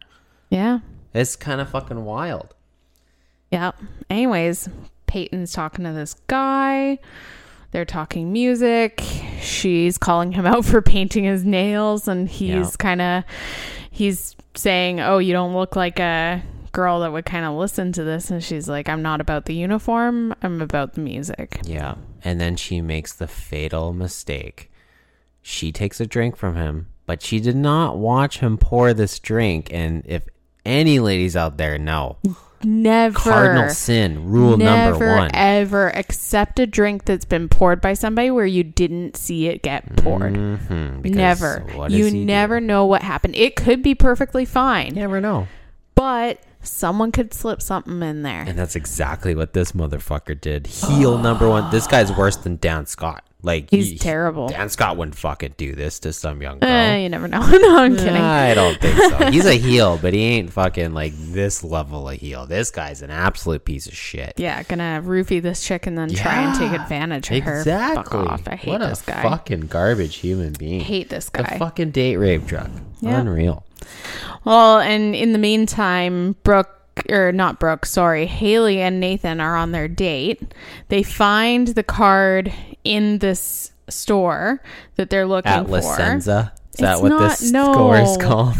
Yeah. 0.52 0.80
It's 1.14 1.34
kind 1.34 1.60
of 1.62 1.70
fucking 1.70 2.04
wild. 2.04 2.54
Yeah. 3.50 3.72
Anyways, 4.10 4.68
Peyton's 5.06 5.52
talking 5.52 5.84
to 5.86 5.92
this 5.92 6.14
guy. 6.26 6.98
They're 7.70 7.84
talking 7.86 8.32
music. 8.32 9.02
She's 9.40 9.96
calling 9.96 10.32
him 10.32 10.44
out 10.46 10.64
for 10.66 10.82
painting 10.82 11.24
his 11.24 11.44
nails 11.44 12.06
and 12.06 12.28
he's 12.28 12.50
Yeah. 12.50 12.70
kind 12.78 13.00
of 13.00 13.24
he's 13.90 14.36
saying, 14.54 15.00
"Oh, 15.00 15.18
you 15.18 15.32
don't 15.32 15.54
look 15.54 15.74
like 15.74 15.98
a 15.98 16.42
girl 16.72 17.00
that 17.00 17.12
would 17.12 17.24
kind 17.24 17.46
of 17.46 17.54
listen 17.54 17.92
to 17.92 18.04
this." 18.04 18.30
And 18.30 18.44
she's 18.44 18.68
like, 18.68 18.90
"I'm 18.90 19.00
not 19.00 19.22
about 19.22 19.46
the 19.46 19.54
uniform. 19.54 20.34
I'm 20.42 20.60
about 20.60 20.92
the 20.94 21.00
music." 21.00 21.60
Yeah. 21.64 21.94
And 22.24 22.38
then 22.40 22.56
she 22.56 22.82
makes 22.82 23.14
the 23.14 23.26
fatal 23.26 23.94
mistake. 23.94 24.70
She 25.40 25.72
takes 25.72 25.98
a 26.00 26.06
drink 26.06 26.36
from 26.36 26.56
him, 26.56 26.88
but 27.06 27.22
she 27.22 27.40
did 27.40 27.56
not 27.56 27.96
watch 27.98 28.38
him 28.40 28.58
pour 28.58 28.92
this 28.94 29.18
drink. 29.18 29.68
And 29.72 30.02
if 30.06 30.24
any 30.64 30.98
ladies 31.00 31.36
out 31.36 31.56
there 31.56 31.78
know, 31.78 32.16
never 32.64 33.18
Cardinal 33.18 33.68
sin, 33.70 34.26
rule 34.30 34.56
never 34.56 34.90
number 34.92 35.16
one. 35.16 35.30
ever 35.34 35.88
accept 35.96 36.58
a 36.60 36.66
drink 36.66 37.04
that's 37.04 37.24
been 37.24 37.48
poured 37.48 37.80
by 37.80 37.94
somebody 37.94 38.30
where 38.30 38.46
you 38.46 38.62
didn't 38.62 39.16
see 39.16 39.48
it 39.48 39.62
get 39.62 39.96
poured. 39.96 40.34
Mhm, 40.34 41.04
Never. 41.04 41.64
You 41.88 42.10
never 42.10 42.60
know 42.60 42.86
what 42.86 43.02
happened. 43.02 43.34
It 43.36 43.56
could 43.56 43.82
be 43.82 43.94
perfectly 43.94 44.44
fine, 44.44 44.94
never 44.94 45.20
know. 45.20 45.48
but 45.94 46.40
someone 46.64 47.10
could 47.10 47.34
slip 47.34 47.60
something 47.60 48.02
in 48.02 48.22
there. 48.22 48.44
And 48.46 48.56
that's 48.56 48.76
exactly 48.76 49.34
what 49.34 49.52
this 49.52 49.72
motherfucker 49.72 50.40
did. 50.40 50.68
Heel 50.68 51.18
number 51.18 51.48
one. 51.48 51.70
This 51.72 51.88
guy's 51.88 52.12
worse 52.12 52.36
than 52.36 52.56
Dan 52.60 52.86
Scott. 52.86 53.24
Like 53.44 53.70
He's 53.70 53.90
he- 53.90 53.98
terrible. 53.98 54.48
Dan 54.48 54.68
Scott 54.68 54.96
wouldn't 54.96 55.16
fucking 55.16 55.54
do 55.56 55.74
this 55.74 55.98
to 56.00 56.12
some 56.12 56.40
young 56.42 56.60
girl. 56.60 56.70
Eh, 56.70 56.98
you 56.98 57.08
never 57.08 57.26
know. 57.26 57.40
no, 57.46 57.76
I'm 57.78 57.96
kidding. 57.96 58.14
I 58.14 58.54
don't 58.54 58.80
think 58.80 58.96
so. 58.96 59.30
He's 59.32 59.46
a 59.46 59.54
heel, 59.58 59.98
but 60.00 60.14
he 60.14 60.22
ain't 60.22 60.52
fucking 60.52 60.94
like 60.94 61.12
this 61.16 61.64
level 61.64 62.08
of 62.08 62.18
heel. 62.18 62.46
This 62.46 62.70
guy's 62.70 63.02
an 63.02 63.10
absolute 63.10 63.64
piece 63.64 63.86
of 63.88 63.94
shit. 63.94 64.34
Yeah, 64.36 64.62
gonna 64.62 65.02
roofie 65.04 65.42
this 65.42 65.64
chick 65.64 65.88
and 65.88 65.98
then 65.98 66.10
try 66.14 66.42
and 66.42 66.56
take 66.56 66.72
advantage 66.80 67.30
of 67.32 67.42
her. 67.42 67.58
Exactly. 67.58 68.20
Fuck 68.22 68.30
off. 68.32 68.42
I 68.46 68.54
hate 68.54 68.70
what 68.70 68.78
this 68.78 69.02
a 69.02 69.06
guy. 69.10 69.22
fucking 69.22 69.60
garbage 69.62 70.16
human 70.16 70.52
being. 70.52 70.80
hate 70.80 71.08
this 71.08 71.28
guy. 71.28 71.42
The 71.54 71.58
fucking 71.58 71.90
date 71.90 72.18
rape 72.18 72.46
drug. 72.46 72.70
Yeah. 73.00 73.18
Unreal. 73.20 73.64
Well, 74.44 74.78
and 74.78 75.14
in 75.16 75.32
the 75.32 75.38
meantime, 75.40 76.36
Brooke 76.44 76.70
or 77.08 77.32
not 77.32 77.58
Brooke, 77.60 77.86
sorry, 77.86 78.26
Haley 78.26 78.80
and 78.80 79.00
Nathan 79.00 79.40
are 79.40 79.56
on 79.56 79.72
their 79.72 79.88
date. 79.88 80.42
They 80.88 81.02
find 81.02 81.68
the 81.68 81.82
card 81.82 82.52
in 82.84 83.18
this 83.18 83.72
store 83.88 84.62
that 84.96 85.10
they're 85.10 85.26
looking 85.26 85.50
At 85.52 85.66
for. 85.66 85.72
Licenza. 85.72 86.52
Is 86.74 86.78
that 86.80 86.92
It's 86.94 87.02
what 87.02 87.08
not- 87.08 87.30
this 87.38 87.50
no. 87.52 87.72
score 87.72 87.96
is 87.98 88.16
called? 88.18 88.56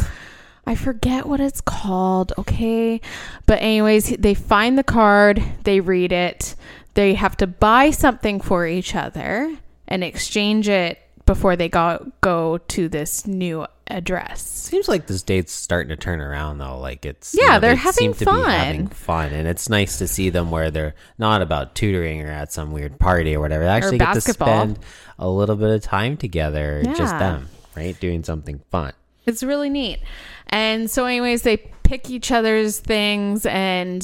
I 0.64 0.74
forget 0.76 1.26
what 1.26 1.40
it's 1.40 1.60
called, 1.60 2.32
okay? 2.38 3.00
But 3.46 3.60
anyways, 3.60 4.10
they 4.18 4.34
find 4.34 4.78
the 4.78 4.84
card, 4.84 5.42
they 5.64 5.80
read 5.80 6.12
it. 6.12 6.54
They 6.94 7.14
have 7.14 7.36
to 7.38 7.46
buy 7.48 7.90
something 7.90 8.40
for 8.40 8.64
each 8.66 8.94
other 8.94 9.56
and 9.88 10.04
exchange 10.04 10.68
it 10.68 11.00
before 11.26 11.56
they 11.56 11.68
go 11.68 12.12
go 12.20 12.58
to 12.58 12.88
this 12.88 13.26
new 13.26 13.66
address. 13.88 14.42
Seems 14.42 14.88
like 14.88 15.06
this 15.06 15.22
date's 15.22 15.52
starting 15.52 15.90
to 15.90 15.96
turn 15.96 16.20
around 16.20 16.58
though. 16.58 16.78
Like 16.78 17.04
it's 17.04 17.34
Yeah, 17.38 17.58
they're 17.58 17.74
they 17.74 17.80
having 17.80 18.14
seem 18.14 18.14
to 18.14 18.24
be 18.24 18.30
having 18.30 18.86
fun. 18.88 19.28
fun, 19.30 19.32
and 19.32 19.46
it's 19.46 19.68
nice 19.68 19.98
to 19.98 20.08
see 20.08 20.30
them 20.30 20.50
where 20.50 20.70
they're 20.70 20.94
not 21.18 21.42
about 21.42 21.74
tutoring 21.74 22.22
or 22.22 22.28
at 22.30 22.52
some 22.52 22.72
weird 22.72 22.98
party 22.98 23.34
or 23.36 23.40
whatever. 23.40 23.64
They 23.64 23.70
actually 23.70 23.98
get 23.98 24.14
to 24.14 24.20
spend 24.20 24.78
a 25.18 25.28
little 25.28 25.56
bit 25.56 25.70
of 25.70 25.82
time 25.82 26.16
together, 26.16 26.82
just 26.96 27.18
them, 27.18 27.48
right, 27.76 27.98
doing 28.00 28.24
something 28.24 28.60
fun. 28.70 28.92
It's 29.26 29.42
really 29.42 29.70
neat. 29.70 30.00
And 30.48 30.90
so, 30.90 31.04
anyways, 31.06 31.42
they 31.42 31.56
pick 31.56 32.10
each 32.10 32.32
other's 32.32 32.80
things 32.80 33.46
and 33.46 34.02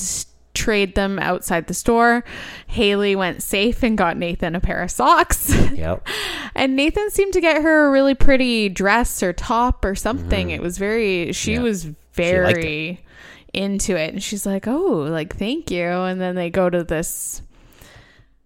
trade 0.59 0.95
them 0.95 1.19
outside 1.19 1.67
the 1.69 1.75
store. 1.75 2.25
Haley 2.67 3.15
went 3.17 3.43
safe 3.43 3.83
and 3.83 3.97
got 3.97 4.17
Nathan 4.17 4.55
a 4.55 4.61
pair 4.61 4.83
of 4.83 4.91
socks. 4.91 5.55
Yep. 5.79 6.07
and 6.57 6.75
Nathan 6.75 7.11
seemed 7.11 7.33
to 7.35 7.41
get 7.41 7.63
her 7.63 7.87
a 7.87 7.91
really 7.91 8.15
pretty 8.15 8.69
dress 8.69 9.23
or 9.23 9.33
top 9.33 9.85
or 9.85 9.95
something. 9.95 10.51
It 10.51 10.61
was 10.61 10.77
very, 10.77 11.33
she 11.33 11.53
Mm-hmm. 11.53 11.61
Yeah. 11.61 11.69
was 11.69 11.85
very 12.13 13.01
into 13.55 13.97
it. 13.97 14.13
And 14.13 14.23
she's 14.23 14.45
like, 14.45 14.67
oh, 14.67 15.07
like, 15.09 15.37
thank 15.37 15.71
you. 15.71 15.85
And 15.87 16.21
then 16.21 16.35
they 16.35 16.51
go 16.51 16.69
to 16.69 16.83
this 16.83 17.43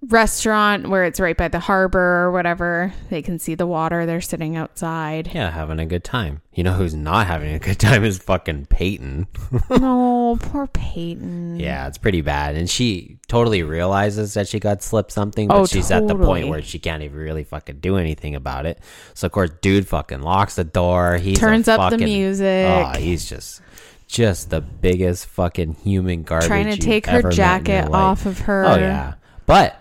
restaurant 0.09 0.89
where 0.89 1.05
it's 1.05 1.21
right 1.21 1.37
by 1.37 1.49
the 1.49 1.61
harbor 1.61 2.25
or 2.25 2.33
whatever. 2.33 2.93
They 3.09 3.23
can 3.23 3.39
see 3.39 3.55
the 3.55 3.67
water. 3.67 4.05
They're 4.05 4.21
sitting 4.21 4.57
outside. 4.57 5.31
Yeah, 5.33 5.51
having 5.51 5.79
a 5.79 5.87
good 5.87 6.03
time. 6.05 6.43
You 6.53 6.65
know 6.65 6.73
who's 6.73 6.95
not 6.95 7.27
having 7.29 7.55
a 7.55 7.59
good 7.59 7.79
time 7.79 8.05
is 8.05 8.19
fucking 8.19 8.67
Peyton. 8.67 9.29
no, 9.71 10.37
poor 10.41 10.67
Peyton. 10.67 11.59
yeah, 11.59 11.87
it's 11.87 11.99
pretty 11.99 12.21
bad. 12.21 12.57
And 12.57 12.69
she 12.69 13.19
totally 13.29 13.63
realizes 13.63 14.35
that 14.35 14.49
she 14.49 14.59
got 14.59 14.83
slipped 14.83 15.13
something, 15.13 15.49
but 15.49 15.57
Oh, 15.57 15.67
she's 15.67 15.91
at 15.91 16.07
the 16.09 16.17
point 16.17 16.49
where 16.49 16.63
she 16.63 16.79
can't 16.79 17.03
even 17.03 17.17
really 17.19 17.45
fucking 17.45 17.79
do 17.79 17.97
anything 17.97 18.35
about 18.35 18.67
it. 18.67 18.81
So 19.15 19.27
of 19.27 19.33
course, 19.33 19.51
dude 19.61 19.87
fucking 19.87 20.23
locks 20.23 20.57
the 20.57 20.65
door. 20.65 21.17
He 21.17 21.35
Turns 21.35 21.69
up 21.69 21.91
the 21.91 21.99
music. 21.99 22.67
Oh, 22.69 22.93
he's 22.99 23.29
just 23.29 23.63
just 24.09 24.51
the 24.51 24.61
biggest 24.61 25.27
fucking 25.27 25.75
human 25.85 26.23
garbage. 26.25 26.49
Trying 26.49 26.71
to 26.71 26.77
take 26.77 27.07
her 27.07 27.19
ever 27.19 27.29
met 27.29 27.33
in 27.33 27.37
your 27.39 27.47
jacket 27.47 27.91
off 27.93 28.27
of 28.27 28.41
her. 28.41 28.65
Oh 28.67 28.75
yeah, 28.77 29.15
but. 29.47 29.79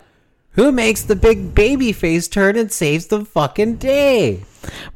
Who 0.53 0.71
makes 0.71 1.03
the 1.03 1.15
big 1.15 1.55
baby 1.55 1.93
face 1.93 2.27
turn 2.27 2.57
and 2.57 2.71
saves 2.71 3.07
the 3.07 3.23
fucking 3.23 3.77
day? 3.77 4.43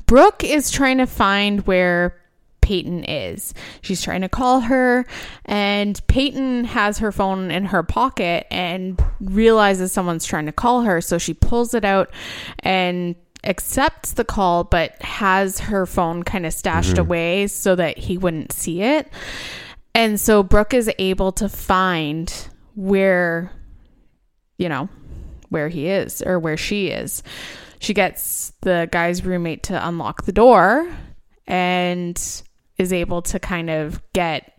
Brooke 0.06 0.43
is 0.43 0.70
trying 0.70 0.97
to 0.97 1.08
find 1.08 1.66
where 1.66 2.22
Peyton 2.62 3.03
is. 3.03 3.53
She's 3.82 4.01
trying 4.01 4.22
to 4.22 4.30
call 4.30 4.62
her, 4.62 5.06
and 5.45 6.01
Peyton 6.08 6.66
has 6.66 6.97
her 6.97 7.12
phone 7.12 7.51
in 7.51 7.66
her 7.66 7.84
pocket 7.84 8.47
and 8.51 9.01
realizes 9.22 9.91
someone's 9.91 10.26
trying 10.26 10.47
to 10.47 10.51
call 10.51 10.82
her. 10.82 10.99
So 10.99 11.18
she 11.18 11.34
pulls 11.34 11.74
it 11.74 11.86
out 11.86 12.12
and 12.60 13.16
accepts 13.43 14.14
the 14.14 14.26
call, 14.26 14.64
but 14.64 15.01
has 15.03 15.60
her 15.60 15.86
phone 15.86 16.24
kind 16.24 16.45
of 16.45 16.53
stashed 16.53 16.93
mm-hmm. 16.93 17.01
away 17.01 17.47
so 17.47 17.76
that 17.76 17.97
he 17.97 18.18
wouldn't 18.18 18.51
see 18.51 18.82
it. 18.82 19.08
And 19.93 20.20
so 20.20 20.43
Brooke 20.43 20.74
is 20.74 20.91
able 20.97 21.32
to 21.34 21.47
find 21.47 22.34
where, 22.76 23.51
you 24.58 24.68
know, 24.68 24.89
where 25.56 25.70
he 25.70 25.88
is 25.88 26.22
or 26.22 26.38
where 26.38 26.58
she 26.58 26.89
is. 26.89 27.24
She 27.80 27.93
gets 27.93 28.51
the 28.62 28.89
guy's 28.91 29.24
roommate 29.26 29.64
to 29.64 29.88
unlock 29.88 30.26
the 30.26 30.32
door 30.34 30.93
and 31.47 32.16
is 32.78 32.91
able 32.91 33.22
to 33.22 33.39
kind 33.39 33.70
of 33.70 34.01
get, 34.14 34.51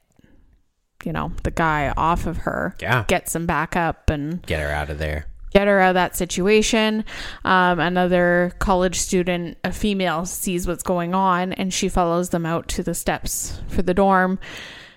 you 1.05 1.13
know, 1.13 1.31
the 1.43 1.51
guy 1.51 1.93
off 1.97 2.27
of 2.27 2.39
her. 2.39 2.75
Yeah. 2.81 3.05
Get 3.09 3.29
some 3.29 3.45
backup 3.47 4.09
and 4.09 4.41
Get 4.47 4.61
her 4.61 4.71
out 4.71 4.89
of 4.91 4.99
there. 4.99 5.27
get 5.51 5.67
her 5.67 5.81
out 5.81 5.91
of 5.91 5.95
that 5.95 6.17
situation. 6.17 7.05
Um, 7.45 7.79
another 7.79 8.53
college 8.59 8.97
student, 8.99 9.59
a 9.65 9.73
female, 9.73 10.25
sees 10.25 10.67
what's 10.67 10.83
going 10.83 11.15
on 11.15 11.53
and 11.53 11.75
she 11.75 11.89
follows 11.91 12.31
them 12.31 12.47
out 12.47 12.69
to 12.69 12.83
the 12.83 12.95
steps 12.95 13.61
for 13.69 13.83
the 13.83 13.95
dorm 13.95 14.39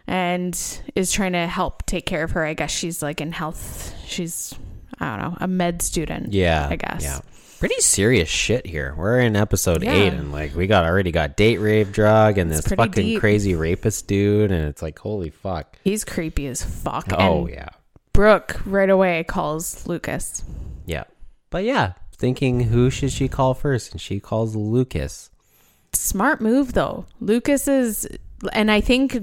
and 0.08 0.82
is 0.96 1.12
trying 1.12 1.34
to 1.34 1.46
help 1.48 1.86
take 1.86 2.06
care 2.06 2.24
of 2.24 2.32
her. 2.32 2.44
I 2.46 2.54
guess 2.54 2.72
she's 2.72 3.02
like 3.02 3.22
in 3.22 3.32
health. 3.32 3.94
She's, 4.06 4.54
I 5.00 5.18
don't 5.18 5.32
know, 5.32 5.38
a 5.40 5.48
med 5.48 5.82
student. 5.82 6.34
Yeah, 6.34 6.68
I 6.70 6.76
guess. 6.76 7.04
Yeah, 7.04 7.20
pretty 7.60 7.80
serious 7.82 8.28
shit 8.30 8.66
here. 8.66 8.94
We're 8.98 9.20
in 9.20 9.36
episode 9.36 9.84
Yeah. 9.84 9.94
eight, 9.94 10.14
and 10.14 10.32
like 10.32 10.56
we 10.56 10.68
got 10.68 10.86
already 10.86 11.12
got 11.12 11.38
date 11.38 11.58
rape 11.58 11.92
drug 11.92 12.38
and 12.38 12.52
It's 12.52 12.64
this 12.68 12.74
fucking 12.76 13.06
deep. 13.06 13.20
crazy 13.20 13.56
rapist 13.56 14.08
dude, 14.08 14.52
and 14.52 14.66
it's 14.68 14.82
like 14.82 15.00
holy 15.00 15.30
fuck. 15.30 15.78
He's 15.84 16.04
creepy 16.04 16.48
as 16.48 16.64
fuck. 16.64 17.08
Oh 17.18 17.46
and 17.46 17.50
yeah, 17.56 17.70
Brooke 18.14 18.60
right 18.66 18.90
away 18.90 19.24
calls 19.24 19.88
Lucas. 19.88 20.44
yeah. 20.86 21.04
But 21.52 21.64
yeah, 21.64 21.94
thinking 22.16 22.60
who 22.66 22.90
should 22.90 23.12
she 23.12 23.28
call 23.28 23.54
first, 23.54 23.92
and 23.94 24.00
she 24.02 24.20
calls 24.20 24.56
Lucas. 24.56 25.30
Smart 25.94 26.42
move 26.42 26.74
though. 26.74 27.06
Lucas 27.20 27.68
is, 27.68 28.08
and 28.54 28.70
I 28.70 28.80
think, 28.82 29.18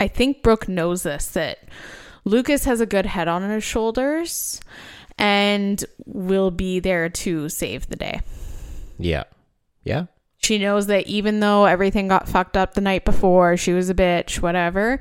I 0.00 0.08
think 0.08 0.42
Brooke 0.42 0.68
knows 0.68 1.02
this 1.02 1.26
that 1.32 1.58
Lucas 2.28 2.64
has 2.64 2.80
a 2.82 2.86
good 2.86 3.06
head 3.06 3.26
on 3.26 3.48
his 3.48 3.64
shoulders, 3.64 4.60
and 5.16 5.82
will 6.04 6.50
be 6.50 6.78
there 6.78 7.08
to 7.08 7.48
save 7.48 7.88
the 7.88 7.96
day. 7.96 8.20
Yeah, 8.98 9.24
yeah. 9.82 10.06
She 10.36 10.58
knows 10.58 10.86
that 10.88 11.06
even 11.06 11.40
though 11.40 11.64
everything 11.64 12.08
got 12.08 12.28
fucked 12.28 12.56
up 12.56 12.74
the 12.74 12.80
night 12.80 13.04
before, 13.04 13.56
she 13.56 13.72
was 13.72 13.88
a 13.90 13.94
bitch, 13.94 14.40
whatever. 14.42 15.00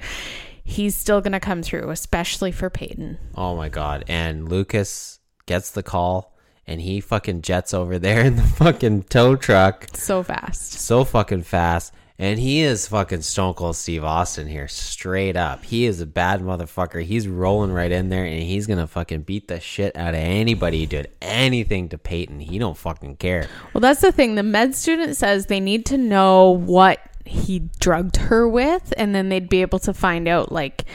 He's 0.63 0.95
still 0.95 1.21
gonna 1.21 1.39
come 1.39 1.61
through, 1.61 1.89
especially 1.89 2.51
for 2.51 2.69
Peyton. 2.69 3.17
Oh 3.35 3.55
my 3.55 3.69
god! 3.69 4.05
And 4.07 4.49
Lucas 4.49 5.19
gets 5.45 5.71
the 5.71 5.83
call, 5.83 6.33
and 6.65 6.79
he 6.81 7.01
fucking 7.01 7.41
jets 7.41 7.73
over 7.73 7.99
there 7.99 8.21
in 8.21 8.37
the 8.37 8.43
fucking 8.57 9.03
tow 9.03 9.35
truck. 9.35 9.87
So 9.93 10.23
fast. 10.23 10.73
so 10.73 11.03
fucking 11.03 11.43
fast. 11.43 11.93
And 12.19 12.39
he 12.39 12.61
is 12.61 12.87
fucking 12.87 13.21
Stone 13.21 13.53
Cold 13.53 13.75
Steve 13.75 14.03
Austin 14.03 14.47
here, 14.47 14.67
straight 14.67 15.35
up. 15.35 15.63
He 15.63 15.85
is 15.85 16.01
a 16.01 16.07
bad 16.07 16.41
motherfucker. 16.41 17.03
He's 17.03 17.27
rolling 17.27 17.71
right 17.71 17.91
in 17.91 18.09
there, 18.09 18.25
and 18.25 18.41
he's 18.41 18.65
gonna 18.65 18.87
fucking 18.87 19.21
beat 19.21 19.47
the 19.47 19.59
shit 19.59 19.95
out 19.95 20.15
of 20.15 20.19
anybody 20.19 20.79
who 20.81 20.87
did 20.87 21.11
anything 21.21 21.89
to 21.89 21.97
Peyton. 21.99 22.39
He 22.39 22.57
don't 22.57 22.75
fucking 22.77 23.17
care. 23.17 23.47
Well, 23.73 23.81
that's 23.81 24.01
the 24.01 24.11
thing. 24.11 24.33
The 24.33 24.41
med 24.41 24.73
student 24.73 25.15
says 25.15 25.45
they 25.45 25.59
need 25.59 25.85
to 25.87 25.97
know 25.97 26.49
what 26.49 26.99
he 27.23 27.59
drugged 27.79 28.17
her 28.17 28.47
with, 28.49 28.93
and 28.97 29.13
then 29.13 29.29
they'd 29.29 29.49
be 29.49 29.61
able 29.61 29.79
to 29.79 29.93
find 29.93 30.27
out 30.27 30.51
like 30.51 30.85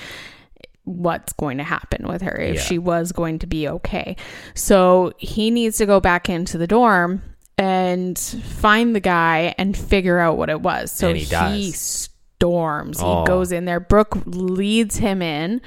what's 0.85 1.33
going 1.35 1.59
to 1.59 1.65
happen 1.65 2.09
with 2.09 2.23
her 2.23 2.37
if 2.37 2.57
Yeah. 2.57 2.61
she 2.63 2.79
was 2.79 3.13
going 3.13 3.39
to 3.39 3.47
be 3.47 3.69
okay. 3.69 4.17
So 4.55 5.13
he 5.19 5.53
needs 5.53 5.77
to 5.79 5.87
go 5.87 6.01
back 6.01 6.29
into 6.29 6.59
the 6.59 6.67
dorm 6.67 7.23
and 7.63 8.19
find 8.19 8.95
the 8.95 9.01
guy 9.01 9.55
and 9.57 9.77
figure 9.77 10.19
out 10.19 10.37
what 10.37 10.51
it 10.51 10.61
was. 10.61 10.91
So 10.91 11.09
And 11.09 11.17
he 11.17 11.27
does. 11.27 11.77
storms. 11.77 12.99
Oh. 13.01 13.21
He 13.21 13.27
goes 13.27 13.53
in 13.53 13.65
there. 13.67 13.79
Brooke 13.81 14.19
leads 14.27 14.97
him 14.97 15.23
in, 15.23 15.61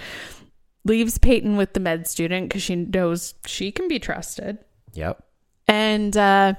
leaves 0.84 1.18
Peyton 1.18 1.56
with 1.56 1.74
the 1.74 1.80
med 1.80 2.08
student 2.08 2.50
because 2.50 2.62
she 2.64 2.76
knows 2.76 3.36
she 3.46 3.72
can 3.72 3.88
be 3.88 3.98
trusted. 4.00 4.58
Yep. 4.94 5.24
And 5.68 6.16
uh 6.18 6.54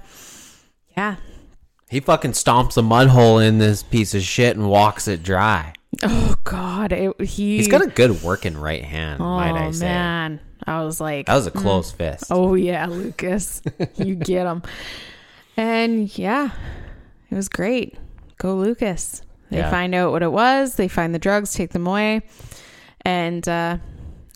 yeah, 0.97 1.17
He 1.91 2.01
fucking 2.01 2.33
stomps 2.33 2.77
a 2.79 2.83
mud 2.83 3.09
hole 3.09 3.39
in 3.39 3.59
this 3.59 3.83
piece 3.83 4.15
of 4.15 4.23
shit 4.23 4.57
and 4.57 4.69
walks 4.71 5.07
it 5.09 5.23
dry. 5.23 5.75
Oh 6.03 6.35
God, 6.45 6.93
it, 6.93 7.21
he 7.21 7.57
He's 7.59 7.69
got 7.69 7.83
a 7.83 7.87
good 7.87 8.23
working 8.23 8.57
right 8.57 8.83
hand, 8.85 9.21
oh 9.21 9.37
might 9.37 9.53
I 9.55 9.71
say. 9.71 9.85
man, 9.87 10.41
I 10.67 10.83
was 10.85 11.01
like, 11.01 11.27
That 11.27 11.35
was 11.37 11.47
a 11.47 11.51
close 11.51 11.91
fist. 11.93 12.25
oh 12.31 12.55
yeah, 12.55 12.87
Lucas, 12.87 13.61
you 13.97 14.15
get 14.15 14.47
him. 14.47 14.63
And 15.57 16.17
yeah, 16.19 16.51
it 17.31 17.35
was 17.35 17.49
great. 17.49 17.99
Go 18.39 18.55
Lucas. 18.57 19.23
They 19.51 19.59
Yeah. 19.59 19.71
find 19.71 19.95
out 19.95 20.13
what 20.13 20.23
it 20.23 20.33
was. 20.33 20.75
They 20.75 20.89
find 20.89 21.15
the 21.15 21.19
drugs, 21.19 21.53
take 21.55 21.71
them 21.71 21.87
away, 21.87 22.23
and 23.03 23.47
uh, 23.49 23.79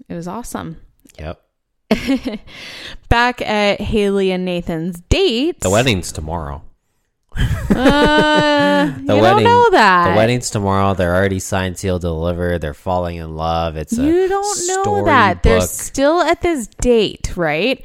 it 0.08 0.14
was 0.14 0.28
awesome. 0.28 0.80
Yep. 1.18 1.40
Back 3.08 3.42
at 3.42 3.80
Haley 3.80 4.30
and 4.30 4.44
Nathan's 4.44 5.00
date, 5.00 5.60
The 5.60 5.70
wedding's 5.70 6.12
tomorrow. 6.12 6.62
Uh, 7.70 8.96
The 9.06 9.16
you 9.16 9.22
wedding. 9.22 9.22
don't 9.22 9.44
know 9.44 9.70
that. 9.72 10.10
The 10.10 10.16
wedding's 10.16 10.50
tomorrow. 10.50 10.94
They're 10.94 11.14
already 11.14 11.38
signed, 11.38 11.78
sealed, 11.78 12.00
delivered. 12.02 12.60
They're 12.60 12.74
falling 12.74 13.16
in 13.16 13.36
love. 13.36 13.76
It's 13.76 13.96
a 13.96 14.02
You 14.02 14.28
don't 14.28 14.66
know 14.68 15.04
that. 15.04 15.42
They're 15.42 15.60
still 15.60 16.20
at 16.22 16.40
this 16.42 16.66
date, 16.66 17.36
right? 17.36 17.84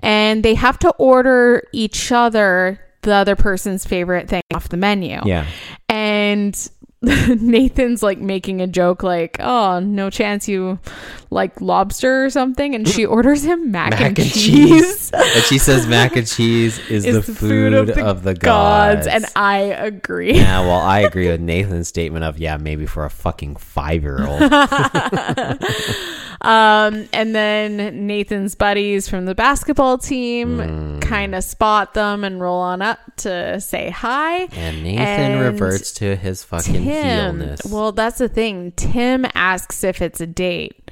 And 0.00 0.42
they 0.42 0.54
have 0.54 0.78
to 0.80 0.90
order 0.98 1.62
each 1.72 2.12
other 2.12 2.80
the 3.02 3.12
other 3.14 3.36
person's 3.36 3.84
favorite 3.86 4.28
thing 4.28 4.42
off 4.54 4.68
the 4.68 4.76
menu. 4.76 5.20
Yeah. 5.24 5.46
And 5.88 6.68
Nathan's 7.02 8.02
like 8.02 8.18
making 8.18 8.62
a 8.62 8.66
joke 8.66 9.02
like, 9.02 9.36
"Oh, 9.38 9.80
no 9.80 10.08
chance 10.08 10.48
you 10.48 10.78
like 11.28 11.60
lobster 11.60 12.24
or 12.24 12.30
something." 12.30 12.74
And 12.74 12.88
she 12.88 13.04
orders 13.06 13.44
him 13.44 13.70
mac, 13.70 13.90
Mac 13.90 14.00
and, 14.00 14.18
and 14.18 14.32
cheese. 14.32 15.10
and 15.12 15.44
she 15.44 15.58
says 15.58 15.86
mac 15.88 16.16
and 16.16 16.26
cheese 16.26 16.78
is, 16.88 17.04
is 17.04 17.26
the, 17.26 17.34
food, 17.34 17.74
of 17.74 18.22
the, 18.22 18.34
gods. 18.34 19.06
and 19.06 19.26
I 19.36 19.58
agree. 19.58 20.36
yeah, 20.36 20.60
well, 20.60 20.80
I 20.80 21.00
agree 21.00 21.28
with 21.28 21.40
Nathan's 21.40 21.88
statement 21.88 22.24
of 22.24 22.38
yeah, 22.38 22.56
maybe 22.56 22.86
for 22.86 23.04
a 23.04 23.10
fucking 23.10 23.56
five 23.56 24.02
year 24.02 24.26
old. 24.26 24.40
Um, 26.46 27.08
and 27.12 27.34
then 27.34 28.06
Nathan's 28.06 28.54
buddies 28.54 29.08
from 29.08 29.24
the 29.24 29.34
basketball 29.34 29.98
team 29.98 30.58
Mm. 30.58 31.00
kind 31.02 31.34
of 31.34 31.42
spot 31.42 31.94
them 31.94 32.22
and 32.22 32.40
roll 32.40 32.60
on 32.60 32.82
up 32.82 32.98
to 33.18 33.60
say 33.60 33.90
hi. 33.90 34.42
And 34.52 34.84
Nathan 34.84 35.00
And 35.06 35.40
reverts 35.40 35.92
to 35.94 36.14
his 36.14 36.44
fucking 36.44 36.84
Tim, 36.84 36.84
heelness. 37.40 37.64
well, 37.66 37.90
that's 37.92 38.18
the 38.18 38.28
thing. 38.28 38.72
Tim 38.76 39.26
asks 39.34 39.82
if 39.82 40.00
it's 40.00 40.20
a 40.20 40.26
date. 40.26 40.90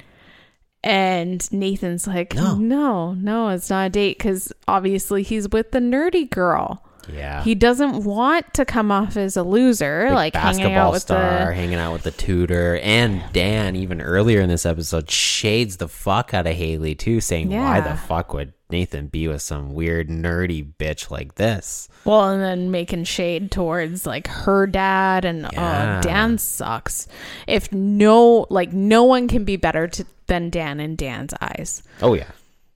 And 0.83 1.51
Nathan's 1.51 2.05
like, 2.05 2.35
No. 2.35 2.55
no, 2.55 3.13
no, 3.13 3.49
it's 3.49 3.69
not 3.71 3.87
a 3.87 3.89
date 3.89 4.17
because 4.19 4.53
obviously 4.67 5.23
he's 5.23 5.49
with 5.49 5.71
the 5.71 5.79
nerdy 5.79 6.29
girl. 6.29 6.84
Yeah. 7.11 7.43
He 7.43 7.55
doesn't 7.55 8.03
want 8.03 8.53
to 8.55 8.65
come 8.65 8.91
off 8.91 9.17
as 9.17 9.37
a 9.37 9.43
loser, 9.43 10.09
like 10.11 10.35
hanging 10.35 10.57
basketball 10.63 10.87
out 10.87 10.93
with 10.93 11.01
star, 11.03 11.45
the 11.47 11.53
hanging 11.53 11.75
out 11.79 11.93
with 11.93 12.03
the 12.03 12.11
tutor, 12.11 12.77
and 12.77 13.21
Dan. 13.33 13.75
Even 13.75 14.01
earlier 14.01 14.41
in 14.41 14.49
this 14.49 14.65
episode, 14.65 15.09
shades 15.09 15.77
the 15.77 15.87
fuck 15.87 16.33
out 16.33 16.47
of 16.47 16.53
Haley 16.55 16.95
too, 16.95 17.21
saying, 17.21 17.49
"Why 17.49 17.81
the 17.81 17.95
fuck 17.95 18.33
would 18.33 18.53
Nathan 18.69 19.07
be 19.07 19.27
with 19.27 19.41
some 19.41 19.73
weird 19.73 20.09
nerdy 20.09 20.65
bitch 20.79 21.11
like 21.11 21.35
this?" 21.35 21.87
Well, 22.05 22.29
and 22.29 22.41
then 22.41 22.71
making 22.71 23.03
shade 23.05 23.51
towards 23.51 24.05
like 24.05 24.27
her 24.27 24.67
dad 24.67 25.25
and 25.25 25.45
uh, 25.45 25.49
Yeah. 25.53 25.97
oh, 25.99 26.01
Dan 26.01 26.37
sucks. 26.37 27.07
If 27.47 27.71
no, 27.71 28.45
like 28.49 28.73
no 28.73 29.03
one 29.03 29.27
can 29.27 29.43
be 29.43 29.55
better 29.57 29.87
to, 29.87 30.05
than 30.27 30.49
Dan 30.49 30.79
in 30.79 30.95
Dan's 30.95 31.33
eyes. 31.41 31.83
Oh 32.01 32.13
yeah, 32.13 32.31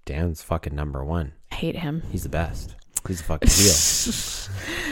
Dan's 0.06 0.42
fucking 0.44 0.76
number 0.76 1.04
one. 1.04 1.34
I 1.52 1.56
hate 1.56 1.76
him. 1.78 2.04
He's 2.12 2.24
the 2.24 2.30
best. 2.30 2.76
He's 3.08 3.22
a 3.22 3.24
fucking 3.24 3.50
heel. 3.50 4.14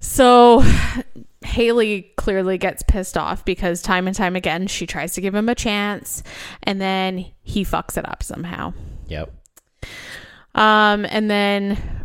So 0.00 0.62
Haley 1.42 2.12
clearly 2.16 2.58
gets 2.58 2.82
pissed 2.82 3.16
off 3.16 3.42
because 3.46 3.80
time 3.80 4.06
and 4.06 4.14
time 4.14 4.36
again 4.36 4.66
she 4.66 4.86
tries 4.86 5.14
to 5.14 5.22
give 5.22 5.34
him 5.34 5.48
a 5.48 5.54
chance, 5.54 6.22
and 6.62 6.78
then 6.78 7.24
he 7.42 7.64
fucks 7.64 7.96
it 7.96 8.06
up 8.06 8.22
somehow. 8.22 8.74
yep. 9.08 9.32
Um, 10.54 11.06
and 11.08 11.30
then 11.30 12.04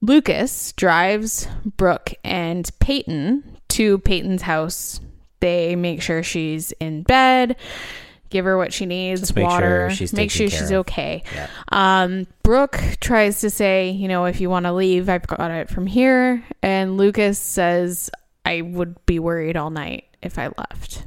Lucas 0.00 0.72
drives 0.72 1.48
Brooke 1.64 2.14
and 2.24 2.70
Peyton 2.78 3.58
to 3.70 3.98
Peyton's 3.98 4.42
house. 4.42 5.00
They 5.40 5.76
make 5.76 6.00
sure 6.02 6.22
she's 6.22 6.72
in 6.80 7.02
bed, 7.02 7.56
give 8.30 8.44
her 8.44 8.56
what 8.56 8.72
she 8.72 8.86
needs, 8.86 9.20
Just 9.20 9.34
make 9.36 9.42
sure 9.44 9.50
water, 9.50 9.90
she's 9.90 10.12
make 10.12 10.30
sure 10.30 10.48
she's 10.48 10.70
of. 10.70 10.78
okay. 10.80 11.22
Yeah. 11.34 11.48
Um, 11.72 12.26
Brooke 12.42 12.80
tries 13.00 13.40
to 13.40 13.50
say, 13.50 13.90
you 13.90 14.08
know, 14.08 14.24
if 14.26 14.40
you 14.40 14.48
want 14.50 14.66
to 14.66 14.72
leave, 14.72 15.08
I've 15.08 15.26
got 15.26 15.50
it 15.50 15.68
from 15.68 15.86
here. 15.86 16.44
And 16.62 16.96
Lucas 16.96 17.38
says, 17.38 18.10
I 18.44 18.60
would 18.62 19.04
be 19.06 19.18
worried 19.18 19.56
all 19.56 19.70
night 19.70 20.04
if 20.22 20.38
I 20.38 20.50
left. 20.56 21.04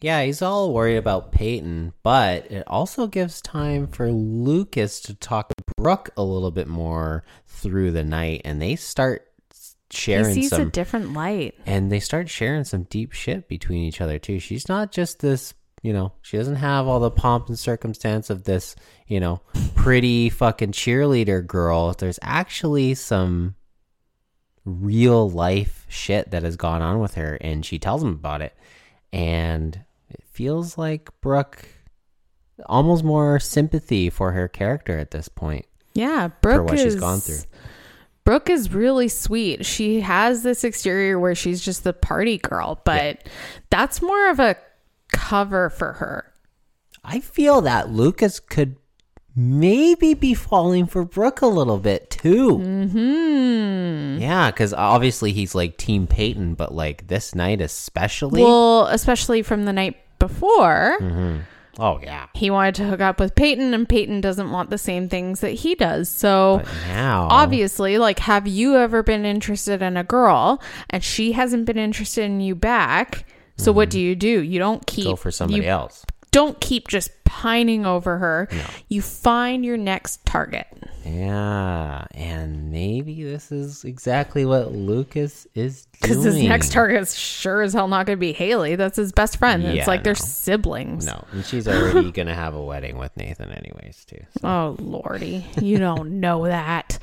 Yeah, 0.00 0.22
he's 0.22 0.42
all 0.42 0.72
worried 0.72 0.96
about 0.96 1.32
Peyton, 1.32 1.92
but 2.04 2.48
it 2.52 2.62
also 2.68 3.08
gives 3.08 3.40
time 3.40 3.88
for 3.88 4.12
Lucas 4.12 5.00
to 5.00 5.14
talk 5.14 5.48
to 5.48 5.64
Brooke 5.76 6.10
a 6.16 6.22
little 6.22 6.52
bit 6.52 6.68
more 6.68 7.24
through 7.48 7.90
the 7.90 8.04
night, 8.04 8.42
and 8.44 8.62
they 8.62 8.76
start 8.76 9.26
He 9.50 9.96
sharing 9.96 10.34
sees 10.34 10.50
some 10.50 10.60
a 10.60 10.64
different 10.66 11.14
light. 11.14 11.56
and 11.66 11.90
they 11.90 11.98
start 11.98 12.28
sharing 12.28 12.62
some 12.62 12.84
deep 12.84 13.10
shit 13.10 13.48
between 13.48 13.82
each 13.82 14.00
other 14.00 14.20
too. 14.20 14.38
She's 14.38 14.68
not 14.68 14.92
just 14.92 15.18
this, 15.18 15.52
you 15.82 15.92
know, 15.92 16.12
she 16.22 16.36
doesn't 16.36 16.56
have 16.56 16.86
all 16.86 17.00
the 17.00 17.10
pomp 17.10 17.48
and 17.48 17.58
circumstance 17.58 18.30
of 18.30 18.44
this, 18.44 18.74
you 19.06 19.20
know, 19.20 19.40
pretty 19.74 20.28
fucking 20.28 20.72
cheerleader 20.72 21.46
girl. 21.46 21.92
There's 21.92 22.18
actually 22.22 22.94
some 22.94 23.54
real 24.64 25.28
life 25.30 25.86
shit 25.88 26.30
that 26.30 26.42
has 26.42 26.56
gone 26.56 26.82
on 26.82 27.00
with 27.00 27.14
her 27.14 27.38
and 27.40 27.64
she 27.64 27.78
tells 27.78 28.02
him 28.02 28.12
about 28.12 28.42
it. 28.42 28.54
And 29.12 29.84
it 30.10 30.22
feels 30.30 30.76
like 30.76 31.08
Brooke 31.20 31.64
almost 32.66 33.04
more 33.04 33.38
sympathy 33.38 34.10
for 34.10 34.32
her 34.32 34.48
character 34.48 34.98
at 34.98 35.12
this 35.12 35.28
point 35.28 35.64
Yeah, 35.94 36.28
Brooke 36.42 36.56
for 36.56 36.62
what 36.64 36.74
is, 36.74 36.82
she's 36.82 36.96
gone 36.96 37.20
through. 37.20 37.38
Brooke 38.24 38.50
is 38.50 38.74
really 38.74 39.08
sweet. 39.08 39.64
She 39.64 40.00
has 40.00 40.42
this 40.42 40.64
exterior 40.64 41.18
where 41.18 41.34
she's 41.34 41.62
just 41.62 41.84
the 41.84 41.94
party 41.94 42.36
girl, 42.36 42.80
but 42.84 43.26
that's 43.70 44.02
more 44.02 44.28
of 44.28 44.38
a 44.38 44.56
cover 45.12 45.70
for 45.70 45.94
her. 45.94 46.32
I 47.04 47.20
feel 47.20 47.60
that 47.62 47.90
Lucas 47.90 48.40
could 48.40 48.76
maybe 49.38 50.14
be 50.14 50.34
falling 50.34 50.86
for 50.86 51.04
Brooke 51.04 51.42
a 51.42 51.46
little 51.46 51.78
bit 51.78 52.10
too. 52.10 52.58
Mm-hmm. 52.58 54.20
Yeah, 54.20 54.50
because 54.50 54.74
obviously 54.74 55.32
he's 55.32 55.54
like 55.54 55.76
Team 55.76 56.06
Peyton, 56.06 56.54
but 56.54 56.74
like 56.74 57.06
this 57.06 57.34
night 57.34 57.60
especially. 57.60 58.42
Well, 58.42 58.86
especially 58.88 59.42
from 59.42 59.64
the 59.64 59.72
night 59.72 59.96
before, 60.18 60.98
oh 61.78 62.00
yeah. 62.02 62.26
he 62.34 62.50
wanted 62.50 62.74
to 62.76 62.84
hook 62.84 63.00
up 63.00 63.20
with 63.20 63.36
Peyton, 63.36 63.72
and 63.72 63.88
Peyton 63.88 64.20
doesn't 64.20 64.50
want 64.50 64.70
the 64.70 64.78
same 64.78 65.08
things 65.08 65.40
that 65.40 65.52
he 65.52 65.76
does. 65.76 66.08
So. 66.08 66.62
But 66.64 66.74
now, 66.88 67.28
Obviously, 67.30 67.96
like, 67.98 68.18
have 68.18 68.48
you 68.48 68.76
ever 68.76 69.04
been 69.04 69.24
interested 69.24 69.82
in 69.82 69.96
a 69.96 70.04
girl 70.04 70.60
and 70.90 71.04
she 71.04 71.32
hasn't 71.32 71.64
been 71.64 71.78
interested 71.78 72.24
in 72.24 72.40
you 72.40 72.56
back? 72.56 73.24
So 73.58 73.72
what 73.72 73.90
do 73.90 74.00
you 74.00 74.14
do? 74.16 74.42
You 74.42 74.58
don't 74.58 74.86
keep 74.86 75.04
Mm-hmm. 75.04 75.10
go 75.12 75.16
for 75.16 75.30
somebody 75.30 75.66
else. 75.66 76.04
Don't 76.30 76.60
keep 76.60 76.88
just 76.88 77.10
pining 77.24 77.86
over 77.86 78.18
her. 78.18 78.48
You 78.88 79.02
find 79.02 79.64
your 79.64 79.76
next 79.78 80.24
target. 80.26 80.66
Yeah, 81.04 82.04
and 82.10 82.70
maybe 82.70 83.24
this 83.24 83.50
is 83.50 83.82
exactly 83.84 84.44
what 84.44 84.72
Lucas 84.72 85.46
is 85.54 85.86
doing. 85.86 85.98
Because 86.02 86.24
his 86.24 86.42
next 86.42 86.70
target 86.70 87.00
is 87.00 87.18
sure 87.18 87.62
as 87.62 87.72
hell 87.72 87.88
not 87.88 88.04
going 88.06 88.18
to 88.18 88.20
be 88.20 88.32
Haley. 88.34 88.76
That's 88.76 88.96
his 88.96 89.10
best 89.12 89.38
friend. 89.38 89.62
Yeah, 89.62 89.70
it's 89.70 89.86
like 89.88 90.04
they're 90.04 90.14
siblings. 90.14 91.06
No, 91.06 91.24
and 91.32 91.44
she's 91.46 91.66
already 91.66 92.12
gonna 92.12 92.34
have 92.34 92.54
a 92.54 92.62
wedding 92.62 92.98
with 92.98 93.16
Nathan, 93.16 93.50
anyways, 93.50 94.04
too. 94.04 94.20
So. 94.40 94.48
Oh 94.48 94.76
lordy, 94.78 95.46
you 95.62 95.78
don't 95.78 96.20
know 96.20 96.44
that. 96.46 96.98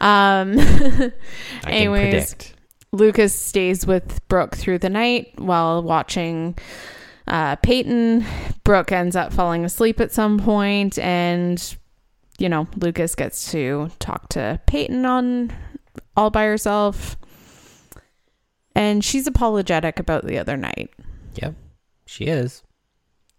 Um. 0.00 0.58
I 0.58 0.62
can 0.62 1.12
anyways, 1.64 2.34
predict. 2.34 2.54
Lucas 2.92 3.34
stays 3.34 3.86
with 3.86 4.26
Brooke 4.28 4.54
through 4.54 4.78
the 4.78 4.90
night 4.90 5.32
while 5.38 5.82
watching 5.82 6.56
uh, 7.26 7.56
Peyton. 7.56 8.24
Brooke 8.64 8.92
ends 8.92 9.16
up 9.16 9.32
falling 9.32 9.64
asleep 9.64 9.98
at 10.00 10.12
some 10.12 10.38
point, 10.38 10.98
and 10.98 11.76
you 12.38 12.48
know 12.48 12.68
Lucas 12.76 13.14
gets 13.14 13.50
to 13.52 13.90
talk 13.98 14.28
to 14.30 14.60
Peyton 14.66 15.06
on 15.06 15.52
all 16.16 16.30
by 16.30 16.44
herself, 16.44 17.16
and 18.74 19.02
she's 19.02 19.26
apologetic 19.26 19.98
about 19.98 20.26
the 20.26 20.38
other 20.38 20.58
night. 20.58 20.90
Yep, 21.36 21.54
she 22.04 22.24
is. 22.24 22.62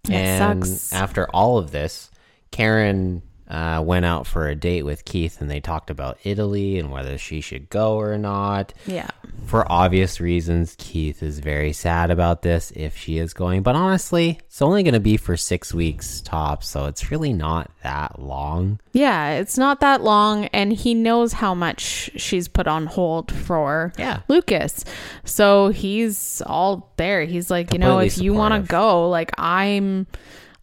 It 0.06 0.16
and 0.16 0.66
sucks. 0.66 0.92
after 0.92 1.30
all 1.30 1.60
of 1.60 1.72
this, 1.72 2.10
Karen 2.50 3.22
uh, 3.54 3.80
went 3.86 4.04
out 4.04 4.26
for 4.26 4.48
a 4.48 4.56
date 4.56 4.82
with 4.84 5.06
Keith 5.06 5.40
and 5.40 5.50
they 5.52 5.60
talked 5.60 5.92
about 5.92 6.18
Italy 6.24 6.80
and 6.80 6.92
whether 6.92 7.20
she 7.20 7.40
should 7.40 7.70
go 7.70 7.98
or 7.98 8.18
not. 8.18 8.74
Yeah. 8.88 9.08
For 9.46 9.72
obvious 9.72 10.20
reasons, 10.20 10.76
Keith 10.80 11.22
is 11.22 11.38
very 11.38 11.72
sad 11.72 12.10
about 12.10 12.42
this 12.42 12.72
if 12.76 12.98
she 12.98 13.20
is 13.20 13.34
going. 13.34 13.62
But 13.62 13.76
honestly, 13.76 14.40
it's 14.48 14.62
only 14.62 14.82
going 14.82 14.96
to 14.96 15.00
be 15.00 15.18
for 15.18 15.38
six 15.38 15.72
weeks 15.74 16.22
tops, 16.22 16.68
so 16.68 16.86
it's 16.88 17.12
really 17.12 17.32
not 17.34 17.70
that 17.84 18.20
long. 18.20 18.80
Yeah, 18.94 19.34
it's 19.34 19.58
not 19.58 19.82
that 19.82 20.02
long, 20.02 20.46
and 20.46 20.74
he 20.74 20.94
knows 20.96 21.34
how 21.34 21.54
much 21.54 22.10
she's 22.16 22.48
put 22.48 22.68
on 22.68 22.88
hold 22.88 23.32
for 23.32 23.94
Yeah. 23.98 24.22
Lucas. 24.28 24.84
So 25.26 25.70
he's 25.70 26.42
all 26.46 26.92
there. 26.98 27.26
He's 27.26 27.52
like, 27.52 27.72
you 27.74 27.80
know, 27.80 27.98
Completely 27.98 28.08
if 28.08 28.24
you 28.24 28.34
want 28.34 28.54
to 28.64 28.68
go, 28.68 29.10
like 29.10 29.32
I'm, 29.38 30.08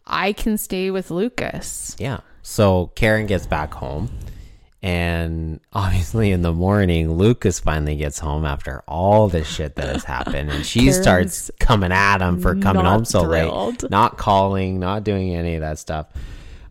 I 0.05 0.33
can 0.33 0.57
stay 0.57 0.91
with 0.91 1.09
Lucas. 1.11 1.95
Yeah. 1.99 2.19
So 2.43 2.91
Karen 2.95 3.25
gets 3.27 3.45
back 3.45 3.73
home, 3.73 4.09
and 4.81 5.59
obviously 5.73 6.31
in 6.31 6.41
the 6.41 6.51
morning, 6.53 7.11
Lucas 7.13 7.59
finally 7.59 7.95
gets 7.95 8.19
home 8.19 8.45
after 8.45 8.81
all 8.87 9.27
this 9.27 9.47
shit 9.47 9.75
that 9.75 9.87
has 9.89 10.03
happened, 10.03 10.49
and 10.49 10.65
she 10.65 10.81
Karen's 10.81 11.01
starts 11.01 11.51
coming 11.59 11.91
at 11.91 12.19
him 12.21 12.39
for 12.41 12.55
coming 12.55 12.85
home 12.85 13.05
so 13.05 13.23
thrilled. 13.23 13.83
late, 13.83 13.91
not 13.91 14.17
calling, 14.17 14.79
not 14.79 15.03
doing 15.03 15.35
any 15.35 15.55
of 15.55 15.61
that 15.61 15.77
stuff. 15.79 16.07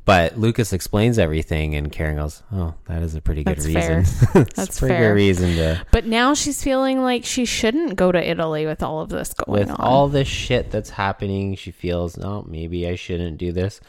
But 0.06 0.36
Lucas 0.36 0.72
explains 0.72 1.20
everything, 1.20 1.76
and 1.76 1.92
Karen 1.92 2.16
goes, 2.16 2.42
"Oh, 2.52 2.74
that 2.86 3.02
is 3.02 3.14
a 3.14 3.20
pretty 3.20 3.44
good 3.44 3.58
That's 3.58 3.66
reason. 3.66 4.04
fair. 4.04 4.44
That's 4.56 4.76
a 4.76 4.80
pretty 4.80 4.94
fair. 4.96 5.08
good 5.10 5.14
reason 5.14 5.54
to." 5.56 5.86
But 5.92 6.06
now 6.06 6.34
she's 6.34 6.64
feeling 6.64 7.00
like 7.02 7.24
she 7.24 7.44
shouldn't 7.44 7.94
go 7.94 8.10
to 8.10 8.18
Italy 8.28 8.66
with 8.66 8.82
all 8.82 9.00
of 9.02 9.10
this 9.10 9.32
going 9.34 9.60
with 9.60 9.70
on. 9.70 9.76
all 9.76 10.08
this 10.08 10.26
shit 10.26 10.72
that's 10.72 10.90
happening, 10.90 11.54
she 11.54 11.70
feels, 11.70 12.18
oh, 12.18 12.44
maybe 12.48 12.88
I 12.88 12.96
shouldn't 12.96 13.38
do 13.38 13.52
this. 13.52 13.80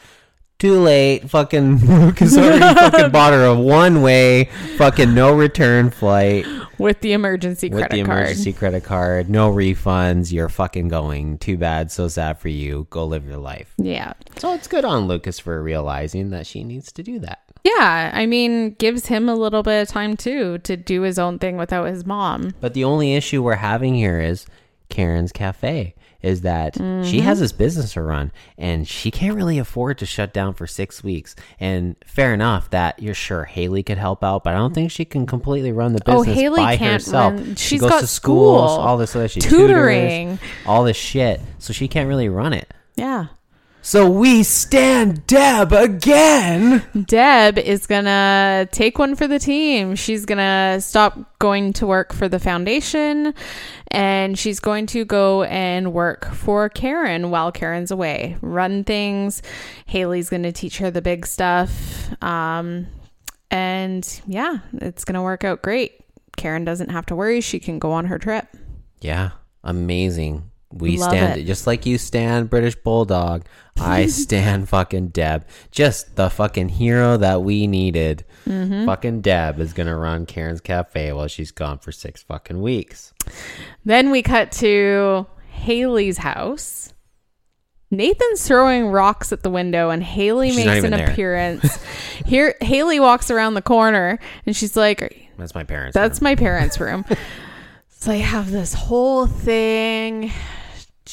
Too 0.62 0.78
late. 0.78 1.28
Fucking 1.28 1.78
Lucas 1.86 2.38
already 2.38 2.60
fucking 2.60 3.10
bought 3.10 3.32
her 3.32 3.46
a 3.46 3.52
one 3.52 4.00
way, 4.00 4.44
fucking 4.76 5.12
no 5.12 5.34
return 5.34 5.90
flight 5.90 6.46
with 6.78 7.00
the 7.00 7.14
emergency 7.14 7.68
credit 7.68 7.88
card. 7.88 7.90
with 7.90 7.90
credit 7.90 8.02
the 8.04 8.06
card. 8.06 8.20
emergency 8.20 8.52
credit 8.52 8.84
card. 8.84 9.28
No 9.28 9.52
refunds. 9.52 10.30
You're 10.30 10.48
fucking 10.48 10.86
going. 10.86 11.38
Too 11.38 11.56
bad. 11.56 11.90
So 11.90 12.06
sad 12.06 12.38
for 12.38 12.46
you. 12.46 12.86
Go 12.90 13.04
live 13.04 13.26
your 13.26 13.38
life. 13.38 13.74
Yeah. 13.76 14.12
So 14.36 14.54
it's 14.54 14.68
good 14.68 14.84
on 14.84 15.08
Lucas 15.08 15.40
for 15.40 15.60
realizing 15.60 16.30
that 16.30 16.46
she 16.46 16.62
needs 16.62 16.92
to 16.92 17.02
do 17.02 17.18
that. 17.18 17.40
Yeah, 17.64 18.12
I 18.14 18.26
mean, 18.26 18.74
gives 18.74 19.06
him 19.06 19.28
a 19.28 19.34
little 19.34 19.64
bit 19.64 19.82
of 19.82 19.88
time 19.88 20.16
too 20.16 20.58
to 20.58 20.76
do 20.76 21.02
his 21.02 21.18
own 21.18 21.40
thing 21.40 21.56
without 21.56 21.86
his 21.86 22.06
mom. 22.06 22.54
But 22.60 22.74
the 22.74 22.84
only 22.84 23.16
issue 23.16 23.42
we're 23.42 23.56
having 23.56 23.96
here 23.96 24.20
is 24.20 24.46
Karen's 24.90 25.32
Cafe. 25.32 25.96
Is 26.22 26.42
that 26.42 26.76
she 26.76 27.20
has 27.20 27.36
mm-hmm. 27.36 27.40
this 27.40 27.52
business 27.52 27.92
to 27.94 28.02
run 28.02 28.30
and 28.56 28.86
she 28.86 29.10
can't 29.10 29.34
really 29.36 29.58
afford 29.58 29.98
to 29.98 30.06
shut 30.06 30.32
down 30.32 30.54
for 30.54 30.66
six 30.66 31.02
weeks. 31.02 31.34
And 31.58 31.96
fair 32.06 32.32
enough 32.32 32.70
that 32.70 33.02
you're 33.02 33.14
sure 33.14 33.44
Haley 33.44 33.82
could 33.82 33.98
help 33.98 34.22
out, 34.22 34.44
but 34.44 34.54
I 34.54 34.58
don't 34.58 34.72
think 34.72 34.90
she 34.90 35.04
can 35.04 35.26
completely 35.26 35.72
run 35.72 35.92
the 35.94 36.00
business 36.04 36.20
Oh, 36.20 36.24
business 36.24 36.40
Haley 36.40 36.62
by 36.62 36.76
can't 36.76 37.02
herself. 37.02 37.34
run- 37.34 37.56
She 37.56 37.78
goes 37.78 37.90
got 37.90 38.00
to 38.00 38.06
schools, 38.06 38.70
school, 38.72 38.84
all 38.84 38.96
this 38.96 39.16
other 39.16 39.28
shit, 39.28 39.42
tutoring. 39.42 40.38
tutors, 40.38 40.50
all 40.66 40.84
this 40.84 40.96
shit. 40.96 41.40
So 41.58 41.72
she 41.72 41.88
can't 41.88 42.08
really 42.08 42.28
run 42.28 42.52
it. 42.52 42.72
Yeah. 42.96 43.26
So 43.84 44.08
we 44.08 44.44
stand 44.44 45.26
Deb 45.26 45.72
again. 45.72 46.84
Deb 47.06 47.58
is 47.58 47.84
gonna 47.88 48.68
take 48.70 48.96
one 48.96 49.16
for 49.16 49.26
the 49.26 49.40
team. 49.40 49.96
She's 49.96 50.24
gonna 50.24 50.80
stop 50.80 51.18
going 51.40 51.72
to 51.74 51.86
work 51.88 52.12
for 52.12 52.28
the 52.28 52.38
foundation 52.38 53.34
and 53.88 54.38
she's 54.38 54.60
going 54.60 54.86
to 54.86 55.04
go 55.04 55.42
and 55.42 55.92
work 55.92 56.26
for 56.26 56.68
Karen 56.68 57.32
while 57.32 57.50
Karen's 57.50 57.90
away. 57.90 58.36
Run 58.40 58.84
things. 58.84 59.42
Haley's 59.86 60.30
gonna 60.30 60.52
teach 60.52 60.78
her 60.78 60.92
the 60.92 61.02
big 61.02 61.26
stuff. 61.26 62.08
Um, 62.22 62.86
and 63.50 64.22
yeah, 64.28 64.58
it's 64.74 65.04
gonna 65.04 65.24
work 65.24 65.42
out 65.42 65.60
great. 65.60 66.00
Karen 66.36 66.64
doesn't 66.64 66.90
have 66.90 67.06
to 67.06 67.16
worry. 67.16 67.40
She 67.40 67.58
can 67.58 67.80
go 67.80 67.90
on 67.90 68.04
her 68.04 68.18
trip. 68.20 68.46
Yeah, 69.00 69.30
amazing. 69.64 70.51
We 70.72 70.96
Love 70.98 71.10
stand 71.10 71.40
it. 71.40 71.44
just 71.44 71.66
like 71.66 71.86
you 71.86 71.98
stand 71.98 72.50
British 72.50 72.74
Bulldog. 72.76 73.44
I 73.78 74.06
stand 74.08 74.68
fucking 74.68 75.08
Deb. 75.08 75.46
Just 75.70 76.16
the 76.16 76.30
fucking 76.30 76.70
hero 76.70 77.16
that 77.16 77.42
we 77.42 77.66
needed. 77.66 78.24
Mm-hmm. 78.46 78.86
Fucking 78.86 79.20
Deb 79.20 79.60
is 79.60 79.72
gonna 79.72 79.96
run 79.96 80.26
Karen's 80.26 80.60
Cafe 80.60 81.12
while 81.12 81.28
she's 81.28 81.50
gone 81.50 81.78
for 81.78 81.92
six 81.92 82.22
fucking 82.22 82.60
weeks. 82.60 83.12
Then 83.84 84.10
we 84.10 84.22
cut 84.22 84.52
to 84.52 85.26
Haley's 85.50 86.18
house. 86.18 86.92
Nathan's 87.90 88.46
throwing 88.46 88.86
rocks 88.86 89.32
at 89.32 89.42
the 89.42 89.50
window, 89.50 89.90
and 89.90 90.02
Haley 90.02 90.50
She's 90.50 90.64
makes 90.64 90.82
an 90.82 90.92
there. 90.92 91.10
appearance. 91.10 91.78
Here, 92.24 92.54
Haley 92.62 92.98
walks 92.98 93.30
around 93.30 93.52
the 93.52 93.60
corner, 93.62 94.18
and 94.46 94.56
she's 94.56 94.76
like, 94.76 95.28
That's 95.36 95.54
my 95.54 95.64
parents. 95.64 95.92
"That's 95.92 96.22
my 96.22 96.34
parents' 96.34 96.80
room." 96.80 97.04
so 97.90 98.10
I 98.12 98.16
have 98.16 98.50
this 98.50 98.72
whole 98.72 99.26
thing. 99.26 100.32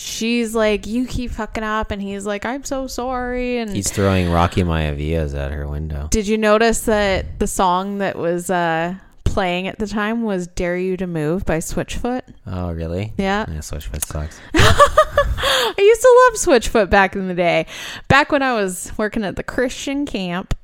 She's 0.02 0.56
like, 0.56 0.88
"You 0.88 1.06
keep 1.06 1.32
fucking 1.32 1.62
up," 1.64 1.91
and 1.91 2.02
he's 2.02 2.26
like, 2.26 2.45
"I'm 2.45 2.64
so 2.64 2.88
sorry." 2.88 3.58
And 3.58 3.70
He's 3.76 3.91
throwing 3.91 4.32
Rocky 4.32 4.64
Mayavias 4.64 5.36
at 5.38 5.52
her 5.52 5.68
window. 5.68 6.08
did 6.10 6.26
you 6.26 6.38
notice 6.38 6.82
that 6.82 7.38
the 7.39 7.47
song 7.47 7.97
that 7.97 8.18
was 8.18 8.50
uh, 8.50 8.95
playing 9.26 9.68
at 9.68 9.78
the 9.78 9.88
time 9.88 10.24
was 10.24 10.47
"Dare 10.47 10.78
You 10.78 10.95
to 10.95 11.06
Move" 11.06 11.45
by 11.45 11.58
Switchfoot? 11.58 12.22
Oh 12.47 12.72
really? 12.72 13.12
Yeah. 13.18 13.45
Yeah, 13.50 13.58
Switchfoot 13.58 14.06
sucks. 14.06 14.39
I 14.54 15.74
used 15.78 16.02
to 16.02 16.47
love 16.47 16.62
Switchfoot 16.62 16.89
back 16.89 17.18
in 17.18 17.28
the 17.28 17.34
day. 17.34 17.66
Back 18.08 18.32
when 18.32 18.41
I 18.41 18.54
was 18.54 18.93
working 18.97 19.26
at 19.26 19.36
the 19.36 19.43
Christian 19.43 20.06
camp. 20.06 20.56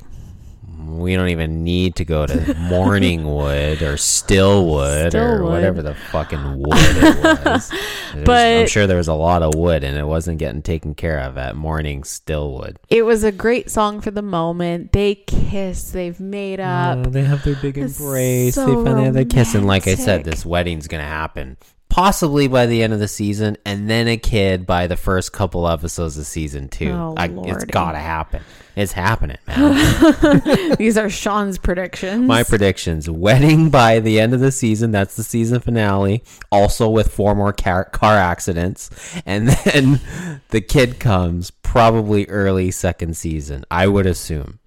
We 0.78 1.16
don't 1.16 1.30
even 1.30 1.64
need 1.64 1.96
to 1.98 2.06
go 2.06 2.26
to 2.26 2.34
Morningwood 2.70 3.82
or 3.82 3.96
Stillwood, 3.96 5.14
or 5.14 5.40
Stillwood. 5.40 5.50
whatever 5.50 5.82
the 5.82 5.96
fucking 5.96 6.58
wood 6.60 6.68
it 6.78 7.46
was. 7.46 7.70
There's- 8.14 8.26
But- 8.26 8.58
I'm 8.62 8.68
sure 8.68 8.88
there 8.88 8.98
was 8.98 9.08
a 9.08 9.14
lot 9.14 9.44
of 9.44 9.56
wood 9.56 9.84
and 9.84 9.98
it 9.98 10.06
wasn't 10.06 10.40
getting 10.40 10.62
taken 10.62 10.96
care 10.96 11.20
of 11.20 11.38
at 11.38 11.56
Morning 11.56 12.02
Stillwood. 12.04 12.78
It 12.90 13.04
was 13.04 13.24
a 13.24 13.32
great 13.32 13.70
song 13.70 14.02
for 14.02 14.12
the 14.12 14.22
moment. 14.22 14.92
They 14.92 15.16
kiss, 15.16 15.92
they've 15.92 16.20
made 16.20 16.60
oh, 16.60 16.64
up. 16.64 17.08
Oh, 17.08 17.10
they 17.10 17.24
have 17.24 17.44
their 17.44 17.56
big 17.56 17.78
embrace. 17.78 18.56
so 18.56 18.66
they 18.66 18.74
finally 18.74 19.06
have 19.06 19.14
their 19.14 19.26
kiss. 19.26 19.56
And 19.56 19.68
like 19.68 19.88
I 19.88 19.96
said, 19.96 20.24
this 20.24 20.46
wedding's 20.46 20.88
going 20.88 21.02
to 21.04 21.08
happen 21.08 21.58
possibly 21.96 22.46
by 22.50 22.66
the 22.66 22.84
end 22.84 22.92
of 22.92 23.00
the 23.00 23.08
season 23.08 23.56
and 23.64 23.90
then 23.90 24.06
a 24.06 24.18
kid 24.18 24.66
by 24.66 24.86
the 24.86 24.98
first 24.98 25.32
couple 25.32 25.66
episodes 25.66 26.18
of 26.18 26.26
season 26.26 26.68
two. 26.68 26.90
Oh, 26.90 27.14
I, 27.16 27.28
it's 27.28 27.34
Lordy. 27.34 27.66
got 27.68 27.94
to 27.94 28.00
happen. 28.00 28.44
It's 28.76 28.92
happening, 28.92 29.38
man. 29.48 30.76
These 30.78 30.98
are 30.98 31.10
Sean's 31.10 31.58
predictions. 31.58 32.28
My 32.28 32.44
predictions: 32.44 33.10
wedding 33.10 33.70
by 33.70 34.02
the 34.02 34.20
end 34.20 34.34
of 34.34 34.42
the 34.42 34.52
season. 34.52 34.92
That's 34.92 35.16
the 35.16 35.24
season 35.24 35.62
finale. 35.62 36.22
Also 36.52 36.90
with 36.90 37.14
four 37.14 37.34
more 37.34 37.54
car, 37.54 37.86
car 37.86 38.16
accidents, 38.16 38.90
and 39.26 39.48
then 39.64 40.02
the 40.50 40.60
kid 40.60 41.00
comes 41.00 41.50
probably 41.50 42.28
early 42.28 42.72
second 42.72 43.16
season. 43.16 43.64
I 43.72 43.88
would 43.88 44.06
assume. 44.06 44.60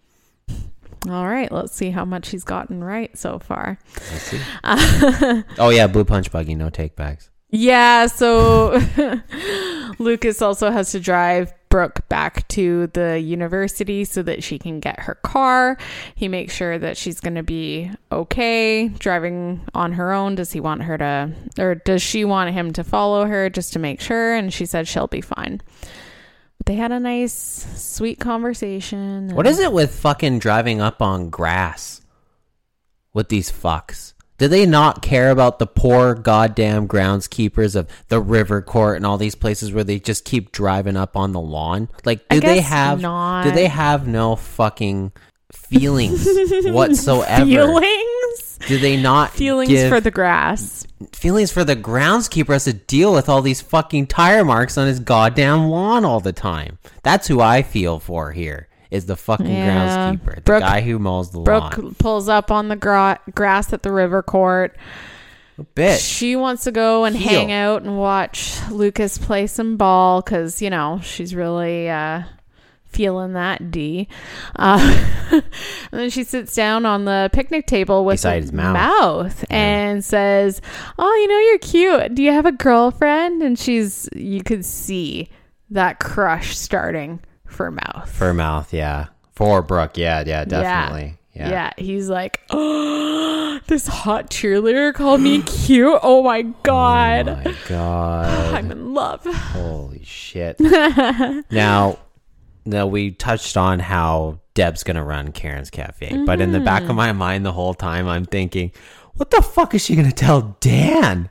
All 1.09 1.29
right, 1.29 1.51
let's 1.53 1.75
see 1.75 1.91
how 1.91 2.05
much 2.05 2.31
he's 2.31 2.45
gotten 2.45 2.83
right 2.83 3.17
so 3.17 3.39
far. 3.39 3.79
Let's 3.95 4.23
see. 4.23 4.41
oh 5.59 5.71
yeah, 5.71 5.87
blue 5.87 6.05
punch 6.05 6.33
buggy, 6.33 6.55
no 6.55 6.71
take 6.71 6.97
backs. 6.97 7.31
Yeah, 7.51 8.07
so 8.07 8.79
Lucas 9.99 10.43
also 10.43 10.71
has 10.71 10.91
to 10.93 11.01
drive 11.01 11.55
Brooke 11.71 12.07
back 12.09 12.47
to 12.49 12.89
the 12.89 13.19
university 13.21 14.05
so 14.05 14.23
that 14.23 14.43
she 14.43 14.59
can 14.59 14.81
get 14.81 15.01
her 15.01 15.15
car. 15.15 15.79
He 16.15 16.29
makes 16.29 16.55
sure 16.55 16.79
that 16.79 16.97
she's 16.97 17.21
going 17.21 17.37
to 17.37 17.43
be 17.43 17.91
okay 18.13 18.89
driving 18.89 19.63
on 19.75 19.93
her 19.93 20.13
own. 20.13 20.35
Does 20.35 20.53
he 20.53 20.61
want 20.61 20.83
her 20.83 20.99
to, 20.99 21.33
or 21.59 21.75
does 21.77 22.03
she 22.03 22.25
want 22.25 22.53
him 22.53 22.73
to 22.75 22.85
follow 22.85 23.25
her 23.27 23.49
just 23.49 23.73
to 23.75 23.79
make 23.79 24.01
sure? 24.01 24.35
And 24.35 24.53
she 24.53 24.67
said 24.67 24.89
she'll 24.89 25.07
be 25.07 25.21
fine. 25.21 25.63
They 26.69 26.75
had 26.75 26.93
a 26.93 27.01
nice, 27.01 27.33
sweet 27.77 28.21
conversation. 28.21 29.35
What 29.35 29.47
is 29.47 29.59
it 29.59 29.73
with 29.73 29.99
fucking 30.01 30.39
driving 30.41 30.83
up 30.83 31.01
on 31.01 31.31
grass 31.31 32.03
with 33.15 33.31
these 33.31 33.51
fucks? 33.51 34.13
Do 34.37 34.49
they 34.49 34.67
not 34.67 35.01
care 35.01 35.31
about 35.31 35.61
the 35.61 35.67
poor 35.67 36.15
goddamn 36.15 36.87
groundskeepers 36.87 37.75
of 37.75 37.89
the 38.09 38.21
river 38.21 38.61
court 38.61 38.97
and 38.99 39.07
all 39.07 39.17
these 39.17 39.35
places 39.35 39.73
where 39.73 39.83
they 39.83 39.99
just 39.99 40.27
keep 40.27 40.53
driving 40.53 40.95
up 40.95 41.17
on 41.17 41.33
the 41.33 41.41
lawn? 41.41 41.89
Like, 42.05 42.29
do 42.29 42.39
they 42.39 42.61
have 42.61 43.01
not. 43.01 43.45
do 43.45 43.51
they 43.51 43.69
have 43.69 44.07
no 44.07 44.37
fucking 44.37 45.13
feelings 45.53 46.27
whatsoever? 46.67 47.45
Feelings? 47.45 48.59
Do 48.67 48.79
they 48.79 48.97
not 49.01 49.31
Feelings 49.31 49.89
for 49.89 50.01
the 50.01 50.11
grass. 50.11 50.87
feelings 51.13 51.53
for 51.53 51.65
the 51.65 51.77
groundskeeper 51.77 52.53
has 52.53 52.65
to 52.65 52.73
deal 52.73 53.13
with 53.13 53.29
all 53.29 53.41
these 53.41 53.61
fucking 53.61 54.09
tire 54.09 54.45
marks 54.45 54.77
on 54.77 54.87
his 54.89 54.99
goddamn 55.01 55.69
lawn 55.69 56.05
all 56.05 56.21
the 56.21 56.33
time? 56.33 56.79
That's 57.03 57.29
who 57.29 57.41
I 57.41 57.63
feel 57.63 57.99
for 58.01 58.33
here. 58.33 58.69
Is 58.91 59.07
the 59.07 59.17
fucking 59.17 59.47
Yeah. 59.47 60.13
groundskeeper, 60.15 60.35
the 60.37 60.41
Brooke- 60.41 60.63
guy 60.63 60.81
who 60.81 60.99
mows 60.99 61.31
the 61.31 61.41
Brooke 61.41 61.77
lawn? 61.79 61.95
pulls 61.99 62.29
up 62.29 62.51
on 62.51 62.69
the 62.69 62.77
gra- 62.77 63.21
grass 63.35 63.73
at 63.73 63.83
the 63.83 63.93
river 63.93 64.23
court. 64.23 64.77
Bitch. 65.75 66.01
She 66.19 66.37
wants 66.37 66.65
to 66.65 66.73
go 66.73 67.05
and 67.05 67.17
Heel. 67.17 67.41
hang 67.41 67.53
out 67.53 67.83
and 67.83 67.99
watch 67.99 68.57
Lucas 68.71 69.19
play 69.19 69.47
some 69.47 69.77
ball 69.77 70.21
because, 70.23 70.63
you 70.63 70.71
know, 70.71 71.01
she's 71.03 71.35
really 71.35 71.91
uh, 71.91 72.23
feeling 72.89 73.35
that 73.35 73.71
D. 73.71 74.09
Uh, 74.57 75.07
and 75.31 75.43
then 75.93 76.11
she 76.11 76.25
sits 76.25 76.55
down 76.55 76.85
on 76.87 77.05
the 77.05 77.31
picnic 77.33 77.67
table 77.67 78.05
with 78.05 78.15
Beside 78.15 78.43
his 78.43 78.53
mouth. 78.53 78.75
mouth 78.75 79.45
and 79.51 80.05
says, 80.05 80.61
"Oh, 80.99 81.15
you 81.15 81.29
know 81.29 81.39
you're 81.39 81.59
cute. 81.59 82.15
Do 82.15 82.23
you 82.23 82.33
have 82.33 82.47
a 82.47 82.53
girlfriend?" 82.53 83.43
And 83.43 83.59
she's 83.59 84.09
you 84.15 84.43
could 84.43 84.65
see 84.65 85.29
that 85.71 86.01
crush 86.01 86.57
starting 86.57 87.21
for 87.47 87.71
mouth. 87.71 88.11
For 88.11 88.33
mouth, 88.35 88.73
yeah. 88.73 89.07
For 89.33 89.63
Brooke, 89.63 89.97
yeah, 89.97 90.25
yeah, 90.27 90.45
definitely. 90.45 91.15
Yeah. 91.35 91.51
Yeah. 91.51 91.71
he's 91.77 92.09
like, 92.09 92.41
oh, 92.51 93.61
this 93.69 93.87
hot 93.87 94.29
cheerleader 94.29 94.93
called 94.93 95.21
me 95.21 95.43
cute. 95.47 96.01
Oh 96.03 96.23
my 96.25 96.43
god, 96.65 97.29
Oh 97.29 97.35
my 97.45 97.55
god. 97.69 98.55
I'm 98.55 98.73
in 98.73 98.93
love. 98.95 99.25
Holy 99.25 100.03
shit. 100.03 100.59
now, 101.51 101.99
now 102.69 102.87
we 102.87 103.11
touched 103.11 103.57
on 103.57 103.79
how 103.81 104.41
Deb's 104.55 104.83
gonna 104.85 105.05
run 105.05 105.33
Karen's 105.33 105.71
Cafe, 105.71 106.25
but 106.27 106.41
in 106.41 106.53
the 106.53 106.61
back 106.61 106.83
Mm-hmm. 106.83 106.91
of 106.91 106.97
my 106.97 107.13
mind 107.13 107.45
the 107.47 107.53
whole 107.53 107.75
time 107.75 108.07
I'm 108.09 108.25
thinking, 108.25 108.73
what 109.15 109.31
the 109.31 109.43
fuck 109.43 109.75
is 109.75 109.85
she 109.85 109.97
gonna 109.97 110.13
tell 110.13 110.57
Dan? 110.61 111.29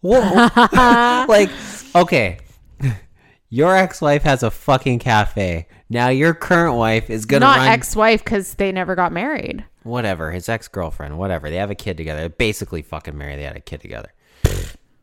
What, 0.00 0.22
like, 1.28 1.50
okay. 1.94 2.38
Your 3.50 3.74
ex-wife 3.76 4.22
has 4.24 4.42
a 4.42 4.50
fucking 4.50 4.98
cafe. 4.98 5.68
Now 5.88 6.08
your 6.08 6.34
current 6.34 6.76
wife 6.76 7.08
is 7.08 7.24
gonna 7.24 7.46
Not 7.46 7.58
run 7.58 7.68
ex-wife 7.68 8.22
because 8.22 8.54
they 8.54 8.70
never 8.72 8.94
got 8.94 9.10
married. 9.12 9.64
whatever 9.84 10.30
his 10.32 10.48
ex-girlfriend 10.50 11.16
whatever 11.18 11.48
they 11.48 11.56
have 11.56 11.70
a 11.70 11.74
kid 11.74 11.96
together 11.96 12.20
They're 12.20 12.28
basically 12.28 12.82
fucking 12.82 13.16
married 13.16 13.38
they 13.38 13.44
had 13.44 13.56
a 13.56 13.60
kid 13.60 13.80
together 13.80 14.12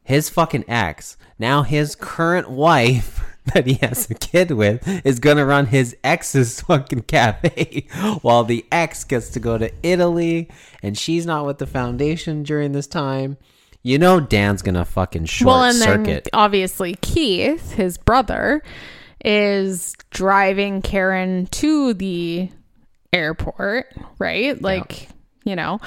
his 0.03 0.29
fucking 0.29 0.65
ex 0.67 1.17
now 1.39 1.63
his 1.63 1.95
current 1.95 2.49
wife 2.51 3.23
that 3.53 3.67
he 3.67 3.75
has 3.75 4.09
a 4.09 4.15
kid 4.15 4.51
with 4.51 4.87
is 5.05 5.19
gonna 5.19 5.45
run 5.45 5.67
his 5.67 5.95
ex's 6.03 6.61
fucking 6.61 7.03
cafe 7.03 7.87
while 8.21 8.43
the 8.43 8.65
ex 8.71 9.03
gets 9.03 9.29
to 9.29 9.39
go 9.39 9.57
to 9.57 9.71
italy 9.83 10.49
and 10.81 10.97
she's 10.97 11.25
not 11.25 11.45
with 11.45 11.57
the 11.57 11.67
foundation 11.67 12.43
during 12.43 12.71
this 12.71 12.87
time. 12.87 13.37
You 13.83 13.99
know 13.99 14.19
dan's 14.19 14.63
gonna 14.63 14.85
fucking 14.85 15.25
short 15.25 15.47
well, 15.47 15.63
and 15.63 15.77
circuit. 15.77 16.23
then 16.25 16.29
obviously 16.33 16.95
Keith, 17.01 17.73
his 17.73 17.97
brother, 17.97 18.63
is 19.23 19.93
driving 20.09 20.81
Karen 20.81 21.45
to 21.47 21.93
the 21.93 22.49
airport, 23.13 23.93
right? 24.19 24.59
Like, 24.61 25.09
you 25.45 25.55
know, 25.55 25.79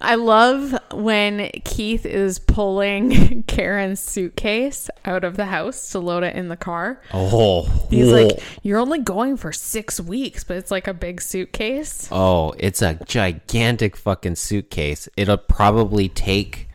I 0.00 0.16
love 0.16 0.76
when 0.92 1.48
Keith 1.64 2.04
is 2.04 2.40
pulling 2.40 3.42
Karen's 3.46 4.00
suitcase 4.00 4.90
out 5.04 5.22
of 5.22 5.36
the 5.36 5.46
house 5.46 5.90
to 5.92 6.00
load 6.00 6.24
it 6.24 6.34
in 6.34 6.48
the 6.48 6.56
car. 6.56 7.00
oh 7.12 7.62
He's 7.90 8.10
like, 8.10 8.32
oh. 8.36 8.42
You're 8.62 8.80
only 8.80 8.98
going 8.98 9.36
for 9.36 9.52
six 9.52 10.00
weeks, 10.00 10.42
but 10.42 10.56
it's 10.56 10.72
like 10.72 10.88
a 10.88 10.94
big 10.94 11.22
suitcase. 11.22 12.08
Oh, 12.10 12.54
it's 12.58 12.82
a 12.82 12.98
gigantic 13.06 13.96
fucking 13.96 14.34
suitcase. 14.34 15.08
It'll 15.16 15.36
probably 15.36 16.08
take 16.08 16.68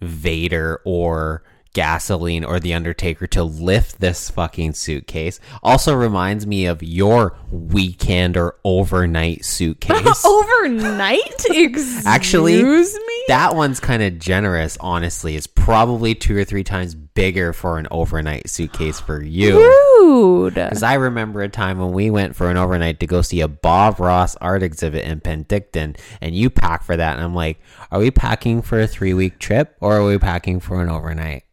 Vader 0.00 0.80
or 0.84 1.44
gasoline 1.72 2.44
or 2.44 2.60
the 2.60 2.74
Undertaker 2.74 3.26
to 3.28 3.42
lift 3.42 4.00
this 4.00 4.30
fucking 4.30 4.74
suitcase. 4.74 5.40
Also 5.62 5.94
reminds 5.94 6.46
me 6.46 6.66
of 6.66 6.82
your 6.82 7.36
weekend 7.50 8.36
or 8.36 8.56
overnight 8.64 9.44
suitcase. 9.44 10.24
Overnight? 10.24 11.44
Excuse 11.50 12.06
Actually, 12.06 12.62
me? 12.62 12.84
that 13.28 13.54
one's 13.54 13.80
kind 13.80 14.02
of 14.02 14.18
generous, 14.18 14.76
honestly. 14.80 15.36
It's 15.36 15.46
probably 15.46 16.14
two 16.14 16.36
or 16.36 16.44
three 16.44 16.64
times 16.64 16.94
bigger 16.94 17.52
for 17.52 17.78
an 17.78 17.86
overnight 17.90 18.48
suitcase 18.48 19.00
for 19.00 19.22
you. 19.22 19.58
Rude. 19.58 20.54
Because 20.54 20.82
I 20.82 20.94
remember 20.94 21.42
a 21.42 21.48
time 21.48 21.78
when 21.78 21.92
we 21.92 22.10
went 22.10 22.36
for 22.36 22.50
an 22.50 22.56
overnight 22.56 23.00
to 23.00 23.06
go 23.06 23.22
see 23.22 23.40
a 23.40 23.48
Bob 23.48 24.00
Ross 24.00 24.36
art 24.36 24.62
exhibit 24.62 25.04
in 25.04 25.20
Penticton, 25.20 25.98
and 26.20 26.34
you 26.34 26.50
pack 26.50 26.82
for 26.82 26.96
that. 26.96 27.16
And 27.16 27.24
I'm 27.24 27.34
like, 27.34 27.60
are 27.90 28.00
we 28.00 28.10
packing 28.10 28.62
for 28.62 28.80
a 28.80 28.86
three 28.86 29.14
week 29.14 29.38
trip 29.38 29.76
or 29.80 29.96
are 29.96 30.04
we 30.04 30.18
packing 30.18 30.60
for 30.60 30.82
an 30.82 30.88
overnight? 30.88 31.44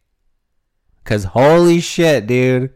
Because 1.04 1.24
holy 1.24 1.80
shit, 1.80 2.26
dude. 2.26 2.72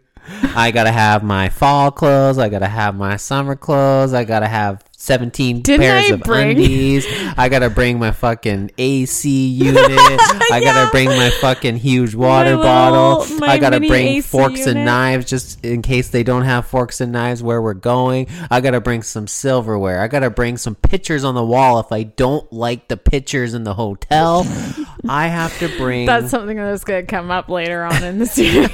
I 0.57 0.71
gotta 0.71 0.93
have 0.93 1.23
my 1.23 1.49
fall 1.49 1.91
clothes. 1.91 2.39
I 2.39 2.49
gotta 2.49 2.69
have 2.69 2.97
my 2.97 3.17
summer 3.17 3.57
clothes. 3.57 4.15
I 4.15 4.25
gotta 4.25 4.49
have 4.49 4.83
17 5.05 5.61
Didn't 5.61 5.81
pairs 5.81 6.11
I 6.11 6.15
of 6.15 6.21
bring- 6.23 6.51
undies. 6.51 7.07
I 7.37 7.49
gotta 7.51 7.69
bring 7.69 7.99
my 7.99 8.11
fucking 8.13 8.71
AC 8.79 9.49
unit. 9.49 9.77
I 9.87 10.61
gotta 10.65 10.91
bring 10.91 11.09
my 11.09 11.31
fucking 11.41 11.77
huge 11.77 12.15
water 12.15 12.57
My 12.57 12.63
bottle. 12.63 13.19
little- 13.21 13.45
I 13.45 13.59
gotta 13.59 13.81
bring 13.81 14.07
AC 14.09 14.21
forks 14.23 14.67
and 14.67 14.85
knives 14.87 15.27
just 15.27 15.65
in 15.65 15.83
case 15.83 16.09
they 16.09 16.23
don't 16.23 16.45
have 16.45 16.67
forks 16.67 17.01
and 17.03 17.13
knives 17.13 17.43
where 17.43 17.61
we're 17.61 17.75
going. 17.75 18.29
I 18.51 18.61
gotta 18.63 18.81
bring 18.81 19.03
some 19.03 19.27
silverware. 19.27 20.01
I 20.01 20.09
gotta 20.09 20.31
bring 20.31 20.57
some 20.57 20.75
pictures 20.75 21.23
on 21.23 21.35
the 21.35 21.45
wall 21.45 21.81
if 21.81 21.93
I 21.93 22.05
don't 22.05 22.51
like 22.53 22.89
the 22.89 22.97
pictures 22.97 23.53
in 23.55 23.65
the 23.65 23.75
hotel. 23.75 24.47
I 25.09 25.27
have 25.29 25.59
to 25.59 25.69
bring. 25.77 26.07
That's 26.07 26.31
something 26.31 26.57
that's 26.57 26.83
going 26.85 27.05
to 27.05 27.11
come 27.11 27.31
up 27.31 27.51
later 27.51 27.85
on 27.85 28.03
in 28.03 28.19
the 28.19 28.27
series. 28.39 28.71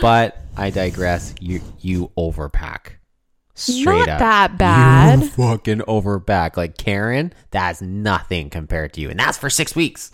but 0.00 0.36
I 0.56 0.70
digress. 0.70 1.34
You 1.40 1.60
you 1.80 2.10
overpack. 2.16 2.92
Straight 3.58 3.84
Not 3.84 4.08
up. 4.10 4.18
that 4.18 4.58
bad. 4.58 5.20
You 5.20 5.28
fucking 5.30 5.78
overpack. 5.80 6.58
Like 6.58 6.76
Karen, 6.76 7.32
that's 7.50 7.80
nothing 7.80 8.50
compared 8.50 8.92
to 8.92 9.00
you, 9.00 9.08
and 9.08 9.18
that's 9.18 9.38
for 9.38 9.48
six 9.48 9.74
weeks. 9.74 10.10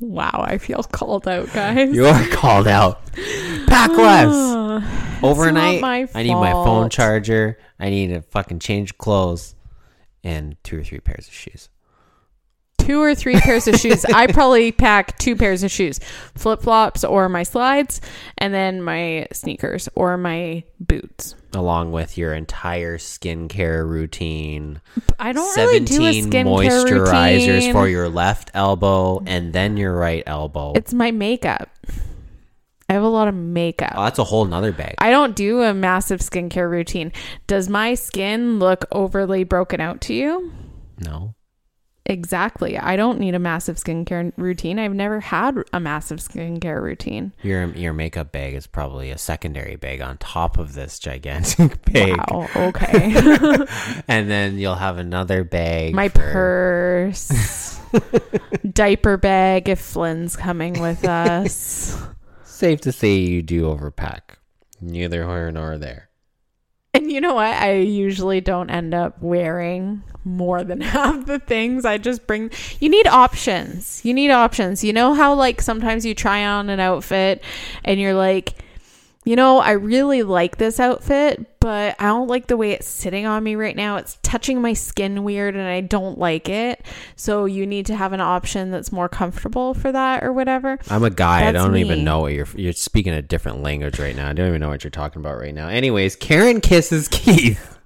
wow, 0.00 0.44
I 0.46 0.58
feel 0.58 0.82
called 0.82 1.26
out, 1.26 1.50
guys. 1.54 1.94
You're 1.94 2.26
called 2.28 2.68
out. 2.68 3.00
Pack 3.66 3.90
less. 3.96 4.82
Overnight, 5.22 5.82
I 6.14 6.22
need 6.22 6.34
my 6.34 6.52
phone 6.52 6.90
charger. 6.90 7.58
I 7.80 7.88
need 7.88 8.08
to 8.08 8.20
fucking 8.20 8.58
change 8.58 8.98
clothes 8.98 9.54
and 10.22 10.56
two 10.62 10.80
or 10.80 10.84
three 10.84 11.00
pairs 11.00 11.26
of 11.26 11.32
shoes. 11.32 11.70
Two 12.86 13.00
or 13.00 13.14
three 13.14 13.36
pairs 13.40 13.68
of 13.68 13.76
shoes. 13.76 14.04
I 14.04 14.26
probably 14.26 14.72
pack 14.72 15.18
two 15.18 15.36
pairs 15.36 15.62
of 15.62 15.70
shoes 15.70 16.00
flip 16.34 16.62
flops 16.62 17.04
or 17.04 17.28
my 17.28 17.42
slides, 17.42 18.00
and 18.38 18.52
then 18.52 18.82
my 18.82 19.26
sneakers 19.32 19.88
or 19.94 20.16
my 20.16 20.64
boots. 20.80 21.34
Along 21.54 21.92
with 21.92 22.16
your 22.16 22.34
entire 22.34 22.98
skincare 22.98 23.86
routine, 23.88 24.80
I 25.18 25.32
don't 25.32 25.56
really 25.56 25.80
do 25.80 26.04
a 26.04 26.12
17 26.12 26.30
skincare 26.30 26.44
moisturizers 26.44 27.46
routine. 27.46 27.72
for 27.72 27.88
your 27.88 28.08
left 28.08 28.50
elbow 28.54 29.22
and 29.26 29.52
then 29.52 29.76
your 29.76 29.94
right 29.94 30.22
elbow. 30.26 30.72
It's 30.74 30.92
my 30.94 31.10
makeup. 31.10 31.68
I 32.88 32.94
have 32.94 33.02
a 33.04 33.08
lot 33.08 33.28
of 33.28 33.34
makeup. 33.34 33.92
oh, 33.96 34.04
that's 34.04 34.18
a 34.18 34.24
whole 34.24 34.44
nother 34.44 34.72
bag. 34.72 34.96
I 34.98 35.10
don't 35.10 35.34
do 35.36 35.62
a 35.62 35.72
massive 35.72 36.20
skincare 36.20 36.68
routine. 36.70 37.12
Does 37.46 37.68
my 37.68 37.94
skin 37.94 38.58
look 38.58 38.84
overly 38.90 39.44
broken 39.44 39.80
out 39.80 40.00
to 40.02 40.14
you? 40.14 40.52
no. 40.98 41.34
Exactly. 42.04 42.76
I 42.76 42.96
don't 42.96 43.20
need 43.20 43.34
a 43.36 43.38
massive 43.38 43.76
skincare 43.76 44.32
routine. 44.36 44.80
I've 44.80 44.92
never 44.94 45.20
had 45.20 45.56
a 45.72 45.78
massive 45.78 46.18
skincare 46.18 46.82
routine. 46.82 47.32
Your 47.42 47.66
your 47.74 47.92
makeup 47.92 48.32
bag 48.32 48.54
is 48.54 48.66
probably 48.66 49.10
a 49.10 49.18
secondary 49.18 49.76
bag 49.76 50.00
on 50.00 50.18
top 50.18 50.58
of 50.58 50.74
this 50.74 50.98
gigantic 50.98 51.84
bag. 51.92 52.18
Wow. 52.28 52.48
Okay. 52.56 53.14
And 54.08 54.28
then 54.30 54.58
you'll 54.58 54.74
have 54.74 54.98
another 54.98 55.44
bag. 55.44 55.94
my 55.94 56.08
for- 56.08 56.20
purse, 56.32 57.80
diaper 58.72 59.16
bag 59.16 59.68
if 59.68 59.80
Flynn's 59.80 60.36
coming 60.36 60.80
with 60.80 61.04
us. 61.04 61.96
Safe 62.44 62.80
to 62.82 62.92
say 62.92 63.14
you 63.14 63.42
do 63.42 63.62
overpack. 63.62 64.20
Neither 64.80 65.24
here 65.26 65.52
nor 65.52 65.78
there. 65.78 66.08
And 66.94 67.10
you 67.10 67.20
know 67.20 67.34
what? 67.34 67.54
I 67.54 67.74
usually 67.76 68.40
don't 68.40 68.70
end 68.70 68.92
up 68.92 69.22
wearing 69.22 70.02
more 70.24 70.64
than 70.64 70.80
half 70.82 71.26
the 71.26 71.38
things. 71.38 71.84
I 71.84 71.98
just 71.98 72.26
bring. 72.26 72.50
You 72.80 72.88
need 72.88 73.06
options. 73.06 74.04
You 74.04 74.14
need 74.14 74.30
options. 74.30 74.84
You 74.84 74.92
know 74.92 75.14
how, 75.14 75.34
like, 75.34 75.60
sometimes 75.60 76.04
you 76.04 76.14
try 76.14 76.44
on 76.44 76.70
an 76.70 76.80
outfit 76.80 77.42
and 77.84 78.00
you're 78.00 78.14
like, 78.14 78.54
you 79.24 79.36
know, 79.36 79.58
I 79.58 79.72
really 79.72 80.24
like 80.24 80.56
this 80.56 80.80
outfit, 80.80 81.60
but 81.60 81.94
I 82.00 82.06
don't 82.06 82.26
like 82.26 82.48
the 82.48 82.56
way 82.56 82.72
it's 82.72 82.88
sitting 82.88 83.24
on 83.24 83.44
me 83.44 83.54
right 83.54 83.76
now. 83.76 83.96
It's 83.96 84.18
touching 84.22 84.60
my 84.60 84.72
skin 84.72 85.22
weird 85.22 85.54
and 85.54 85.66
I 85.66 85.80
don't 85.80 86.18
like 86.18 86.48
it. 86.48 86.84
So 87.14 87.44
you 87.44 87.64
need 87.64 87.86
to 87.86 87.94
have 87.94 88.12
an 88.12 88.20
option 88.20 88.72
that's 88.72 88.90
more 88.90 89.08
comfortable 89.08 89.74
for 89.74 89.92
that 89.92 90.24
or 90.24 90.32
whatever. 90.32 90.76
I'm 90.90 91.04
a 91.04 91.10
guy. 91.10 91.46
I 91.46 91.52
don't 91.52 91.72
me. 91.72 91.82
even 91.82 92.02
know 92.02 92.20
what 92.20 92.32
you're. 92.32 92.48
You're 92.56 92.72
speaking 92.72 93.12
a 93.12 93.22
different 93.22 93.62
language 93.62 94.00
right 94.00 94.16
now. 94.16 94.28
I 94.28 94.32
don't 94.32 94.48
even 94.48 94.60
know 94.60 94.68
what 94.68 94.82
you're 94.82 94.90
talking 94.90 95.22
about 95.22 95.38
right 95.38 95.54
now. 95.54 95.68
Anyways, 95.68 96.16
Karen 96.16 96.60
kisses 96.60 97.06
Keith. 97.06 97.68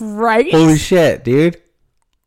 Right? 0.00 0.50
Holy 0.50 0.78
shit, 0.78 1.24
dude! 1.24 1.60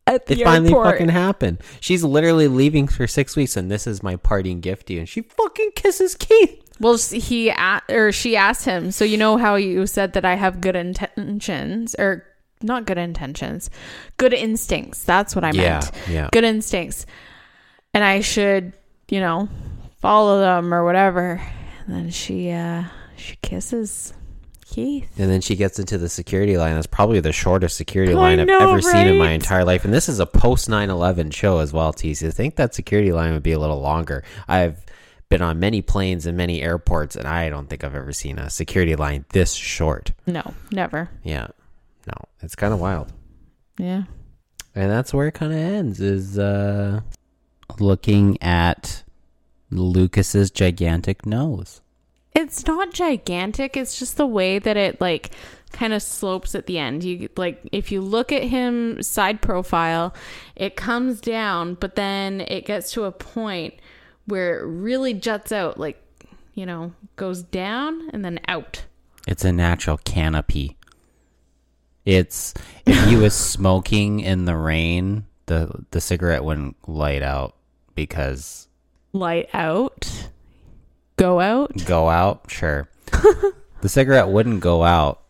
At 0.08 0.28
the 0.28 0.34
It 0.40 0.44
finally 0.44 0.70
airport. 0.70 0.94
fucking 0.94 1.10
happened. 1.10 1.58
She's 1.80 2.04
literally 2.04 2.48
leaving 2.48 2.88
for 2.88 3.08
six 3.08 3.36
weeks, 3.36 3.58
and 3.58 3.72
this 3.72 3.88
is 3.88 4.04
my 4.04 4.16
parting 4.18 4.60
gift 4.62 4.88
to 4.88 4.94
you. 4.94 5.00
And 5.00 5.10
she 5.10 5.22
fucking 5.22 5.72
kisses 5.76 6.16
Keith. 6.16 6.62
Well, 6.80 6.98
he 6.98 7.52
or 7.90 8.12
she 8.12 8.36
asked 8.36 8.66
him. 8.66 8.92
So 8.92 9.04
you 9.06 9.18
know 9.18 9.38
how 9.38 9.56
you 9.56 9.88
said 9.88 10.14
that 10.14 10.26
I 10.26 10.36
have 10.36 10.62
good 10.62 10.76
intentions 10.76 11.96
or 11.98 12.24
not 12.62 12.86
good 12.86 12.98
intentions, 12.98 13.70
good 14.18 14.34
instincts. 14.34 15.04
That's 15.04 15.36
what 15.36 15.44
I 15.44 15.52
Yeah, 15.52 15.80
meant. 15.80 15.92
yeah. 16.10 16.30
Good 16.32 16.44
instincts, 16.44 17.06
and 17.94 18.04
I 18.04 18.22
should, 18.22 18.74
you 19.10 19.20
know, 19.22 19.50
follow 20.00 20.40
them 20.40 20.74
or 20.74 20.84
whatever. 20.86 21.42
And 21.86 21.96
then 21.96 22.10
she, 22.12 22.52
uh, 22.52 22.84
she 23.16 23.38
kisses 23.42 24.14
Keith. 24.76 25.10
And 25.18 25.30
then 25.32 25.40
she 25.40 25.56
gets 25.56 25.80
into 25.80 25.98
the 25.98 26.10
security 26.10 26.58
line. 26.58 26.76
That's 26.76 26.86
probably 26.86 27.22
the 27.22 27.32
shortest 27.32 27.78
security 27.78 28.14
I 28.14 28.18
line 28.18 28.40
I've 28.42 28.48
know, 28.48 28.60
ever 28.60 28.82
seen 28.82 29.08
in 29.08 29.18
my 29.18 29.32
entire 29.32 29.64
life. 29.64 29.86
And 29.86 29.94
this 29.94 30.10
is 30.10 30.20
a 30.20 30.26
post 30.26 30.68
9 30.68 30.90
11 30.90 31.32
show 31.32 31.60
as 31.60 31.72
well, 31.72 31.94
TC. 31.94 32.28
I 32.28 32.32
think 32.32 32.58
that 32.58 32.76
security 32.76 33.14
line 33.14 33.32
would 33.32 33.42
be 33.44 33.54
a 33.54 33.60
little 33.60 33.80
longer. 33.80 34.24
I've 34.50 34.86
been 35.30 35.42
on 35.42 35.60
many 35.60 35.82
planes 35.82 36.26
and 36.26 36.36
many 36.38 36.62
airports, 36.62 37.16
and 37.16 37.26
I 37.26 37.50
don't 37.50 37.70
think 37.70 37.86
I've 37.86 37.96
ever 37.96 38.12
seen 38.12 38.38
a 38.38 38.50
security 38.50 38.96
line 38.98 39.24
this 39.30 39.54
short. 39.54 40.12
No, 40.28 40.54
never. 40.72 41.10
Yeah. 41.24 41.48
No, 42.08 42.14
it's 42.42 42.56
kind 42.56 42.74
of 42.74 42.82
wild. 42.82 43.14
Yeah. 43.78 44.04
And 44.76 44.92
that's 44.92 45.14
where 45.14 45.28
it 45.28 45.34
kind 45.36 45.54
of 45.54 45.60
ends 45.60 46.02
is 46.02 46.38
uh 46.38 47.00
Looking 47.80 48.42
at 48.42 49.04
Lucas's 49.72 50.52
gigantic 50.52 51.26
nose. 51.26 51.82
It's 52.36 52.68
not 52.68 52.94
gigantic. 52.94 53.78
It's 53.78 53.98
just 53.98 54.18
the 54.18 54.28
way 54.28 54.60
that 54.60 54.76
it 54.76 55.00
like 55.00 55.32
kind 55.72 55.94
of 55.94 56.02
slopes 56.02 56.54
at 56.54 56.68
the 56.68 56.78
end. 56.78 57.04
You 57.04 57.30
like 57.38 57.62
if 57.72 57.92
you 57.92 58.02
look 58.02 58.32
at 58.32 58.44
him 58.44 59.02
side 59.02 59.42
profile, 59.42 60.14
it 60.56 60.76
comes 60.76 61.22
down, 61.22 61.76
but 61.76 61.96
then 61.96 62.42
it 62.42 62.66
gets 62.66 62.92
to 62.94 63.06
a 63.06 63.12
point 63.12 63.76
where 64.26 64.60
it 64.60 64.66
really 64.66 65.14
juts 65.14 65.52
out 65.52 65.80
like, 65.80 66.02
you 66.54 66.66
know, 66.66 66.94
goes 67.16 67.42
down 67.42 68.10
and 68.12 68.24
then 68.24 68.40
out. 68.48 68.86
It's 69.28 69.46
a 69.46 69.52
natural 69.52 69.98
canopy. 69.98 70.78
It's 72.06 72.54
if 72.86 73.02
he 73.08 73.16
was 73.16 73.34
smoking 73.54 74.20
in 74.20 74.46
the 74.46 74.58
rain, 74.58 75.26
the 75.46 75.86
the 75.92 76.02
cigarette 76.02 76.44
wouldn't 76.44 76.76
light 76.88 77.24
out 77.24 77.56
because 77.96 78.68
Light 79.14 79.50
out. 79.54 80.25
Go 81.18 81.40
out. 81.40 81.86
go 81.86 82.10
out, 82.10 82.46
sure. 82.50 82.90
the 83.82 83.90
cigarette 83.90 84.30
wouldn't 84.30 84.60
go 84.60 84.84
out 84.84 85.22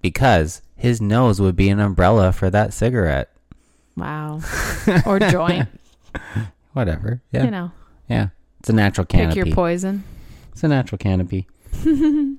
because 0.00 0.62
his 0.76 1.00
nose 1.00 1.40
would 1.40 1.56
be 1.56 1.68
an 1.70 1.80
umbrella 1.80 2.32
for 2.32 2.50
that 2.50 2.72
cigarette. 2.72 3.30
Wow. 3.96 4.40
or 5.06 5.18
joint, 5.18 5.68
Whatever. 6.72 7.22
Yeah. 7.32 7.44
you 7.44 7.50
know. 7.50 7.72
Yeah. 8.08 8.28
It's 8.60 8.68
a 8.68 8.72
natural 8.72 9.06
canopy. 9.06 9.40
Pick 9.40 9.46
your 9.46 9.54
poison. 9.54 10.04
It's 10.52 10.64
a 10.64 10.68
natural 10.68 10.98
canopy. 10.98 11.46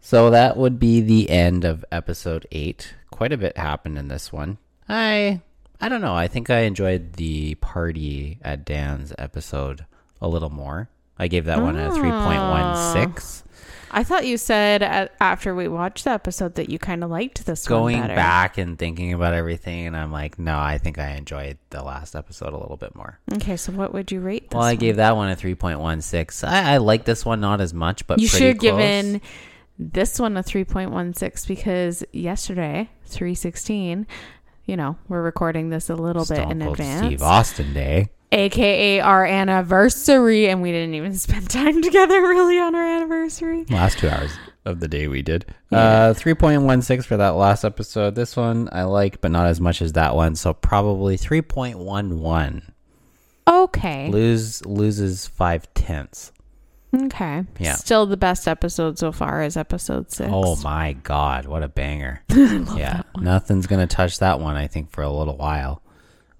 so 0.00 0.30
that 0.30 0.56
would 0.56 0.78
be 0.78 1.00
the 1.00 1.30
end 1.30 1.64
of 1.64 1.84
episode 1.92 2.46
eight. 2.52 2.94
Quite 3.10 3.32
a 3.32 3.36
bit 3.36 3.56
happened 3.56 3.98
in 3.98 4.08
this 4.08 4.32
one. 4.32 4.58
I 4.88 5.40
I 5.80 5.88
don't 5.88 6.00
know. 6.00 6.14
I 6.14 6.28
think 6.28 6.50
I 6.50 6.60
enjoyed 6.60 7.14
the 7.14 7.56
party 7.56 8.38
at 8.42 8.64
Dan's 8.64 9.12
episode 9.18 9.84
a 10.20 10.28
little 10.28 10.50
more. 10.50 10.88
I 11.18 11.28
gave 11.28 11.44
that 11.46 11.60
one 11.62 11.76
a 11.78 11.90
three 11.92 12.10
point 12.10 12.40
one 12.40 12.92
six. 12.92 13.40
Ah. 13.46 13.50
I 13.96 14.02
thought 14.02 14.26
you 14.26 14.36
said 14.38 14.82
after 15.20 15.54
we 15.54 15.68
watched 15.68 16.02
the 16.02 16.10
episode 16.10 16.56
that 16.56 16.68
you 16.68 16.80
kind 16.80 17.04
of 17.04 17.10
liked 17.10 17.46
this 17.46 17.64
Going 17.68 17.98
one 17.98 18.08
better. 18.08 18.16
back 18.16 18.58
and 18.58 18.76
thinking 18.76 19.12
about 19.12 19.34
everything, 19.34 19.86
and 19.86 19.96
I'm 19.96 20.10
like, 20.10 20.36
no, 20.36 20.58
I 20.58 20.78
think 20.78 20.98
I 20.98 21.10
enjoyed 21.10 21.58
the 21.70 21.80
last 21.84 22.16
episode 22.16 22.52
a 22.54 22.58
little 22.58 22.76
bit 22.76 22.96
more. 22.96 23.20
Okay, 23.34 23.56
so 23.56 23.70
what 23.70 23.94
would 23.94 24.10
you 24.10 24.18
rate 24.18 24.50
this 24.50 24.56
Well, 24.56 24.64
I 24.66 24.72
one? 24.72 24.78
gave 24.78 24.96
that 24.96 25.14
one 25.14 25.30
a 25.30 25.36
three 25.36 25.54
point 25.54 25.78
one 25.78 26.00
six. 26.00 26.42
I, 26.42 26.72
I 26.74 26.76
like 26.78 27.04
this 27.04 27.24
one 27.24 27.40
not 27.40 27.60
as 27.60 27.72
much, 27.72 28.04
but 28.08 28.20
You 28.20 28.26
should 28.26 28.42
have 28.42 28.58
given 28.58 29.20
this 29.78 30.18
one 30.18 30.36
a 30.36 30.42
3.16 30.42 31.46
because 31.48 32.04
yesterday, 32.12 32.88
316, 33.06 34.06
you 34.66 34.76
know, 34.76 34.96
we're 35.08 35.22
recording 35.22 35.70
this 35.70 35.90
a 35.90 35.94
little 35.94 36.24
bit 36.24 36.38
in 36.50 36.60
Cold 36.60 36.72
advance. 36.72 37.06
Steve 37.06 37.22
Austin 37.22 37.74
Day. 37.74 38.08
AKA 38.32 39.00
our 39.00 39.24
anniversary, 39.24 40.48
and 40.48 40.62
we 40.62 40.72
didn't 40.72 40.94
even 40.94 41.14
spend 41.14 41.48
time 41.50 41.82
together 41.82 42.20
really 42.20 42.58
on 42.58 42.74
our 42.74 42.84
anniversary. 42.84 43.64
last 43.70 43.98
two 43.98 44.08
hours 44.08 44.32
of 44.64 44.80
the 44.80 44.88
day 44.88 45.08
we 45.08 45.22
did. 45.22 45.46
Uh, 45.70 46.14
3.16 46.14 47.04
for 47.04 47.16
that 47.16 47.30
last 47.30 47.64
episode. 47.64 48.14
This 48.14 48.36
one 48.36 48.68
I 48.72 48.84
like, 48.84 49.20
but 49.20 49.30
not 49.30 49.46
as 49.46 49.60
much 49.60 49.82
as 49.82 49.92
that 49.92 50.14
one. 50.14 50.34
So 50.36 50.54
probably 50.54 51.16
3.11. 51.16 52.62
Okay. 53.46 54.08
Lose 54.10 54.64
loses 54.64 55.26
five 55.26 55.72
tenths. 55.74 56.32
Okay. 56.94 57.44
Yeah. 57.58 57.74
Still 57.74 58.06
the 58.06 58.16
best 58.16 58.46
episode 58.48 58.98
so 58.98 59.12
far 59.12 59.42
is 59.42 59.56
episode 59.56 60.10
six. 60.10 60.30
Oh 60.32 60.56
my 60.62 60.92
god, 60.92 61.46
what 61.46 61.62
a 61.62 61.68
banger! 61.68 62.22
yeah, 62.30 63.02
nothing's 63.18 63.66
gonna 63.66 63.88
touch 63.88 64.20
that 64.20 64.38
one. 64.38 64.54
I 64.56 64.68
think 64.68 64.92
for 64.92 65.02
a 65.02 65.10
little 65.10 65.36
while, 65.36 65.82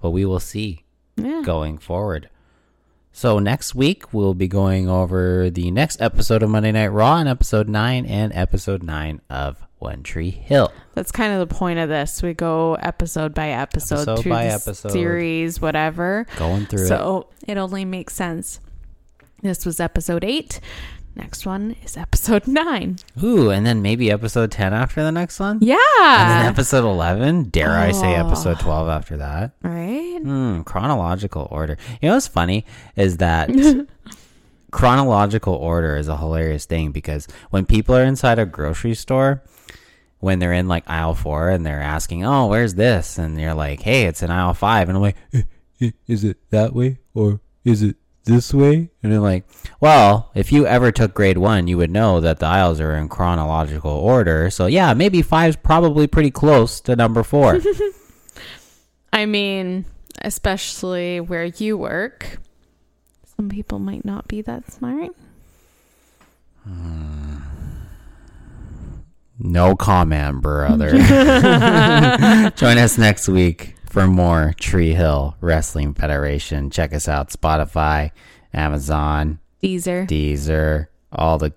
but 0.00 0.10
we 0.10 0.24
will 0.24 0.38
see 0.38 0.83
yeah. 1.16 1.42
going 1.44 1.78
forward. 1.78 2.28
So 3.12 3.38
next 3.38 3.74
week 3.74 4.12
we'll 4.12 4.34
be 4.34 4.48
going 4.48 4.88
over 4.88 5.48
the 5.48 5.70
next 5.70 6.00
episode 6.00 6.42
of 6.42 6.50
Monday 6.50 6.72
Night 6.72 6.88
Raw 6.88 7.16
and 7.18 7.28
episode 7.28 7.68
nine 7.68 8.06
and 8.06 8.32
episode 8.34 8.82
nine 8.82 9.20
of 9.30 9.64
One 9.78 10.02
Tree 10.02 10.30
Hill. 10.30 10.72
That's 10.94 11.12
kind 11.12 11.32
of 11.32 11.48
the 11.48 11.54
point 11.54 11.78
of 11.78 11.88
this. 11.88 12.22
We 12.24 12.34
go 12.34 12.74
episode 12.74 13.32
by 13.32 13.50
episode, 13.50 14.00
Episode 14.08 14.22
through 14.22 14.32
by 14.32 14.46
the 14.46 14.52
episode. 14.54 14.90
series, 14.90 15.60
whatever. 15.60 16.26
Going 16.36 16.66
through 16.66 16.84
it. 16.84 16.88
so 16.88 17.28
it 17.46 17.56
only 17.56 17.84
makes 17.84 18.14
sense. 18.14 18.58
This 19.42 19.64
was 19.64 19.78
episode 19.78 20.24
eight. 20.24 20.58
Next 21.16 21.46
one 21.46 21.76
is 21.84 21.96
episode 21.96 22.46
nine. 22.48 22.96
Ooh, 23.22 23.50
and 23.50 23.64
then 23.64 23.82
maybe 23.82 24.10
episode 24.10 24.50
10 24.50 24.72
after 24.74 25.02
the 25.04 25.12
next 25.12 25.38
one? 25.38 25.58
Yeah. 25.60 25.76
And 26.00 26.30
then 26.30 26.46
episode 26.46 26.84
11? 26.84 27.44
Dare 27.50 27.70
I 27.70 27.92
say 27.92 28.16
Oh. 28.16 28.26
episode 28.26 28.58
12 28.58 28.88
after 28.88 29.16
that? 29.18 29.52
right? 29.62 30.18
Hmm, 30.20 30.62
chronological 30.62 31.46
order. 31.52 31.76
You 32.02 32.08
know 32.08 32.14
what's 32.14 32.26
funny 32.26 32.64
is 32.96 33.18
that 33.18 33.48
chronological 34.72 35.54
order 35.54 35.96
is 35.96 36.08
a 36.08 36.16
hilarious 36.16 36.64
thing 36.64 36.90
because 36.90 37.28
when 37.50 37.64
people 37.64 37.94
are 37.94 38.04
inside 38.04 38.38
a 38.40 38.46
grocery 38.46 38.94
store, 38.94 39.42
when 40.18 40.38
they're 40.40 40.52
in 40.52 40.66
like 40.68 40.82
aisle 40.88 41.14
four 41.14 41.48
and 41.48 41.64
they're 41.64 41.80
asking, 41.80 42.24
oh, 42.24 42.46
where's 42.46 42.74
this? 42.74 43.18
And 43.18 43.40
you're 43.40 43.54
like, 43.54 43.80
hey, 43.82 44.04
it's 44.06 44.22
in 44.22 44.30
aisle 44.30 44.54
five. 44.54 44.88
And 44.88 44.96
I'm 44.96 45.02
like, 45.02 45.16
"Eh, 45.32 45.42
eh, 45.80 45.90
is 46.08 46.24
it 46.24 46.38
that 46.50 46.72
way 46.74 46.98
or 47.14 47.40
is 47.64 47.82
it 47.82 47.96
this 48.24 48.52
way? 48.52 48.90
And 49.02 49.12
they're 49.12 49.20
like, 49.20 49.44
well, 49.80 50.30
if 50.34 50.52
you 50.52 50.66
ever 50.66 50.90
took 50.90 51.14
grade 51.14 51.38
one, 51.38 51.66
you 51.68 51.76
would 51.76 51.90
know 51.90 52.20
that 52.20 52.38
the 52.38 52.46
aisles 52.46 52.80
are 52.80 52.96
in 52.96 53.08
chronological 53.08 53.90
order. 53.90 54.50
So 54.50 54.66
yeah, 54.66 54.94
maybe 54.94 55.22
five's 55.22 55.56
probably 55.56 56.06
pretty 56.06 56.30
close 56.30 56.80
to 56.82 56.96
number 56.96 57.22
four. 57.22 57.60
I 59.12 59.26
mean, 59.26 59.86
especially 60.22 61.20
where 61.20 61.44
you 61.44 61.76
work, 61.76 62.38
some 63.36 63.48
people 63.48 63.78
might 63.78 64.04
not 64.04 64.26
be 64.28 64.42
that 64.42 64.70
smart. 64.72 65.10
Hmm. 66.64 67.36
No 69.38 69.74
comment, 69.76 70.40
brother. 70.40 70.90
Join 72.56 72.78
us 72.78 72.96
next 72.96 73.28
week 73.28 73.73
for 73.94 74.08
more 74.08 74.52
Tree 74.58 74.92
Hill 74.92 75.36
Wrestling 75.40 75.94
Federation. 75.94 76.68
Check 76.68 76.92
us 76.92 77.06
out 77.06 77.28
Spotify, 77.30 78.10
Amazon, 78.52 79.38
Deezer. 79.62 80.08
Deezer, 80.08 80.88
all 81.12 81.38
the 81.38 81.52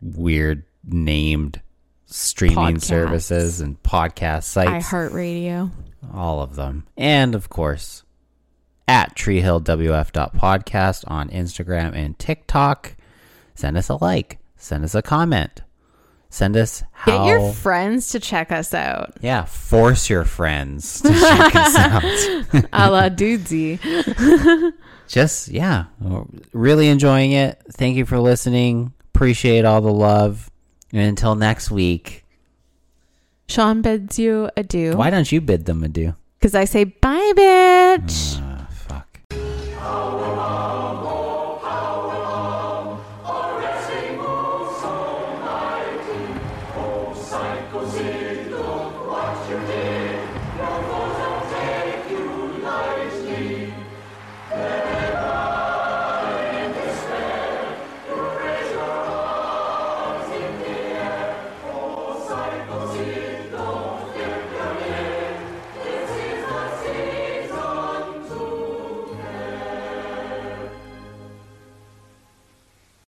weird 0.00 0.64
named 0.82 1.60
streaming 2.06 2.76
Podcasts. 2.76 2.84
services 2.84 3.60
and 3.60 3.80
podcast 3.82 4.44
sites, 4.44 4.88
iHeartRadio. 4.88 5.70
all 6.14 6.40
of 6.40 6.56
them. 6.56 6.86
And 6.96 7.34
of 7.34 7.50
course, 7.50 8.04
at 8.88 9.14
treehillwf.podcast 9.14 11.04
on 11.08 11.28
Instagram 11.28 11.94
and 11.94 12.18
TikTok. 12.18 12.96
Send 13.54 13.76
us 13.76 13.90
a 13.90 13.96
like, 14.02 14.38
send 14.56 14.82
us 14.82 14.94
a 14.94 15.02
comment. 15.02 15.60
Send 16.32 16.56
us 16.56 16.82
how 16.92 17.26
Get 17.26 17.26
your 17.26 17.52
friends 17.52 18.08
to 18.12 18.18
check 18.18 18.50
us 18.50 18.72
out. 18.72 19.12
Yeah, 19.20 19.44
force 19.44 20.08
your 20.08 20.24
friends 20.24 21.02
to 21.02 21.10
check 21.10 21.54
us 21.54 21.76
out. 21.76 22.02
A 22.72 22.90
la 22.90 23.10
dudesy. 23.10 23.78
Just, 25.08 25.48
yeah, 25.48 25.84
really 26.54 26.88
enjoying 26.88 27.32
it. 27.32 27.60
Thank 27.72 27.96
you 27.98 28.06
for 28.06 28.18
listening. 28.18 28.94
Appreciate 29.14 29.66
all 29.66 29.82
the 29.82 29.92
love. 29.92 30.50
And 30.90 31.02
until 31.02 31.34
next 31.34 31.70
week, 31.70 32.24
Sean 33.46 33.82
bids 33.82 34.18
you 34.18 34.48
adieu. 34.56 34.96
why 34.96 35.10
don't 35.10 35.30
you 35.30 35.42
bid 35.42 35.66
them 35.66 35.84
adieu? 35.84 36.14
Because 36.38 36.54
I 36.54 36.64
say 36.64 36.84
bye, 36.84 37.32
bitch. 37.36 38.40
Ah, 38.40 38.66
fuck. 38.70 39.18